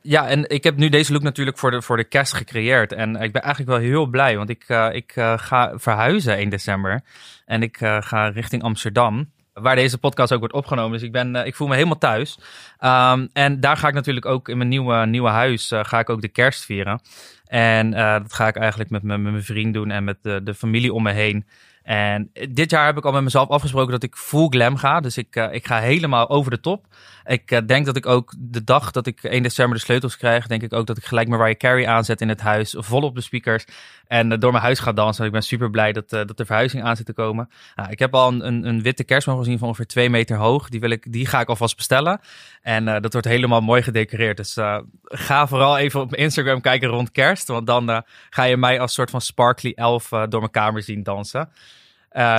Ja, 0.00 0.28
en 0.28 0.48
ik 0.50 0.64
heb 0.64 0.76
nu 0.76 0.88
deze 0.88 1.12
look 1.12 1.22
natuurlijk 1.22 1.58
voor 1.58 1.70
de, 1.70 1.82
voor 1.82 1.96
de 1.96 2.04
kerst 2.04 2.34
gecreëerd. 2.34 2.92
En 2.92 3.16
ik 3.16 3.32
ben 3.32 3.42
eigenlijk 3.42 3.70
wel 3.70 3.90
heel 3.90 4.06
blij, 4.06 4.36
want 4.36 4.48
ik, 4.48 4.68
uh, 4.68 4.88
ik 4.92 5.16
uh, 5.16 5.38
ga 5.38 5.72
verhuizen 5.78 6.40
in 6.40 6.48
december. 6.48 7.02
En 7.44 7.62
ik 7.62 7.76
ga 8.00 8.28
richting 8.28 8.62
Amsterdam 8.62 9.30
waar 9.60 9.76
deze 9.76 9.98
podcast 9.98 10.32
ook 10.32 10.38
wordt 10.38 10.54
opgenomen. 10.54 10.92
Dus 10.92 11.02
ik, 11.02 11.12
ben, 11.12 11.34
uh, 11.34 11.46
ik 11.46 11.54
voel 11.54 11.68
me 11.68 11.74
helemaal 11.74 11.98
thuis. 11.98 12.38
Um, 12.80 13.28
en 13.32 13.60
daar 13.60 13.76
ga 13.76 13.88
ik 13.88 13.94
natuurlijk 13.94 14.26
ook 14.26 14.48
in 14.48 14.56
mijn 14.56 14.68
nieuwe, 14.68 15.06
nieuwe 15.06 15.28
huis, 15.28 15.72
uh, 15.72 15.80
ga 15.82 15.98
ik 15.98 16.10
ook 16.10 16.20
de 16.20 16.28
kerst 16.28 16.64
vieren. 16.64 17.00
En 17.46 17.92
uh, 17.92 18.12
dat 18.12 18.32
ga 18.32 18.48
ik 18.48 18.56
eigenlijk 18.56 18.90
met, 18.90 19.02
mijn 19.02 19.42
vriend 19.42 19.74
doen 19.74 19.90
en 19.90 20.04
met 20.04 20.16
de, 20.22 20.54
familie 20.54 20.92
om 20.92 21.02
me 21.02 21.12
heen. 21.12 21.46
En 21.82 22.30
dit 22.50 22.70
jaar 22.70 22.86
heb 22.86 22.96
ik 22.96 23.04
al 23.04 23.12
met 23.12 23.22
mezelf 23.22 23.48
afgesproken 23.48 23.92
dat 23.92 24.02
ik 24.02 24.16
full 24.16 24.48
glam 24.48 24.76
ga. 24.76 25.00
Dus 25.00 25.16
ik, 25.16 25.48
ik 25.50 25.66
ga 25.66 25.78
helemaal 25.78 26.28
over 26.28 26.50
de 26.50 26.60
top. 26.60 26.86
Ik 27.24 27.68
denk 27.68 27.86
dat 27.86 27.96
ik 27.96 28.06
ook 28.06 28.34
de 28.38 28.64
dag 28.64 28.90
dat 28.90 29.06
ik 29.06 29.22
1 29.22 29.42
december 29.42 29.76
de 29.76 29.84
sleutels 29.84 30.16
krijg, 30.16 30.46
denk 30.46 30.62
ik 30.62 30.72
ook 30.72 30.86
dat 30.86 30.96
ik 30.96 31.04
gelijk 31.04 31.28
Mariah 31.28 31.56
Carey 31.56 31.86
aanzet 31.86 32.20
in 32.20 32.28
het 32.28 32.40
huis. 32.40 32.74
Vol 32.78 33.02
op 33.02 33.14
de 33.14 33.20
speakers. 33.20 33.64
En 34.08 34.28
door 34.28 34.52
mijn 34.52 34.64
huis 34.64 34.78
ga 34.78 34.92
dansen. 34.92 35.26
Ik 35.26 35.32
ben 35.32 35.42
super 35.42 35.70
blij 35.70 35.92
dat, 35.92 36.10
dat 36.10 36.36
de 36.36 36.44
verhuizing 36.44 36.82
aan 36.82 36.96
zit 36.96 37.06
te 37.06 37.12
komen. 37.12 37.48
Nou, 37.74 37.90
ik 37.90 37.98
heb 37.98 38.14
al 38.14 38.28
een, 38.28 38.66
een, 38.66 38.82
witte 38.82 39.04
kerstboom 39.04 39.38
gezien 39.38 39.58
van 39.58 39.68
ongeveer 39.68 39.86
2 39.86 40.10
meter 40.10 40.36
hoog. 40.36 40.68
Die, 40.68 40.80
wil 40.80 40.90
ik, 40.90 41.12
die 41.12 41.26
ga 41.26 41.40
ik 41.40 41.48
alvast 41.48 41.76
bestellen. 41.76 42.20
En 42.62 42.84
dat 42.84 43.12
wordt 43.12 43.26
helemaal 43.26 43.60
mooi 43.60 43.82
gedecoreerd. 43.82 44.36
Dus 44.36 44.56
ga 45.02 45.46
vooral 45.46 45.78
even 45.78 46.00
op 46.00 46.14
Instagram 46.14 46.60
kijken 46.60 46.88
rond 46.88 47.10
kerst. 47.10 47.48
Want 47.48 47.66
dan 47.66 48.04
ga 48.30 48.42
je 48.42 48.56
mij 48.56 48.80
als 48.80 48.94
soort 48.94 49.10
van 49.10 49.20
sparkly 49.20 49.72
elf 49.74 50.08
door 50.08 50.40
mijn 50.40 50.50
kamer 50.50 50.82
zien 50.82 51.02
dansen. 51.02 51.48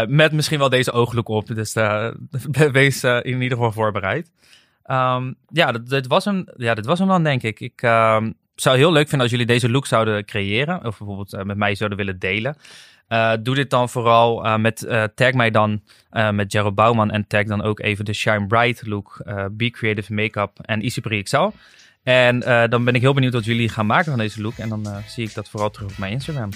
Met 0.08 0.32
misschien 0.32 0.60
wel 0.60 0.69
deze 0.69 0.91
ooglook 0.91 1.27
op. 1.27 1.47
Dus 1.47 1.73
wees 2.71 3.03
in 3.03 3.41
ieder 3.41 3.58
geval 3.58 3.71
voorbereid. 3.71 4.32
Um, 4.91 5.36
ja, 5.49 5.71
dit, 5.71 6.08
was 6.08 6.25
hem, 6.25 6.45
ja, 6.58 6.73
dit 6.73 6.86
was 6.86 6.99
hem 6.99 7.08
dan, 7.08 7.23
denk 7.23 7.43
ik. 7.43 7.60
Ik 7.60 7.82
um, 7.82 8.34
zou 8.61 8.77
heel 8.77 8.91
leuk 8.91 9.07
vinden 9.07 9.21
als 9.21 9.31
jullie 9.31 9.45
deze 9.45 9.69
look 9.69 9.85
zouden 9.85 10.25
creëren. 10.25 10.85
Of 10.85 10.97
bijvoorbeeld 10.97 11.43
met 11.43 11.57
mij 11.57 11.75
zouden 11.75 11.97
willen 11.97 12.19
delen. 12.19 12.55
doe 13.43 13.55
dit 13.55 13.69
dan 13.69 13.89
vooral 13.89 14.57
met, 14.57 14.87
tag 15.15 15.33
mij 15.33 15.51
dan 15.51 15.81
met 16.31 16.51
Gerald 16.51 16.75
Bouwman. 16.75 17.11
En 17.11 17.27
tag 17.27 17.43
dan 17.43 17.61
ook 17.61 17.79
even 17.79 18.05
de 18.05 18.13
Shine 18.13 18.47
Bright 18.47 18.87
look, 18.87 19.23
Be 19.51 19.69
Creative 19.69 20.13
Makeup 20.13 20.59
en 20.61 20.81
Easy 20.81 20.99
Excel. 20.99 21.53
En 22.03 22.39
dan 22.69 22.83
ben 22.83 22.95
ik 22.95 23.01
heel 23.01 23.13
benieuwd 23.13 23.33
wat 23.33 23.45
jullie 23.45 23.69
gaan 23.69 23.85
maken 23.85 24.05
van 24.05 24.17
deze 24.19 24.41
look. 24.41 24.57
En 24.57 24.69
dan 24.69 24.87
zie 25.07 25.27
ik 25.27 25.33
dat 25.33 25.49
vooral 25.49 25.69
terug 25.69 25.91
op 25.91 25.97
mijn 25.97 26.11
Instagram. 26.11 26.49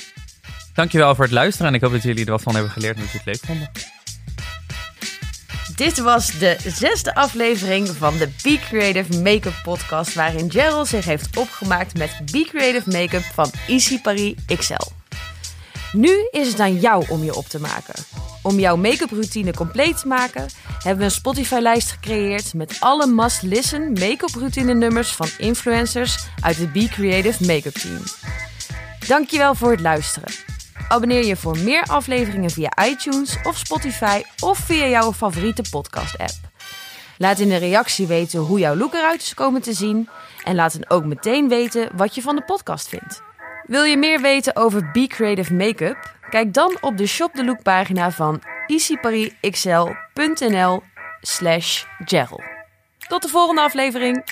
Dankjewel 0.73 1.15
voor 1.15 1.23
het 1.23 1.33
luisteren 1.33 1.67
en 1.67 1.73
ik 1.73 1.81
hoop 1.81 1.91
dat 1.91 2.03
jullie 2.03 2.25
er 2.25 2.31
wat 2.31 2.41
van 2.41 2.53
hebben 2.53 2.71
geleerd 2.71 2.95
en 2.95 3.01
dat 3.01 3.11
jullie 3.11 3.29
het 3.31 3.41
leuk 3.41 3.49
vonden. 3.49 3.92
Dit 5.75 5.99
was 5.99 6.39
de 6.39 6.57
zesde 6.65 7.15
aflevering 7.15 7.87
van 7.87 8.17
de 8.17 8.29
Be 8.43 8.59
Creative 8.69 9.21
Makeup 9.21 9.59
podcast, 9.63 10.13
waarin 10.13 10.51
Gerald 10.51 10.87
zich 10.87 11.05
heeft 11.05 11.37
opgemaakt 11.37 11.97
met 11.97 12.11
Be 12.31 12.47
Creative 12.49 12.89
Makeup 12.89 13.23
van 13.23 13.51
Easy 13.67 14.01
Paris 14.01 14.33
XL. 14.55 14.91
Nu 15.91 16.27
is 16.31 16.47
het 16.47 16.59
aan 16.59 16.79
jou 16.79 17.05
om 17.09 17.23
je 17.23 17.35
op 17.35 17.47
te 17.47 17.59
maken. 17.59 17.93
Om 18.41 18.59
jouw 18.59 18.75
make-up 18.75 19.11
routine 19.11 19.53
compleet 19.53 19.99
te 19.99 20.07
maken, 20.07 20.49
hebben 20.73 20.97
we 20.97 21.03
een 21.03 21.11
Spotify-lijst 21.11 21.91
gecreëerd 21.91 22.53
met 22.53 22.75
alle 22.79 23.07
must-listen 23.07 23.91
make-up 23.93 24.35
routine 24.35 24.73
nummers 24.73 25.11
van 25.11 25.27
influencers 25.37 26.15
uit 26.39 26.57
het 26.57 26.73
Be 26.73 26.87
Creative 26.87 27.45
Makeup 27.45 27.73
team. 27.73 28.01
Dankjewel 29.07 29.55
voor 29.55 29.71
het 29.71 29.81
luisteren. 29.81 30.52
Abonneer 30.87 31.25
je 31.25 31.35
voor 31.35 31.57
meer 31.57 31.83
afleveringen 31.83 32.49
via 32.49 32.85
iTunes 32.85 33.37
of 33.43 33.57
Spotify 33.57 34.21
of 34.39 34.57
via 34.57 34.87
jouw 34.87 35.13
favoriete 35.13 35.63
podcast-app. 35.71 36.33
Laat 37.17 37.39
in 37.39 37.49
de 37.49 37.57
reactie 37.57 38.07
weten 38.07 38.39
hoe 38.39 38.59
jouw 38.59 38.75
look 38.75 38.93
eruit 38.93 39.21
is 39.21 39.33
komen 39.33 39.61
te 39.61 39.73
zien 39.73 40.09
en 40.43 40.55
laat 40.55 40.73
dan 40.73 40.97
ook 40.97 41.05
meteen 41.05 41.49
weten 41.49 41.89
wat 41.95 42.15
je 42.15 42.21
van 42.21 42.35
de 42.35 42.43
podcast 42.43 42.87
vindt. 42.87 43.21
Wil 43.63 43.83
je 43.83 43.97
meer 43.97 44.21
weten 44.21 44.55
over 44.55 44.91
Be 44.91 45.07
Creative 45.07 45.53
Makeup? 45.53 46.15
Kijk 46.29 46.53
dan 46.53 46.77
op 46.81 46.97
de 46.97 47.07
Shop 47.07 47.33
the 47.33 47.45
Look 47.45 47.61
pagina 47.61 48.11
van 48.11 48.41
easyparisxl.nl 48.67 50.83
slash 51.21 51.83
Tot 53.07 53.21
de 53.21 53.27
volgende 53.27 53.61
aflevering! 53.61 54.23